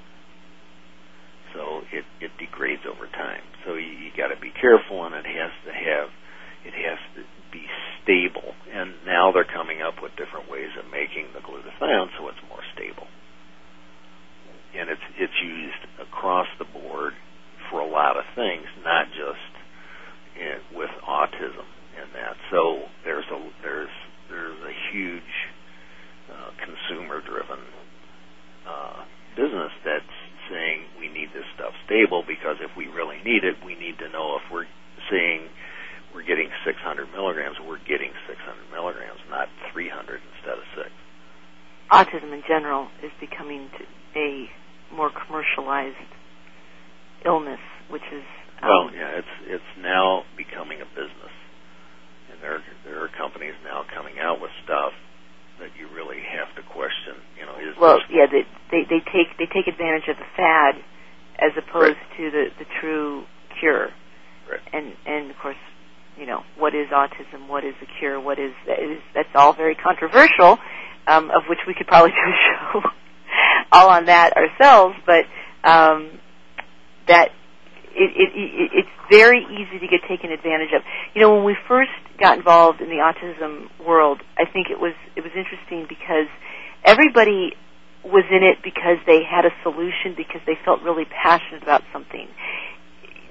So 1.54 1.82
it, 1.92 2.06
it 2.22 2.32
degrades 2.38 2.86
over 2.86 3.10
time. 3.10 3.42
So 3.66 3.76
you, 3.76 3.90
you 3.90 4.10
got 4.16 4.30
to 4.30 4.40
be 4.40 4.54
careful, 4.62 5.06
and 5.06 5.16
it 5.16 5.26
has 5.26 5.52
to 5.66 5.74
have 5.74 6.08
it 6.68 6.76
has 6.76 7.00
to 7.16 7.24
be 7.56 7.64
stable. 8.04 8.52
And 8.68 8.92
now 9.08 9.32
they're 9.32 9.48
coming 9.48 9.80
up 9.80 10.04
with 10.04 10.12
different 10.20 10.52
ways 10.52 10.76
of 10.76 10.92
making 10.92 11.32
the 11.32 11.40
glutathione 11.40 12.12
so 12.20 12.28
it's 12.28 12.44
more 12.52 12.64
stable. 12.76 13.08
And 14.76 14.92
it's 14.92 15.08
it's 15.18 15.40
used 15.42 15.84
across 16.04 16.48
the 16.60 16.68
board 16.68 17.14
for 17.72 17.80
a 17.80 17.88
lot 17.88 18.20
of 18.20 18.28
things, 18.36 18.68
not 18.84 19.08
just 19.16 19.52
in, 20.36 20.78
with 20.78 20.92
autism 21.08 21.66
and 21.98 22.12
that. 22.14 22.36
So 22.52 22.86
there's 23.04 23.26
a 23.32 23.40
there's 23.64 23.96
there's 24.30 24.60
a 24.60 24.76
huge 24.92 25.34
uh, 26.28 26.52
consumer-driven 26.60 27.64
uh, 28.68 29.00
business 29.40 29.72
that's 29.88 30.18
saying 30.52 30.84
we 31.00 31.08
need 31.08 31.32
this 31.32 31.48
stuff 31.56 31.72
stable 31.88 32.24
because 32.28 32.60
if 32.60 32.72
we 32.76 32.88
really 32.92 33.20
need 33.24 33.44
it, 33.48 33.56
we 33.64 33.76
need 33.76 33.98
to 34.00 34.08
know 34.12 34.36
if 34.36 34.46
we're 34.52 34.68
saying 35.10 35.48
we're 36.18 36.26
getting 36.26 36.50
600 36.66 37.14
milligrams, 37.14 37.62
we're 37.62 37.78
getting 37.86 38.10
600 38.26 38.42
milligrams, 38.74 39.22
not 39.30 39.46
300 39.70 40.18
instead 40.18 40.58
of 40.58 40.66
six. 40.74 40.90
Autism 41.94 42.34
in 42.34 42.42
general 42.50 42.90
is 43.06 43.14
becoming 43.22 43.70
a 44.18 44.50
more 44.90 45.14
commercialized 45.14 46.10
illness, 47.22 47.62
which 47.94 48.02
is 48.10 48.26
um, 48.66 48.66
Well, 48.66 48.86
yeah, 48.98 49.22
it's 49.22 49.36
it's 49.46 49.72
now 49.78 50.26
becoming 50.34 50.82
a 50.82 50.90
business, 50.98 51.36
and 52.34 52.42
there 52.42 52.66
there 52.82 52.98
are 53.06 53.14
companies 53.14 53.54
now 53.62 53.86
coming 53.94 54.18
out 54.18 54.42
with 54.42 54.50
stuff 54.66 54.98
that 55.62 55.70
you 55.78 55.86
really 55.94 56.18
have 56.34 56.50
to 56.58 56.66
question. 56.74 57.22
You 57.38 57.46
know, 57.46 57.56
is 57.62 57.78
well, 57.78 58.02
yeah, 58.10 58.26
they, 58.26 58.42
they 58.74 58.90
they 58.90 59.06
take 59.14 59.38
they 59.38 59.46
take 59.46 59.70
advantage 59.70 60.10
of 60.10 60.18
the 60.18 60.30
fad 60.34 60.82
as 61.38 61.54
opposed 61.54 62.02
to 62.18 62.24
the 62.34 62.50
the 62.58 62.66
true 62.82 63.30
cure. 63.62 63.94
Right. 64.50 64.66
And 64.74 64.98
and 65.06 65.30
of 65.30 65.38
course, 65.38 65.62
you 66.18 66.26
know, 66.26 66.44
what 66.58 66.74
is 66.74 66.88
autism? 66.88 67.48
What 67.48 67.64
is 67.64 67.74
the 67.80 67.88
cure? 68.00 68.20
What 68.20 68.40
is 68.40 68.52
is 68.68 69.00
that's 69.14 69.30
all 69.36 69.54
very 69.54 69.76
controversial, 69.76 70.58
um, 71.06 71.30
of 71.30 71.44
which 71.50 71.60
we 71.68 71.74
could 71.74 71.88
probably 71.88 72.12
do 72.12 72.18
a 72.18 72.82
show 72.82 72.90
all 73.72 73.90
on 73.90 74.06
that 74.06 74.34
ourselves. 74.36 74.96
But 75.06 75.26
um, 75.64 76.20
that 77.08 77.30
it, 77.94 78.12
it, 78.16 78.30
it 78.36 78.72
it's 78.74 78.90
very 79.10 79.46
easy 79.46 79.80
to 79.80 79.88
get 79.88 80.02
taken 80.08 80.32
advantage 80.32 80.74
of. 80.76 80.82
You 81.14 81.22
know, 81.22 81.36
when 81.36 81.46
we 81.46 81.56
first 81.68 81.92
got 82.20 82.38
involved 82.38 82.82
in 82.82 82.90
the 82.90 83.02
autism 83.02 83.70
world, 83.86 84.22
I 84.38 84.46
think 84.46 84.68
it 84.70 84.80
was 84.80 84.94
it 85.16 85.22
was 85.22 85.32
interesting 85.36 85.86
because 85.88 86.28
everybody 86.84 87.54
was 88.04 88.24
in 88.32 88.44
it 88.44 88.64
because 88.64 88.98
they 89.06 89.22
had 89.24 89.46
a 89.46 89.52
solution 89.64 90.16
because 90.16 90.42
they 90.46 90.58
felt 90.64 90.82
really 90.82 91.06
passionate 91.06 91.64
about 91.64 91.84
something. 91.92 92.28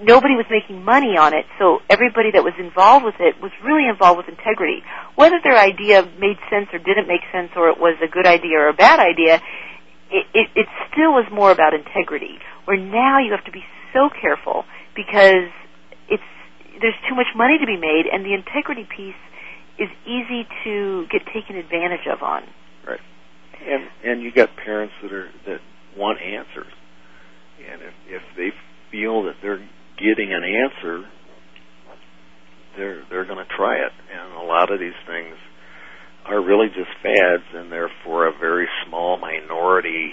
Nobody 0.01 0.35
was 0.37 0.45
making 0.51 0.85
money 0.85 1.17
on 1.17 1.33
it, 1.33 1.47
so 1.59 1.81
everybody 1.89 2.31
that 2.33 2.45
was 2.45 2.53
involved 2.59 3.05
with 3.05 3.17
it 3.19 3.41
was 3.41 3.51
really 3.65 3.89
involved 3.89 4.19
with 4.19 4.29
integrity. 4.29 4.83
Whether 5.17 5.41
their 5.43 5.57
idea 5.57 6.05
made 6.21 6.37
sense 6.51 6.69
or 6.73 6.79
didn't 6.79 7.09
make 7.09 7.25
sense, 7.33 7.51
or 7.57 7.71
it 7.71 7.81
was 7.81 7.97
a 8.05 8.09
good 8.09 8.27
idea 8.27 8.61
or 8.61 8.69
a 8.69 8.77
bad 8.77 9.01
idea, 9.01 9.41
it, 10.11 10.27
it, 10.35 10.49
it 10.55 10.67
still 10.93 11.13
was 11.13 11.25
more 11.33 11.51
about 11.51 11.73
integrity. 11.73 12.39
Where 12.67 12.77
now 12.77 13.19
you 13.19 13.33
have 13.33 13.45
to 13.47 13.53
be 13.53 13.65
so 13.93 14.11
careful 14.11 14.65
because 14.95 15.49
it's 16.09 16.29
there's 16.81 16.99
too 17.09 17.15
much 17.15 17.33
money 17.35 17.57
to 17.59 17.67
be 17.67 17.77
made, 17.77 18.05
and 18.13 18.25
the 18.25 18.35
integrity 18.35 18.85
piece 18.85 19.17
is 19.79 19.89
easy 20.05 20.47
to 20.65 21.07
get 21.11 21.23
taken 21.33 21.57
advantage 21.57 22.07
of 22.11 22.23
on. 22.23 22.43
Right. 22.87 23.01
And 23.65 23.89
and 24.05 24.23
you 24.23 24.33
got 24.33 24.57
parents 24.57 24.95
that 25.03 25.13
are 25.13 25.31
that 25.47 25.61
want 25.97 26.21
answers, 26.21 26.73
and 27.65 27.83
if 27.83 27.95
if 28.09 28.23
they 28.37 28.53
feel 28.91 29.25
that 29.25 29.37
they're 29.43 29.67
getting 29.99 30.33
an 30.33 30.45
answer, 30.45 31.09
they're 32.77 33.03
they're 33.09 33.25
going 33.25 33.43
to 33.43 33.57
try 33.57 33.77
it. 33.77 33.93
And 34.13 34.37
a 34.37 34.45
lot 34.45 34.73
of 34.73 34.79
these 34.79 34.97
things 35.07 35.35
are 36.27 36.43
really 36.43 36.69
just 36.69 36.91
fads, 37.03 37.45
and 37.55 37.73
they're 37.73 37.93
for 38.05 38.27
a 38.27 38.33
very 38.39 38.69
small 38.87 39.17
minority 39.17 40.13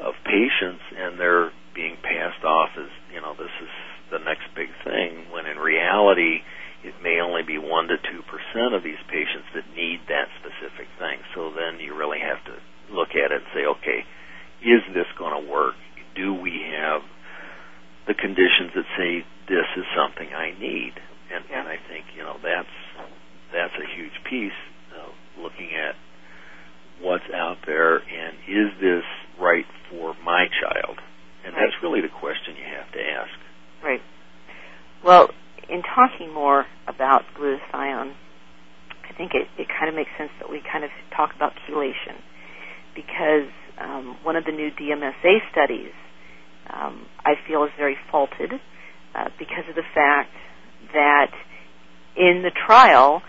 of 0.00 0.14
patients, 0.24 0.82
and 0.96 1.18
they're 1.18 1.50
being 1.74 1.96
passed 2.02 2.44
off 2.44 2.70
as 2.78 2.90
you 3.12 3.20
know 3.20 3.34
this 3.34 3.52
is 3.62 3.72
the 4.10 4.18
next 4.18 4.46
big 4.54 4.68
thing. 4.84 5.30
When 5.32 5.46
in 5.46 5.56
reality, 5.58 6.44
it 6.84 6.94
may 7.02 7.20
only 7.20 7.42
be 7.42 7.58
one 7.58 7.88
to 7.88 7.96
two 7.96 8.22
percent 8.28 8.74
of 8.74 8.82
these 8.82 9.00
patients 9.08 9.48
that 9.54 9.64
need 9.74 10.04
that 10.08 10.28
specific 10.38 10.88
thing. 10.98 11.18
So 11.34 11.50
then 11.50 11.80
you 11.80 11.96
really 11.96 12.20
have 12.20 12.44
to 12.44 12.54
look 12.92 13.16
at 13.16 13.32
it 13.32 13.40
and 13.40 13.50
say, 13.54 13.64
okay, 13.64 14.04
is 14.60 14.82
this 14.92 15.08
going 15.18 15.32
to 15.32 15.50
work? 15.50 15.74
Do 16.14 16.34
we 16.34 16.60
have 16.76 17.02
the 18.06 18.14
conditions 18.14 18.72
that 18.74 18.84
say 18.96 19.24
this 19.48 19.66
is 19.76 19.84
something 19.96 20.28
I 20.34 20.52
need? 20.58 20.92
And, 21.32 21.44
and 21.50 21.68
I 21.68 21.76
think 21.88 22.04
you 22.16 22.22
know 22.22 22.36
that's 22.42 22.74
that's 23.52 23.74
a 23.74 23.86
huge 23.96 24.14
piece 24.28 24.58
of 25.00 25.12
looking 25.40 25.70
at 25.74 25.96
what's 27.00 27.28
out 27.34 27.58
there 27.66 27.96
and 27.98 28.36
is 28.48 28.70
this 28.80 29.04
right 29.40 29.66
for 29.90 30.14
my 30.24 30.46
child? 30.62 30.98
And 31.44 31.52
Right. 31.54 31.60
that's 31.68 31.82
really 31.82 32.00
the 32.00 32.08
question 32.08 32.56
you 32.56 32.64
have 32.64 32.90
to 32.92 33.00
ask. 33.00 33.34
Right. 33.82 34.00
Well, 35.04 35.28
in 35.68 35.82
talking 35.82 36.32
more 36.32 36.66
about 36.86 37.24
glutathione, 37.36 38.14
I 39.04 39.12
think 39.16 39.32
it, 39.34 39.48
it 39.58 39.68
kind 39.68 39.88
of 39.88 39.94
makes 39.94 40.10
sense 40.16 40.30
that 40.40 40.50
we 40.50 40.60
kind 40.60 40.84
of 40.84 40.90
talk 41.14 41.34
about 41.36 41.52
chelation 41.68 42.16
because 42.94 43.50
um, 43.78 44.16
one 44.22 44.36
of 44.36 44.44
the 44.44 44.52
new 44.52 44.70
DMSA 44.70 45.50
studies 45.52 45.92
um, 46.74 47.06
I 47.24 47.34
feel 47.46 47.64
is 47.64 47.70
very 47.78 47.96
faulted 48.10 48.52
uh, 49.14 49.28
because 49.38 49.64
of 49.68 49.74
the 49.74 49.86
fact 49.94 50.32
that 50.92 51.30
in 52.16 52.42
the 52.42 52.50
trial, 52.50 53.22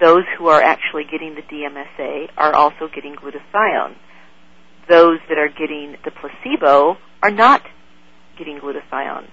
those 0.00 0.24
who 0.38 0.48
are 0.48 0.62
actually 0.62 1.04
getting 1.10 1.34
the 1.34 1.42
DMSA 1.42 2.28
are 2.36 2.54
also 2.54 2.88
getting 2.94 3.14
glutathione. 3.14 3.96
Those 4.88 5.18
that 5.28 5.38
are 5.38 5.48
getting 5.48 5.96
the 6.04 6.10
placebo 6.10 6.96
are 7.22 7.30
not 7.30 7.62
getting 8.38 8.58
glutathione. 8.58 9.28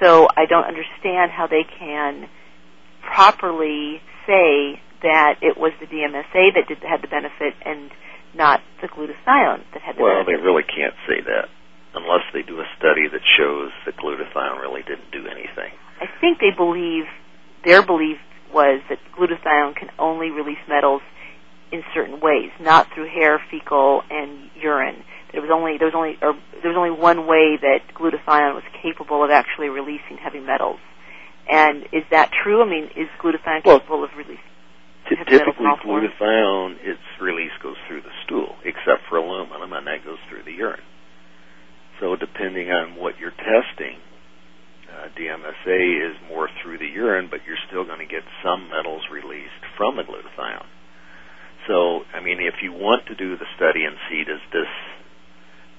So 0.00 0.28
I 0.36 0.46
don't 0.46 0.64
understand 0.64 1.30
how 1.32 1.46
they 1.46 1.64
can 1.78 2.28
properly 3.02 4.00
say 4.26 4.80
that 5.02 5.38
it 5.42 5.56
was 5.56 5.72
the 5.80 5.86
DMSA 5.86 6.54
that 6.54 6.68
did, 6.68 6.78
had 6.82 7.02
the 7.02 7.08
benefit 7.08 7.54
and 7.64 7.90
not 8.34 8.60
the 8.80 8.88
glutathione 8.88 9.62
that 9.72 9.82
had 9.82 9.96
the 9.96 10.02
benefit. 10.02 10.02
Well, 10.02 10.24
they 10.26 10.34
really 10.34 10.64
can't 10.64 10.94
say 11.08 11.20
that 11.26 11.48
unless 11.96 12.22
they 12.32 12.42
do 12.42 12.60
a 12.60 12.66
study 12.78 13.08
that 13.10 13.22
shows 13.38 13.70
that 13.86 13.96
glutathione 13.96 14.60
really 14.60 14.82
didn't 14.82 15.10
do 15.10 15.26
anything. 15.26 15.72
I 16.00 16.06
think 16.20 16.38
they 16.38 16.50
believe 16.56 17.04
their 17.64 17.82
belief 17.84 18.18
was 18.52 18.80
that 18.88 18.98
glutathione 19.18 19.74
can 19.74 19.90
only 19.98 20.30
release 20.30 20.60
metals 20.68 21.02
in 21.72 21.82
certain 21.94 22.20
ways, 22.20 22.50
not 22.60 22.86
through 22.94 23.08
hair, 23.08 23.40
fecal, 23.50 24.02
and 24.10 24.50
urine. 24.54 25.02
There 25.32 25.42
was 25.42 25.50
only 25.52 25.76
there 25.78 25.86
was 25.88 25.94
only 25.96 26.16
or 26.22 26.34
there 26.62 26.70
was 26.70 26.78
only 26.78 26.92
one 26.94 27.26
way 27.26 27.56
that 27.60 27.80
glutathione 27.94 28.54
was 28.54 28.62
capable 28.82 29.24
of 29.24 29.30
actually 29.30 29.68
releasing 29.68 30.16
heavy 30.22 30.40
metals. 30.40 30.78
And 31.50 31.84
is 31.92 32.04
that 32.10 32.30
true? 32.42 32.62
I 32.62 32.68
mean, 32.68 32.84
is 32.96 33.08
glutathione 33.20 33.64
Well, 33.64 33.80
capable 33.80 34.04
of 34.04 34.10
releasing? 34.16 34.36
Ty- 35.08 35.16
Have 35.16 35.26
metals 35.26 35.40
Typically, 35.54 35.64
in 35.64 35.70
all 35.70 35.78
forms? 35.82 36.08
glutathione, 36.20 36.76
its 36.82 37.02
release 37.20 37.52
goes 37.62 37.76
through 37.88 38.02
the 38.02 38.10
stool, 38.24 38.56
except 38.64 39.02
for 39.08 39.18
aluminum, 39.18 39.72
and 39.72 39.86
that 39.86 40.04
goes 40.04 40.18
through 40.28 40.42
the 40.44 40.52
urine. 40.52 40.82
So, 42.00 42.16
depending 42.16 42.70
on 42.70 42.96
what 42.96 43.18
you're 43.18 43.30
testing, 43.30 43.98
uh, 44.90 45.08
DMSA 45.18 46.10
is 46.10 46.16
more 46.28 46.48
through 46.62 46.78
the 46.78 46.86
urine, 46.86 47.28
but 47.30 47.40
you're 47.46 47.60
still 47.68 47.84
going 47.84 48.00
to 48.00 48.06
get 48.06 48.22
some 48.44 48.68
metals 48.68 49.02
released 49.10 49.64
from 49.76 49.96
the 49.96 50.02
glutathione. 50.02 50.68
So, 51.66 52.02
I 52.14 52.20
mean, 52.20 52.38
if 52.40 52.62
you 52.62 52.72
want 52.72 53.06
to 53.06 53.14
do 53.14 53.36
the 53.36 53.48
study 53.56 53.84
and 53.84 53.96
see 54.08 54.24
does 54.24 54.44
this 54.52 54.70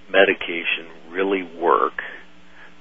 medication 0.10 1.12
really 1.12 1.44
work, 1.44 2.02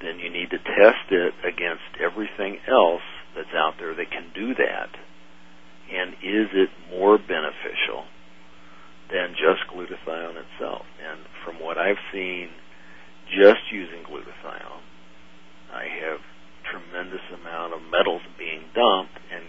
then 0.03 0.19
you 0.19 0.31
need 0.31 0.51
to 0.51 0.59
test 0.59 1.11
it 1.11 1.35
against 1.45 2.01
everything 2.01 2.59
else 2.69 3.07
that's 3.35 3.55
out 3.55 3.75
there 3.79 3.95
that 3.95 4.11
can 4.11 4.33
do 4.35 4.55
that 4.55 4.91
and 5.91 6.15
is 6.15 6.51
it 6.53 6.71
more 6.91 7.19
beneficial 7.19 8.05
than 9.13 9.35
just 9.39 9.71
glutathione 9.71 10.35
itself? 10.35 10.83
And 10.99 11.21
from 11.45 11.63
what 11.63 11.79
I've 11.79 12.01
seen, 12.13 12.51
just 13.29 13.71
using 13.71 14.05
glutathione, 14.05 14.83
I 15.73 15.85
have 16.07 16.21
tremendous 16.65 17.23
amount 17.31 17.75
of 17.75 17.81
metals 17.91 18.23
being 18.39 18.71
dumped 18.75 19.19
and 19.31 19.45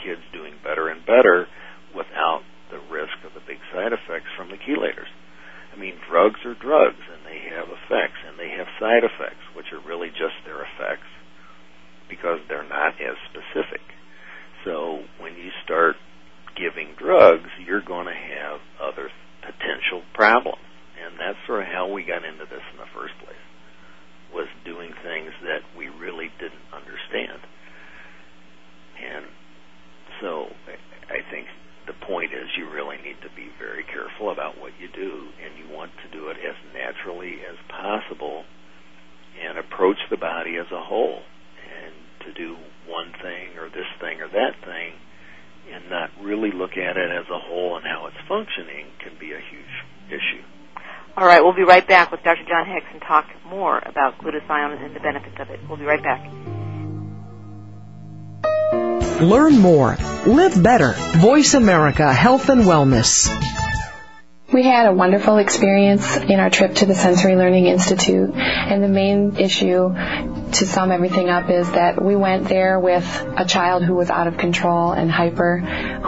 kids 0.00 0.22
doing 0.32 0.54
better 0.64 0.88
and 0.88 1.04
better 1.04 1.46
without 1.94 2.42
the 2.70 2.80
risk 2.88 3.20
of 3.24 3.34
the 3.34 3.44
big 3.44 3.60
side 3.72 3.92
effects 3.92 4.32
from 4.36 4.48
the 4.48 4.56
chelators. 4.56 5.10
I 5.72 5.76
mean, 5.76 5.96
drugs 6.08 6.44
are 6.44 6.54
drugs 6.54 7.00
and 7.08 7.24
they 7.24 7.40
have 7.48 7.68
effects 7.68 8.20
and 8.26 8.38
they 8.38 8.50
have 8.56 8.68
side 8.80 9.04
effects, 9.04 9.44
which 9.56 9.72
are 9.72 9.80
really 9.80 10.08
just 10.08 10.36
their 10.44 10.60
effects 10.60 11.08
because 12.08 12.40
they're 12.48 12.68
not 12.68 13.00
as 13.00 13.16
specific. 13.32 13.80
So 14.64 15.04
when 15.18 15.36
you 15.36 15.50
start 15.64 15.96
giving 16.56 16.94
drugs, 16.96 17.48
you're 17.64 17.84
going 17.84 18.06
to 18.06 18.14
have 18.14 18.60
other 18.80 19.08
potential 19.40 20.02
problems. 20.14 20.62
And 21.02 21.18
that's 21.18 21.38
sort 21.46 21.62
of 21.62 21.68
how 21.72 21.88
we 21.88 22.04
got 22.04 22.24
into 22.24 22.44
this 22.44 22.62
in 22.72 22.78
the 22.78 22.90
first 22.94 23.16
place, 23.24 23.44
was 24.32 24.46
doing 24.64 24.92
things 25.02 25.32
that 25.42 25.64
we 25.76 25.88
really 25.88 26.30
didn't 26.38 26.68
understand. 26.70 27.40
And 29.00 29.26
so 30.20 30.54
I- 30.68 31.16
I 31.16 31.20
think 31.22 31.48
the 31.86 31.92
point 31.94 32.32
is 32.32 32.56
you 32.56 32.66
really 32.66 32.98
need 32.98 33.20
to 33.22 33.30
be 33.30 33.48
very 33.58 33.82
careful 33.82 34.30
about 34.30 34.56
what 34.58 34.72
you 34.78 34.86
do, 34.88 35.32
and 35.42 35.58
you 35.58 35.66
want 35.74 35.90
to 35.98 36.08
do 36.08 36.28
it 36.28 36.38
as 36.44 36.54
naturally 36.72 37.44
as 37.44 37.56
possible 37.68 38.46
and 39.40 39.58
approach 39.58 39.98
the 40.08 40.16
body 40.16 40.56
as 40.56 40.70
a 40.70 40.80
whole. 40.80 41.24
And 41.66 41.92
to 42.20 42.32
do 42.32 42.56
one 42.86 43.12
thing 43.20 43.58
or 43.58 43.68
this 43.68 43.88
thing 43.98 44.20
or 44.20 44.28
that 44.28 44.54
thing 44.64 44.92
and 45.72 45.90
not 45.90 46.10
really 46.20 46.50
look 46.50 46.76
at 46.76 46.96
it 46.96 47.10
as 47.10 47.28
a 47.30 47.38
whole 47.38 47.76
and 47.76 47.86
how 47.86 48.06
it's 48.06 48.20
functioning 48.28 48.86
can 48.98 49.16
be 49.18 49.32
a 49.32 49.40
huge 49.40 49.84
issue. 50.08 50.42
All 51.16 51.26
right, 51.26 51.42
we'll 51.42 51.52
be 51.52 51.64
right 51.64 51.86
back 51.86 52.10
with 52.10 52.22
Dr. 52.22 52.41
John 52.52 52.66
Hicks 52.66 52.84
and 52.92 53.00
talk 53.00 53.30
more 53.46 53.78
about 53.78 54.18
glutathione 54.18 54.84
and 54.84 54.94
the 54.94 55.00
benefits 55.00 55.36
of 55.40 55.48
it. 55.48 55.58
We'll 55.66 55.78
be 55.78 55.86
right 55.86 56.02
back. 56.02 56.30
Learn 59.22 59.58
more. 59.58 59.96
Live 60.26 60.62
better. 60.62 60.92
Voice 61.16 61.54
America 61.54 62.12
Health 62.12 62.50
and 62.50 62.64
Wellness. 62.64 63.30
We 64.52 64.64
had 64.64 64.86
a 64.86 64.92
wonderful 64.92 65.38
experience 65.38 66.14
in 66.18 66.40
our 66.40 66.50
trip 66.50 66.74
to 66.74 66.84
the 66.84 66.94
Sensory 66.94 67.36
Learning 67.36 67.68
Institute, 67.68 68.34
and 68.34 68.84
the 68.84 68.88
main 68.88 69.36
issue 69.38 69.88
to 70.52 70.66
sum 70.66 70.92
everything 70.92 71.30
up 71.30 71.48
is 71.48 71.70
that 71.72 72.04
we 72.04 72.16
went 72.16 72.50
there 72.50 72.78
with 72.78 73.06
a 73.34 73.46
child 73.46 73.82
who 73.82 73.94
was 73.94 74.10
out 74.10 74.26
of 74.26 74.36
control 74.36 74.92
and 74.92 75.10
hyper, 75.10 75.62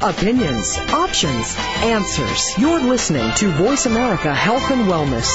Opinions, 0.00 0.76
options, 0.76 1.56
answers. 1.56 2.56
You're 2.58 2.80
listening 2.80 3.32
to 3.36 3.48
Voice 3.48 3.86
America 3.86 4.34
Health 4.34 4.70
and 4.70 4.90
Wellness. 4.90 5.26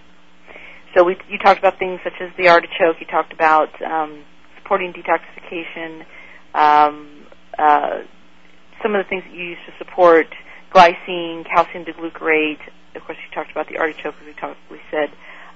So 0.94 1.04
we, 1.04 1.16
you 1.28 1.38
talked 1.38 1.58
about 1.58 1.78
things 1.78 2.00
such 2.02 2.14
as 2.20 2.30
the 2.36 2.48
artichoke. 2.48 2.96
You 3.00 3.06
talked 3.06 3.32
about 3.32 3.70
um, 3.82 4.24
supporting 4.56 4.92
detoxification. 4.92 6.04
Um, 6.54 7.26
uh, 7.58 8.00
some 8.82 8.94
of 8.94 9.04
the 9.04 9.08
things 9.08 9.24
that 9.24 9.34
you 9.34 9.42
use 9.44 9.58
to 9.66 9.72
support 9.84 10.26
glycine, 10.74 11.44
calcium 11.44 11.84
D-glucarate. 11.84 12.60
Of 12.94 13.02
course, 13.02 13.18
you 13.18 13.34
talked 13.34 13.50
about 13.50 13.68
the 13.68 13.78
artichoke, 13.78 14.14
as 14.20 14.26
we 14.26 14.32
talked, 14.40 14.58
we 14.70 14.78
said, 14.90 15.10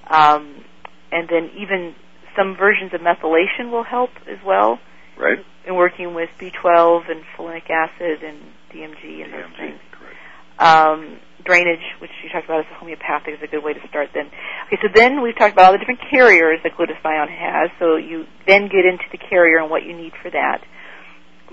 um, 0.09 0.63
and 1.11 1.27
then 1.29 1.49
even 1.57 1.95
some 2.35 2.55
versions 2.57 2.93
of 2.93 3.01
methylation 3.01 3.71
will 3.71 3.83
help 3.83 4.09
as 4.29 4.37
well 4.45 4.79
Right. 5.17 5.37
in 5.67 5.75
working 5.75 6.13
with 6.15 6.29
B12 6.39 7.09
and 7.11 7.23
folinic 7.37 7.69
acid 7.69 8.23
and 8.23 8.39
DMG 8.73 9.23
and 9.23 9.33
those 9.33 9.55
things 9.57 9.79
Correct. 9.91 10.17
um, 10.59 11.19
drainage, 11.45 11.83
which 11.99 12.11
you 12.23 12.29
talked 12.29 12.45
about 12.45 12.61
as 12.61 12.71
a 12.71 12.75
homeopathic, 12.75 13.35
is 13.35 13.43
a 13.43 13.47
good 13.47 13.63
way 13.63 13.73
to 13.73 13.87
start 13.87 14.09
then. 14.13 14.27
Okay, 14.67 14.77
so 14.81 14.87
then 14.93 15.21
we've 15.21 15.37
talked 15.37 15.53
about 15.53 15.65
all 15.65 15.71
the 15.73 15.77
different 15.77 16.01
carriers 16.09 16.59
that 16.63 16.73
glutathione 16.73 17.29
has, 17.29 17.69
so 17.79 17.95
you 17.95 18.25
then 18.47 18.67
get 18.67 18.85
into 18.85 19.05
the 19.11 19.17
carrier 19.17 19.57
and 19.57 19.69
what 19.69 19.83
you 19.83 19.95
need 19.95 20.13
for 20.21 20.29
that. 20.29 20.63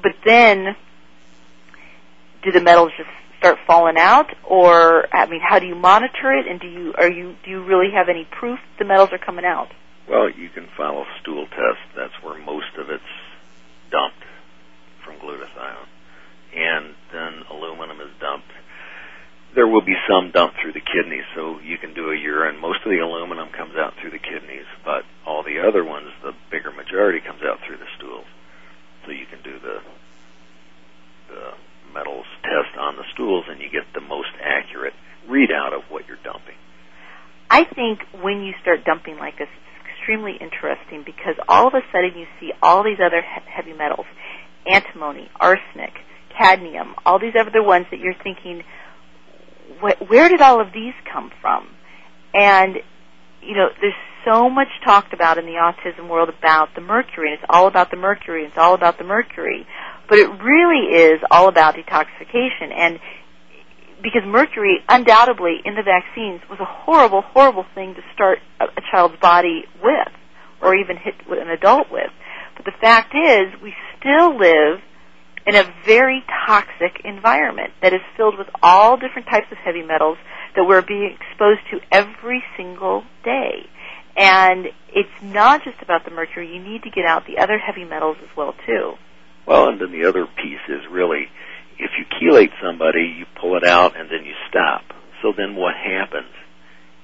But 0.03 0.13
then, 0.25 0.77
do 2.43 2.53
the 2.53 2.61
metals 2.61 2.93
just 2.97 3.11
start 3.39 3.59
falling 3.67 3.97
out, 3.99 4.29
or 4.45 5.09
I 5.15 5.27
mean, 5.27 5.41
how 5.43 5.59
do 5.59 5.67
you 5.67 5.75
monitor 5.75 6.33
it, 6.33 6.47
and 6.47 6.61
do 6.61 6.69
you 6.69 6.95
are 6.97 7.11
you 7.11 7.35
do 7.45 7.51
you 7.51 7.65
really 7.65 7.91
have 7.93 8.09
any 8.09 8.27
proof 8.31 8.59
the 8.79 8.85
metals 8.85 9.11
are 9.13 9.19
coming 9.19 9.45
out? 9.45 9.69
Well, 10.09 10.29
you 10.29 10.49
can 10.51 10.69
follow 10.77 11.05
stool 11.21 11.47
test. 11.47 11.81
That's 11.97 12.15
where 12.23 12.39
most 12.39 12.77
of 12.79 12.91
it's 12.91 13.03
dumped 13.91 14.25
from 15.05 15.17
glutathione. 15.17 15.87
And 16.55 16.95
then 17.13 17.47
aluminum 17.49 18.01
is 18.01 18.11
dumped. 18.21 18.50
There 19.55 19.67
will 19.67 19.83
be 19.83 19.97
some 20.09 20.31
dumped 20.31 20.61
through 20.63 20.73
the 20.73 20.81
kidneys, 20.81 21.25
so 21.35 21.59
you 21.59 21.77
can 21.79 21.93
do 21.93 22.11
a 22.11 22.17
urine. 22.17 22.61
Most 22.61 22.81
of 22.85 22.91
the 22.91 22.99
aluminum 22.99 23.49
comes 23.51 23.75
out 23.77 23.95
through 24.01 24.11
the 24.11 24.23
kidneys, 24.23 24.67
but 24.85 25.03
all 25.27 25.43
the 25.43 25.59
other 25.67 25.85
ones, 25.85 26.09
the 26.23 26.33
bigger 26.51 26.71
majority, 26.71 27.21
comes 27.21 27.43
out 27.43 27.59
through 27.67 27.79
the 27.79 27.91
stools. 27.99 28.27
So 29.05 29.11
you 29.11 29.27
can 29.27 29.43
do 29.43 29.59
the 29.59 29.81
the 31.29 31.55
metals 31.95 32.27
test 32.43 32.77
on 32.79 32.97
the 32.97 33.05
stools, 33.13 33.45
and 33.49 33.61
you 33.61 33.71
get 33.71 33.87
the 33.95 34.01
most 34.01 34.31
accurate 34.43 34.95
readout 35.29 35.73
of 35.75 35.83
what 35.91 36.07
you're 36.07 36.23
dumping. 36.23 36.57
I 37.51 37.65
think 37.65 38.01
when 38.23 38.43
you 38.43 38.55
start 38.63 38.85
dumping 38.85 39.19
like 39.19 39.39
this, 39.39 39.49
it's 39.51 39.99
extremely 39.99 40.37
interesting 40.41 41.03
because 41.05 41.35
all 41.49 41.67
of 41.67 41.75
a 41.75 41.83
sudden 41.93 42.13
you 42.17 42.27
see 42.39 42.53
all 42.63 42.85
these 42.85 42.99
other 43.05 43.23
he- 43.23 43.51
heavy 43.51 43.73
metals, 43.73 44.07
antimony, 44.67 45.29
arsenic, 45.39 45.95
cadmium, 46.31 46.95
all 47.05 47.19
these 47.19 47.35
other 47.39 47.63
ones 47.63 47.87
that 47.91 47.99
you're 47.99 48.15
thinking, 48.23 48.63
wh- 49.81 50.11
where 50.11 50.29
did 50.29 50.41
all 50.41 50.61
of 50.61 50.73
these 50.73 50.95
come 51.13 51.31
from? 51.41 51.69
And 52.35 52.77
you 53.43 53.55
know, 53.55 53.69
there's 53.81 53.95
so 54.25 54.51
much 54.51 54.69
talked 54.85 55.13
about 55.13 55.39
in 55.39 55.47
the 55.47 55.53
autism 55.53 56.09
world 56.09 56.29
about 56.29 56.75
the 56.75 56.81
mercury, 56.81 57.33
and 57.33 57.39
it's 57.41 57.49
all 57.49 57.67
about 57.67 57.91
the 57.91 57.97
mercury, 57.97 58.45
and 58.45 58.51
it's 58.51 58.59
all 58.59 58.75
about 58.75 58.99
the 58.99 59.05
mercury. 59.05 59.67
But 60.09 60.19
it 60.19 60.29
really 60.43 60.95
is 60.95 61.21
all 61.31 61.49
about 61.49 61.75
detoxification. 61.75 62.73
And 62.75 62.99
because 64.03 64.23
mercury, 64.27 64.79
undoubtedly, 64.89 65.61
in 65.65 65.75
the 65.75 65.83
vaccines 65.83 66.41
was 66.51 66.59
a 66.61 66.65
horrible, 66.65 67.23
horrible 67.23 67.65
thing 67.75 67.95
to 67.95 68.03
start 68.15 68.39
a, 68.61 68.65
a 68.65 68.83
child's 68.91 69.19
body 69.21 69.65
with, 69.83 70.13
or 70.63 70.75
even 70.75 70.97
hit 70.97 71.15
with 71.29 71.39
an 71.39 71.49
adult 71.49 71.91
with. 71.91 72.11
But 72.57 72.67
the 72.67 72.79
fact 72.81 73.15
is, 73.15 73.61
we 73.63 73.73
still 73.99 74.37
live 74.37 74.81
in 75.47 75.57
a 75.57 75.65
very 75.87 76.23
toxic 76.47 77.01
environment 77.05 77.73
that 77.83 77.93
is 77.93 78.01
filled 78.17 78.39
with 78.39 78.49
all 78.63 78.97
different 78.97 79.29
types 79.29 79.47
of 79.51 79.59
heavy 79.59 79.83
metals 79.83 80.19
that 80.55 80.65
we're 80.65 80.83
being 80.83 81.17
exposed 81.19 81.61
to 81.71 81.81
every 81.91 82.43
single 82.57 83.05
day. 83.25 83.67
And 84.17 84.67
it's 84.93 85.23
not 85.23 85.65
just 85.65 85.81
about 85.83 86.05
the 86.05 86.11
mercury. 86.11 86.53
You 86.53 86.63
need 86.63 86.83
to 86.83 86.91
get 86.91 87.05
out 87.07 87.27
the 87.27 87.39
other 87.39 87.59
heavy 87.59 87.85
metals 87.85 88.17
as 88.23 88.37
well 88.37 88.55
too. 88.67 88.95
Well, 89.47 89.69
and 89.69 89.81
then 89.81 89.93
the 89.93 90.09
other 90.09 90.27
piece 90.27 90.65
is 90.69 90.83
really, 90.91 91.27
if 91.79 91.91
you 91.97 92.05
chelate 92.21 92.53
somebody, 92.63 93.17
you 93.19 93.27
pull 93.41 93.57
it 93.57 93.65
out 93.65 93.99
and 93.99 94.11
then 94.11 94.25
you 94.25 94.35
stop. 94.49 94.83
So 95.23 95.33
then 95.37 95.57
what 95.57 95.75
happens? 95.75 96.31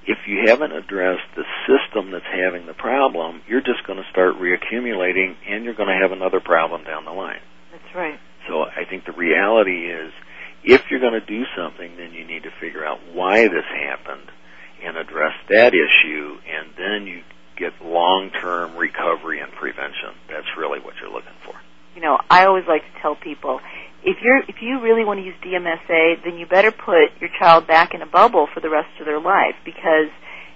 If 0.05 0.19
you 0.27 0.43
haven't 0.47 0.71
addressed 0.71 1.27
the 1.35 1.43
system 1.67 2.11
that's 2.11 2.25
having 2.31 2.65
the 2.65 2.73
problem, 2.73 3.41
you're 3.47 3.61
just 3.61 3.85
going 3.85 3.99
to 3.99 4.09
start 4.11 4.35
reaccumulating 4.35 5.35
and 5.49 5.65
you're 5.65 5.75
going 5.75 5.89
to 5.89 5.99
have 6.01 6.11
another 6.11 6.39
problem 6.39 6.83
down 6.83 7.03
the 7.03 7.11
line. 7.11 7.41
That's 7.71 7.95
right. 7.95 8.19
So 8.47 8.63
I 8.63 8.85
think 8.89 9.05
the 9.05 9.11
reality 9.11 9.91
is, 9.91 10.11
if 10.63 10.81
you're 10.89 10.99
going 10.99 11.19
to 11.19 11.25
do 11.25 11.43
something, 11.55 11.95
then 11.97 12.13
you 12.13 12.25
need 12.25 12.43
to 12.43 12.51
figure 12.59 12.85
out 12.85 12.99
why 13.13 13.43
this 13.47 13.65
happened 13.65 14.29
and 14.83 14.97
address 14.97 15.33
that 15.49 15.73
issue, 15.73 16.37
and 16.47 16.69
then 16.77 17.07
you 17.07 17.21
get 17.57 17.73
long-term 17.81 18.75
recovery 18.77 19.39
and 19.39 19.51
prevention. 19.51 20.13
That's 20.29 20.47
really 20.57 20.79
what 20.79 20.95
you're 21.01 21.11
looking 21.11 21.37
for. 21.45 21.55
you 21.95 22.01
know, 22.01 22.19
I 22.29 22.45
always 22.45 22.65
like 22.67 22.83
to 22.83 23.01
tell 23.01 23.15
people 23.15 23.59
if 24.03 24.17
you're 24.21 24.39
if 24.47 24.61
you 24.61 24.79
really 24.81 25.03
want 25.03 25.19
to 25.19 25.25
use 25.25 25.35
DMSA, 25.43 26.23
then 26.23 26.37
you 26.37 26.45
better 26.45 26.71
put 26.71 27.19
your 27.19 27.29
child 27.39 27.67
back 27.67 27.93
in 27.93 28.01
a 28.01 28.05
bubble 28.05 28.47
for 28.53 28.59
the 28.59 28.69
rest 28.69 28.89
of 28.99 29.05
their 29.05 29.19
life 29.19 29.55
because 29.65 30.09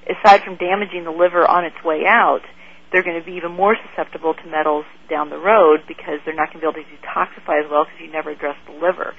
aside 0.06 0.44
from 0.44 0.56
damaging 0.58 1.04
the 1.04 1.12
liver 1.12 1.46
on 1.46 1.66
its 1.66 1.76
way 1.84 2.06
out, 2.08 2.42
they're 2.92 3.04
going 3.04 3.20
to 3.20 3.26
be 3.26 3.34
even 3.34 3.52
more 3.52 3.76
susceptible 3.90 4.34
to 4.34 4.46
metals 4.50 4.86
down 5.10 5.30
the 5.30 5.38
road 5.38 5.82
because 5.88 6.20
they're 6.26 6.36
not 6.36 6.52
going 6.52 6.62
to 6.62 6.68
be 6.72 6.80
able 6.80 6.82
to 6.84 6.88
detoxify 7.08 7.64
as 7.64 7.70
well 7.72 7.86
because 7.86 8.00
you 8.02 8.12
never 8.12 8.32
address 8.32 8.56
the 8.68 8.74
liver. 8.74 9.14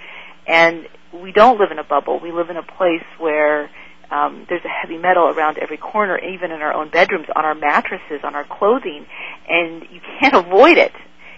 And 0.46 0.86
we 1.14 1.32
don't 1.32 1.58
live 1.58 1.70
in 1.70 1.78
a 1.78 1.84
bubble. 1.84 2.20
We 2.20 2.32
live 2.32 2.50
in 2.50 2.56
a 2.56 2.62
place 2.62 3.04
where 3.18 3.70
um, 4.10 4.46
there's 4.48 4.64
a 4.64 4.68
heavy 4.68 4.98
metal 4.98 5.28
around 5.28 5.58
every 5.58 5.78
corner, 5.78 6.18
even 6.18 6.50
in 6.50 6.60
our 6.60 6.72
own 6.72 6.90
bedrooms, 6.90 7.26
on 7.34 7.44
our 7.44 7.54
mattresses, 7.54 8.20
on 8.24 8.34
our 8.34 8.44
clothing, 8.44 9.06
and 9.48 9.82
you 9.90 10.00
can't 10.20 10.34
avoid 10.46 10.76
it. 10.78 10.92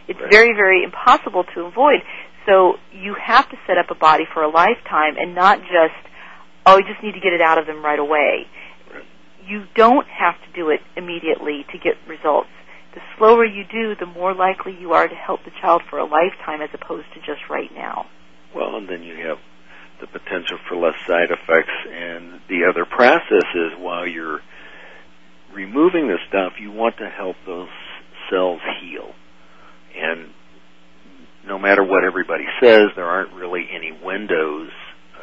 It's 0.09 0.21
Right. 0.21 0.31
very, 0.31 0.53
very 0.55 0.83
impossible 0.85 1.45
to 1.55 1.63
avoid. 1.63 2.01
So 2.47 2.75
you 2.93 3.15
have 3.15 3.49
to 3.51 3.57
set 3.67 3.79
up 3.79 3.91
a 3.91 3.95
body 3.95 4.25
for 4.35 4.43
a 4.43 4.49
lifetime 4.49 5.17
and 5.19 5.35
not 5.35 5.61
just 5.61 5.95
oh, 6.67 6.79
you 6.79 6.85
just 6.85 7.03
need 7.03 7.13
to 7.13 7.21
get 7.21 7.33
it 7.33 7.41
out 7.41 7.59
of 7.59 7.67
them 7.67 7.85
right 7.85 7.99
away. 7.99 8.47
You 9.47 9.65
don't 9.75 10.07
have 10.09 10.35
to 10.47 10.53
do 10.55 10.71
it 10.71 10.81
immediately 11.15 11.65
to 11.73 11.79
get 11.79 11.95
results. 12.09 12.49
The 12.95 13.01
slower 13.19 13.45
you 13.45 13.65
do, 13.65 13.95
the 13.97 14.07
more 14.07 14.35
likely 14.35 14.77
you 14.79 14.93
are 14.93 15.09
to 15.09 15.15
help 15.15 15.45
the 15.45 15.51
child 15.61 15.83
for 15.91 15.99
a 15.99 16.05
lifetime 16.05 16.63
as 16.63 16.71
opposed 16.73 17.07
to 17.15 17.21
just 17.21 17.49
right 17.51 17.71
now. 17.75 18.07
Well, 18.55 18.77
and 18.77 18.89
then 18.89 19.03
you 19.03 19.27
have 19.27 19.39
the 20.01 20.07
potential 20.07 20.59
for 20.69 20.77
less 20.77 20.95
side 21.07 21.31
effects. 21.31 21.73
And 21.91 22.41
the 22.49 22.67
other 22.71 22.85
process 22.85 23.45
is 23.55 23.73
while 23.79 24.07
you're 24.07 24.41
removing 25.53 26.09
the 26.09 26.19
stuff, 26.29 26.55
you 26.61 26.71
want 26.71 26.99
to 26.99 27.09
help 27.09 27.37
those 27.47 27.69
cells 28.31 28.61
heal. 28.81 29.13
And 29.97 30.31
no 31.47 31.59
matter 31.59 31.83
what 31.83 32.05
everybody 32.05 32.45
says, 32.61 32.89
there 32.97 33.07
aren't 33.07 33.33
really 33.33 33.67
any 33.73 33.93
windows 33.93 34.71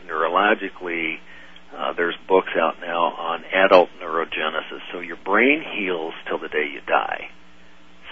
neurologically. 0.06 1.20
Uh, 1.76 1.94
there's 1.94 2.16
books 2.28 2.52
out 2.60 2.76
now 2.82 3.14
on 3.16 3.44
adult 3.46 3.90
neurogenesis. 4.02 4.81
Brain 5.32 5.64
heals 5.64 6.14
till 6.28 6.40
the 6.40 6.50
day 6.50 6.68
you 6.68 6.82
die. 6.86 7.32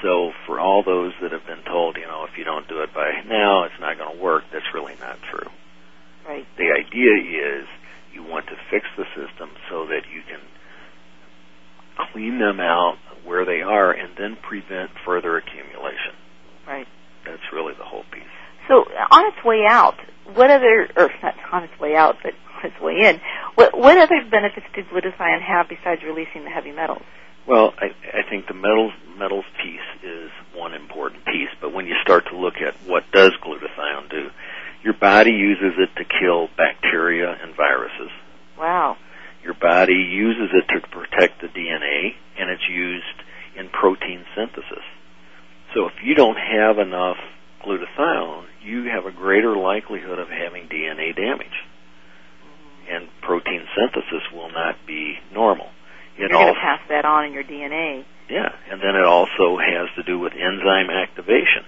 So 0.01 0.31
for 0.47 0.57
all 0.57 0.83
those 0.83 1.11
that 1.21 1.33
have 1.33 1.45
been 1.45 1.63
told, 1.67 1.97
you 1.97 2.07
know, 2.07 2.23
if 2.23 2.37
you 2.37 2.45
don't 2.45 2.65
do 2.69 2.79
it 2.79 2.93
by 2.93 3.11
now, 3.27 3.65
it's 3.65 3.75
not 3.81 3.97
going 3.97 4.15
to 4.15 4.23
work, 4.23 4.45
that's 4.53 4.73
really 4.73 4.95
not 5.01 5.19
true. 5.29 5.51
Right. 6.25 6.47
The 6.55 6.71
idea 6.71 7.59
is 7.59 7.67
you 8.13 8.23
want 8.23 8.47
to 8.47 8.55
fix 8.71 8.85
the 8.95 9.03
system 9.19 9.49
so 9.69 9.87
that 9.87 10.07
you 10.07 10.21
can 10.23 10.39
clean 12.13 12.39
them 12.39 12.61
out 12.61 12.95
where 13.25 13.43
they 13.43 13.61
are 13.61 13.91
and 13.91 14.15
then 14.17 14.37
prevent 14.41 14.91
further 15.05 15.35
accumulation. 15.35 16.15
Right. 16.65 16.87
That's 17.25 17.51
really 17.51 17.73
the 17.77 17.83
whole 17.83 18.05
piece. 18.13 18.23
So 18.69 18.85
on 19.11 19.25
its 19.27 19.43
way 19.43 19.65
out, 19.67 19.97
what 20.35 20.49
other, 20.49 20.87
or 20.95 21.11
not 21.21 21.35
on 21.51 21.63
its 21.63 21.77
way 21.81 21.97
out, 21.97 22.15
but 22.23 22.31
on 22.55 22.71
its 22.71 22.79
way 22.79 22.95
in, 23.09 23.19
what, 23.55 23.77
what 23.77 23.97
other 23.97 24.23
benefits 24.29 24.67
did 24.79 24.87
glutathione 24.89 25.41
have 25.41 25.67
besides 25.67 26.01
releasing 26.03 26.43
the 26.43 26.49
heavy 26.49 26.71
metals? 26.71 27.03
Well, 27.47 27.73
I, 27.77 27.87
I 28.13 28.29
think 28.29 28.47
the 28.47 28.53
metals 28.53 28.93
metals 29.17 29.45
piece 29.61 30.03
is 30.03 30.31
one 30.55 30.73
important 30.73 31.25
piece, 31.25 31.49
but 31.59 31.73
when 31.73 31.85
you 31.87 31.95
start 32.01 32.25
to 32.31 32.37
look 32.37 32.55
at 32.55 32.75
what 32.87 33.03
does 33.11 33.31
glutathione 33.43 34.09
do, 34.09 34.29
your 34.83 34.93
body 34.93 35.31
uses 35.31 35.73
it 35.77 35.89
to 35.97 36.05
kill 36.05 36.47
bacteria 36.55 37.37
and 37.41 37.55
viruses. 37.55 38.11
Wow. 38.57 38.97
Your 39.43 39.53
body 39.53 39.95
uses 39.95 40.49
it 40.53 40.67
to 40.73 40.87
protect 40.87 41.41
the 41.41 41.47
DNA, 41.47 42.15
and 42.37 42.49
it's 42.49 42.67
used 42.69 43.05
in 43.57 43.69
protein 43.69 44.25
synthesis. 44.35 44.85
So 45.73 45.85
if 45.87 45.93
you 46.03 46.15
don't 46.15 46.37
have 46.37 46.77
enough 46.77 47.17
glutathione, 47.65 48.45
you 48.63 48.85
have 48.85 49.05
a 49.05 49.11
greater 49.11 49.55
likelihood 49.55 50.19
of 50.19 50.29
having 50.29 50.67
DNA 50.67 51.15
damage. 51.15 51.65
And 52.89 53.07
protein 53.21 53.65
synthesis 53.75 54.31
will 54.33 54.51
not 54.51 54.75
be 54.87 55.17
normal. 55.31 55.67
It 56.17 56.21
You're 56.21 56.29
going 56.29 56.53
to 56.53 56.59
pass 56.59 56.81
that 56.89 57.05
on 57.05 57.25
in 57.25 57.33
your 57.33 57.43
DNA. 57.43 58.03
Yeah, 58.29 58.49
and 58.69 58.81
then 58.81 58.95
it 58.95 59.05
also 59.05 59.57
has 59.57 59.89
to 59.95 60.03
do 60.03 60.19
with 60.19 60.33
enzyme 60.33 60.89
activation. 60.89 61.65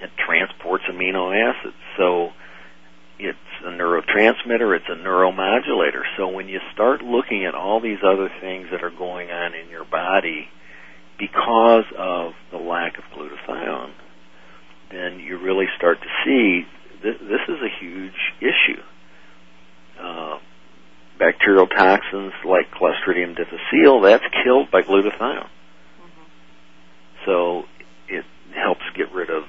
It 0.00 0.10
transports 0.16 0.84
amino 0.90 1.34
acids. 1.34 1.76
So 1.96 2.30
it's 3.18 3.38
a 3.64 3.70
neurotransmitter, 3.70 4.76
it's 4.76 4.88
a 4.88 4.96
neuromodulator. 4.96 6.02
So 6.16 6.28
when 6.28 6.48
you 6.48 6.60
start 6.72 7.02
looking 7.02 7.44
at 7.44 7.54
all 7.54 7.80
these 7.80 8.02
other 8.20 8.30
things 8.40 8.66
that 8.70 8.82
are 8.82 8.90
going 8.90 9.30
on 9.30 9.54
in 9.54 9.70
your 9.70 9.84
body 9.84 10.48
because 11.18 11.84
of 11.98 12.32
the 12.50 12.58
lack 12.58 12.98
of 12.98 13.04
glutathione, 13.16 13.92
then 14.90 15.20
you 15.20 15.38
really 15.38 15.66
start 15.76 15.98
to 16.00 16.08
see 16.24 16.66
th- 17.02 17.20
this 17.20 17.40
is 17.48 17.58
a 17.62 17.84
huge 17.84 18.32
issue. 18.40 18.82
Uh, 20.00 20.38
bacterial 21.18 21.66
toxins 21.66 22.32
like 22.44 22.70
Clostridium 22.72 23.36
difficile, 23.36 24.00
that's 24.00 24.24
killed 24.44 24.70
by 24.70 24.82
glutathione. 24.82 25.44
Mm-hmm. 25.44 26.24
So 27.26 27.64
it 28.08 28.24
helps 28.54 28.82
get 28.96 29.12
rid 29.12 29.30
of 29.30 29.44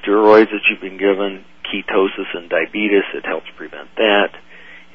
steroids 0.00 0.50
that 0.50 0.62
you've 0.70 0.80
been 0.80 0.98
given, 0.98 1.44
ketosis 1.66 2.34
and 2.34 2.48
diabetes, 2.48 3.02
it 3.14 3.26
helps 3.26 3.46
prevent 3.56 3.88
that. 3.96 4.30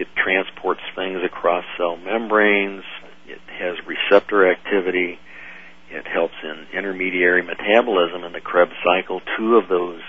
It 0.02 0.08
transports 0.18 0.82
things 0.96 1.20
across 1.24 1.64
cell 1.78 1.96
membranes. 1.96 2.82
It 3.28 3.38
has 3.48 3.78
receptor 3.86 4.50
activity. 4.50 5.20
It 5.92 6.08
helps 6.08 6.34
in 6.42 6.66
intermediary 6.76 7.44
metabolism 7.44 8.24
in 8.24 8.34
the 8.34 8.42
Krebs 8.42 8.74
cycle. 8.84 9.22
Two 9.38 9.58
of 9.58 9.70
those 9.70 10.02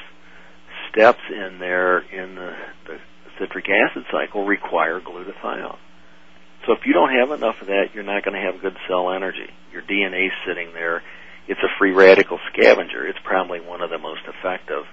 steps 0.91 1.21
in 1.29 1.59
there 1.59 1.99
in 1.99 2.37
the, 2.37 2.57
the 2.87 2.97
citric 3.39 3.67
acid 3.69 4.05
cycle 4.11 4.47
require 4.47 4.99
glutathione. 4.99 5.77
So 6.65 6.73
if 6.73 6.87
you 6.87 6.95
don't 6.95 7.13
have 7.13 7.31
enough 7.31 7.57
of 7.61 7.67
that, 7.67 7.93
you're 7.93 8.03
not 8.03 8.25
going 8.25 8.35
to 8.35 8.41
have 8.41 8.63
good 8.63 8.79
cell 8.89 9.13
energy. 9.13 9.51
Your 9.73 9.83
DNA 9.83 10.29
is 10.29 10.33
sitting 10.49 10.73
there. 10.73 11.03
It's 11.49 11.61
a 11.61 11.79
free 11.79 11.93
radical 11.93 12.39
scavenger. 12.51 13.07
It's 13.07 13.19
probably 13.25 13.61
one 13.61 13.83
of 13.83 13.91
the 13.91 13.99
most 13.99 14.23
effective 14.25 14.85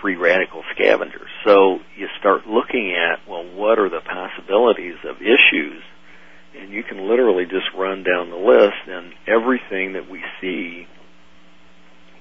free 0.00 0.16
radical 0.16 0.62
scavengers. 0.74 1.28
So 1.44 1.78
you 1.96 2.08
start 2.18 2.46
looking 2.46 2.94
at, 2.96 3.28
well, 3.28 3.44
what 3.44 3.78
are 3.78 3.88
the 3.88 4.00
possibilities 4.00 4.96
of 5.08 5.16
issues? 5.16 5.82
And 6.58 6.72
you 6.72 6.82
can 6.82 7.08
literally 7.08 7.44
just 7.44 7.66
run 7.76 8.02
down 8.02 8.30
the 8.30 8.36
list 8.36 8.88
and 8.88 9.12
everything 9.26 9.94
that 9.94 10.10
we 10.10 10.22
see 10.40 10.86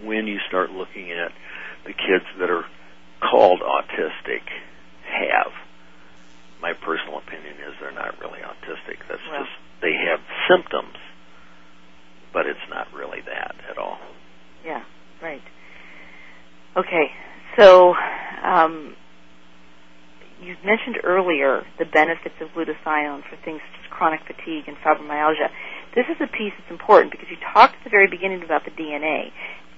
when 0.04 0.28
you 0.28 0.38
start 0.48 0.72
looking 0.72 1.12
at 1.12 1.32
the 1.86 1.94
kids 1.94 2.26
that 2.40 2.50
are 2.50 2.66
called 3.22 3.62
autistic 3.62 4.44
have. 5.04 5.52
My 6.62 6.74
personal 6.74 7.18
opinion 7.18 7.56
is 7.68 7.74
they're 7.80 7.92
not 7.92 8.20
really 8.20 8.40
autistic. 8.40 9.00
That's 9.08 9.22
well. 9.32 9.42
just, 9.42 9.52
they 9.82 9.94
have 9.94 10.20
symptoms, 10.50 10.96
but 12.34 12.46
it's 12.46 12.60
not 12.70 12.94
really 12.94 13.22
that 13.22 13.56
at 13.70 13.78
all. 13.78 13.98
Yeah, 14.64 14.84
right. 15.22 15.42
Okay, 16.78 17.12
so, 17.58 17.94
um, 18.44 18.96
you 20.42 20.56
mentioned 20.64 20.98
earlier 21.04 21.64
the 21.78 21.86
benefits 21.86 22.36
of 22.42 22.50
glutathione 22.50 23.24
for 23.30 23.36
things 23.44 23.60
such 23.60 23.80
as 23.84 23.88
chronic 23.92 24.22
fatigue 24.26 24.68
and 24.68 24.78
fibromyalgia. 24.78 25.50
This 25.96 26.06
is 26.10 26.18
a 26.22 26.28
piece 26.28 26.54
that's 26.58 26.72
important 26.72 27.12
because 27.12 27.28
you 27.30 27.38
talked 27.54 27.76
at 27.76 27.84
the 27.84 27.90
very 27.90 28.08
beginning 28.10 28.44
about 28.44 28.64
the 28.64 28.72
DNA. 28.72 29.32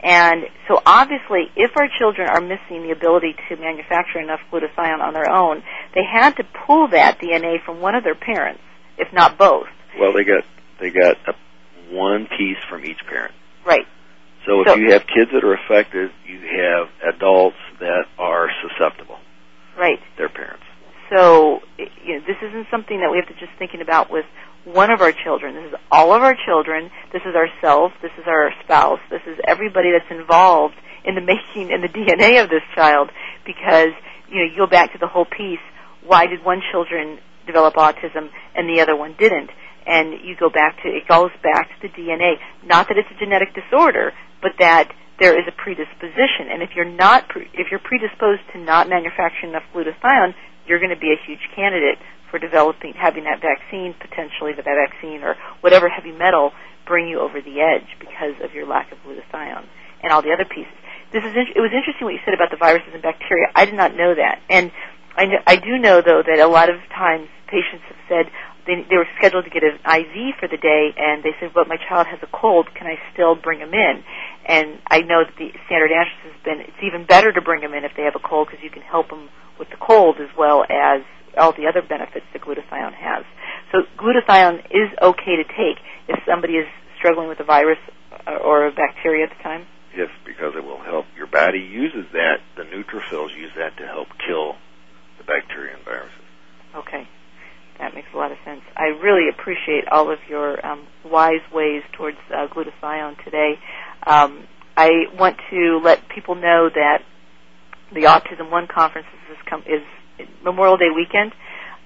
And 0.04 0.46
so 0.68 0.82
obviously, 0.86 1.52
if 1.56 1.72
our 1.78 1.88
children 2.00 2.28
are 2.28 2.42
missing 2.42 2.84
the 2.84 2.92
ability 2.92 3.36
to 3.50 3.56
manufacture 3.56 4.20
enough 4.20 4.40
glutathione 4.52 5.00
on 5.00 5.14
their 5.14 5.30
own, 5.30 5.64
they 5.94 6.02
had 6.04 6.36
to 6.38 6.44
pull 6.66 6.90
that 6.90 7.20
DNA 7.20 7.64
from 7.64 7.82
one 7.82 7.96
of 7.96 8.04
their 8.04 8.16
parents, 8.16 8.62
if 8.98 9.14
not 9.14 9.38
both. 9.38 9.68
Well, 10.00 10.14
they 10.14 10.24
got 10.24 10.44
they 10.80 10.90
got 10.90 11.18
a, 11.28 11.34
one 11.92 12.28
piece 12.38 12.58
from 12.68 12.84
each 12.84 13.00
parent. 13.08 13.34
Right. 13.66 13.86
So 14.46 14.62
if 14.62 14.68
so, 14.70 14.76
you 14.76 14.92
have 14.92 15.06
kids 15.06 15.32
that 15.34 15.44
are 15.44 15.54
affected, 15.54 16.12
you 16.26 16.40
have 16.40 17.16
adults 17.16 17.58
that 17.80 18.06
are 18.18 18.50
susceptible. 18.62 19.20
Right. 19.78 20.00
Their 20.18 20.30
parents. 20.30 20.64
So 21.10 21.60
you 21.78 22.20
know, 22.20 22.26
this 22.26 22.38
isn't 22.42 22.68
something 22.72 23.00
that 23.02 23.12
we 23.12 23.18
have 23.18 23.28
to 23.28 23.34
just 23.34 23.58
thinking 23.60 23.82
about 23.82 24.10
with 24.10 24.26
one 24.64 24.92
of 24.92 25.02
our 25.02 25.12
children. 25.12 25.56
This 25.56 25.74
is 25.74 25.80
all 25.92 26.14
of 26.14 26.22
our 26.24 26.36
children. 26.46 26.90
This 27.12 27.22
is 27.26 27.36
ourselves. 27.36 27.94
This 28.02 28.12
is 28.18 28.26
our 28.28 28.52
spouse. 28.64 29.00
This 29.10 29.22
is 29.28 29.38
everybody 29.46 29.92
that's 29.92 30.10
involved 30.10 30.76
in 31.04 31.16
the 31.16 31.22
making 31.34 31.72
in 31.72 31.82
the 31.82 31.90
DNA 31.90 32.42
of 32.42 32.50
this 32.50 32.64
child. 32.76 33.10
Because 33.46 33.94
you 34.30 34.38
know, 34.38 34.46
you 34.52 34.58
go 34.58 34.68
back 34.68 34.94
to 34.94 34.98
the 34.98 35.08
whole 35.08 35.26
piece. 35.26 35.60
Why 36.06 36.26
did 36.28 36.44
one 36.44 36.62
children 36.72 37.20
develop 37.46 37.76
autism 37.76 38.30
and 38.56 38.70
the 38.70 38.82
other 38.82 38.96
one 38.96 39.16
didn't? 39.20 39.50
And 39.86 40.14
you 40.24 40.36
go 40.40 40.50
back 40.50 40.78
to 40.84 40.90
it 40.90 41.08
goes 41.08 41.32
back 41.42 41.70
to 41.82 41.88
the 41.88 41.94
DNA. 41.94 42.36
Not 42.64 42.88
that 42.90 42.98
it's 42.98 43.10
a 43.10 43.20
genetic 43.20 43.50
disorder, 43.54 44.14
but 44.42 44.52
that 44.60 44.94
there 45.20 45.38
is 45.38 45.46
a 45.48 45.54
predisposition. 45.54 46.50
And 46.50 46.62
if 46.62 46.72
you're 46.76 46.90
not, 46.90 47.30
if 47.54 47.70
you're 47.70 47.84
predisposed 47.84 48.42
to 48.54 48.60
not 48.60 48.90
manufacturing 48.90 49.54
enough 49.54 49.66
glutathione, 49.74 50.34
you're 50.66 50.80
going 50.80 50.94
to 50.94 51.00
be 51.00 51.14
a 51.14 51.20
huge 51.26 51.42
candidate 51.56 51.98
for 52.30 52.40
developing, 52.40 52.94
having 52.96 53.26
that 53.26 53.42
vaccine, 53.42 53.94
potentially 54.00 54.54
that 54.56 54.66
vaccine 54.66 55.22
or 55.22 55.36
whatever 55.62 55.90
heavy 55.90 56.12
metal 56.12 56.52
bring 56.88 57.08
you 57.08 57.20
over 57.20 57.42
the 57.42 57.62
edge 57.62 57.88
because 58.00 58.34
of 58.42 58.54
your 58.54 58.66
lack 58.66 58.92
of 58.92 58.98
glutathione 59.06 59.68
and 60.02 60.12
all 60.12 60.22
the 60.22 60.32
other 60.32 60.46
pieces. 60.46 60.74
This 61.14 61.24
is, 61.24 61.36
it 61.36 61.60
was 61.60 61.76
interesting 61.76 62.08
what 62.08 62.16
you 62.16 62.24
said 62.26 62.34
about 62.34 62.50
the 62.50 62.58
viruses 62.58 62.90
and 62.94 63.04
bacteria. 63.04 63.48
I 63.54 63.66
did 63.66 63.76
not 63.76 63.96
know 63.96 64.16
that. 64.16 64.42
And 64.50 64.72
I, 65.16 65.26
know, 65.26 65.40
I 65.46 65.58
do 65.58 65.78
know 65.78 66.02
though 66.02 66.24
that 66.26 66.40
a 66.40 66.48
lot 66.48 66.70
of 66.70 66.80
times 66.90 67.28
patients 67.52 67.84
have 67.92 68.00
said, 68.08 68.26
they, 68.66 68.86
they 68.90 68.98
were 68.98 69.08
scheduled 69.18 69.46
to 69.46 69.50
get 69.50 69.64
an 69.64 69.82
IV 69.82 70.38
for 70.40 70.48
the 70.48 70.58
day, 70.58 70.94
and 70.98 71.24
they 71.24 71.34
said, 71.40 71.52
"But 71.54 71.68
my 71.68 71.78
child 71.78 72.08
has 72.08 72.20
a 72.22 72.30
cold. 72.32 72.74
Can 72.76 72.88
I 72.88 72.98
still 73.14 73.36
bring 73.36 73.60
him 73.60 73.74
in?" 73.74 74.04
And 74.46 74.80
I 74.88 75.02
know 75.02 75.24
that 75.26 75.36
the 75.38 75.52
standard 75.66 75.92
answer 75.92 76.14
has 76.30 76.38
been, 76.44 76.62
"It's 76.62 76.84
even 76.84 77.06
better 77.06 77.32
to 77.32 77.42
bring 77.42 77.62
them 77.62 77.74
in 77.74 77.86
if 77.86 77.94
they 77.96 78.04
have 78.04 78.16
a 78.16 78.24
cold 78.24 78.48
because 78.50 78.64
you 78.64 78.70
can 78.70 78.84
help 78.84 79.10
them 79.10 79.30
with 79.58 79.70
the 79.70 79.78
cold 79.78 80.20
as 80.20 80.30
well 80.38 80.66
as 80.70 81.02
all 81.38 81.54
the 81.54 81.68
other 81.68 81.82
benefits 81.82 82.26
that 82.34 82.42
glutathione 82.42 82.94
has." 82.94 83.26
So 83.72 83.84
glutathione 83.98 84.66
is 84.70 84.90
okay 85.02 85.36
to 85.38 85.44
take 85.44 85.80
if 86.08 86.20
somebody 86.26 86.58
is 86.58 86.68
struggling 86.98 87.30
with 87.30 87.40
a 87.40 87.44
virus 87.44 87.80
uh, 88.28 88.38
or 88.44 88.68
a 88.68 88.72
bacteria 88.72 89.26
at 89.26 89.36
the 89.36 89.42
time. 89.44 89.66
Yes, 89.96 90.10
because 90.26 90.54
it 90.56 90.64
will 90.64 90.82
help. 90.82 91.06
Your 91.18 91.28
body 91.28 91.60
uses 91.60 92.06
that. 92.14 92.40
The 92.56 92.64
neutrophils 92.64 93.36
use 93.36 93.52
that 93.58 93.76
to 93.78 93.88
help 93.88 94.08
kill 94.26 94.56
the 95.18 95.26
bacteria 95.26 95.76
and 95.76 95.84
viruses. 95.84 96.26
Really 99.02 99.30
appreciate 99.30 99.88
all 99.92 100.12
of 100.12 100.20
your 100.30 100.64
um, 100.66 100.88
wise 101.06 101.42
ways 101.54 101.82
towards 101.98 102.18
uh, 102.34 102.48
glutathione 102.48 103.24
today. 103.24 103.60
Um, 104.06 104.48
I 104.78 104.90
want 105.18 105.38
to 105.50 105.80
let 105.84 106.08
people 106.10 106.36
know 106.36 106.70
that 106.74 107.00
the 107.94 108.02
Autism 108.02 108.50
One 108.50 108.68
conference 108.68 109.08
is, 109.30 109.38
com- 109.50 109.64
is 109.68 109.82
Memorial 110.44 110.78
Day 110.78 110.90
weekend, 110.96 111.34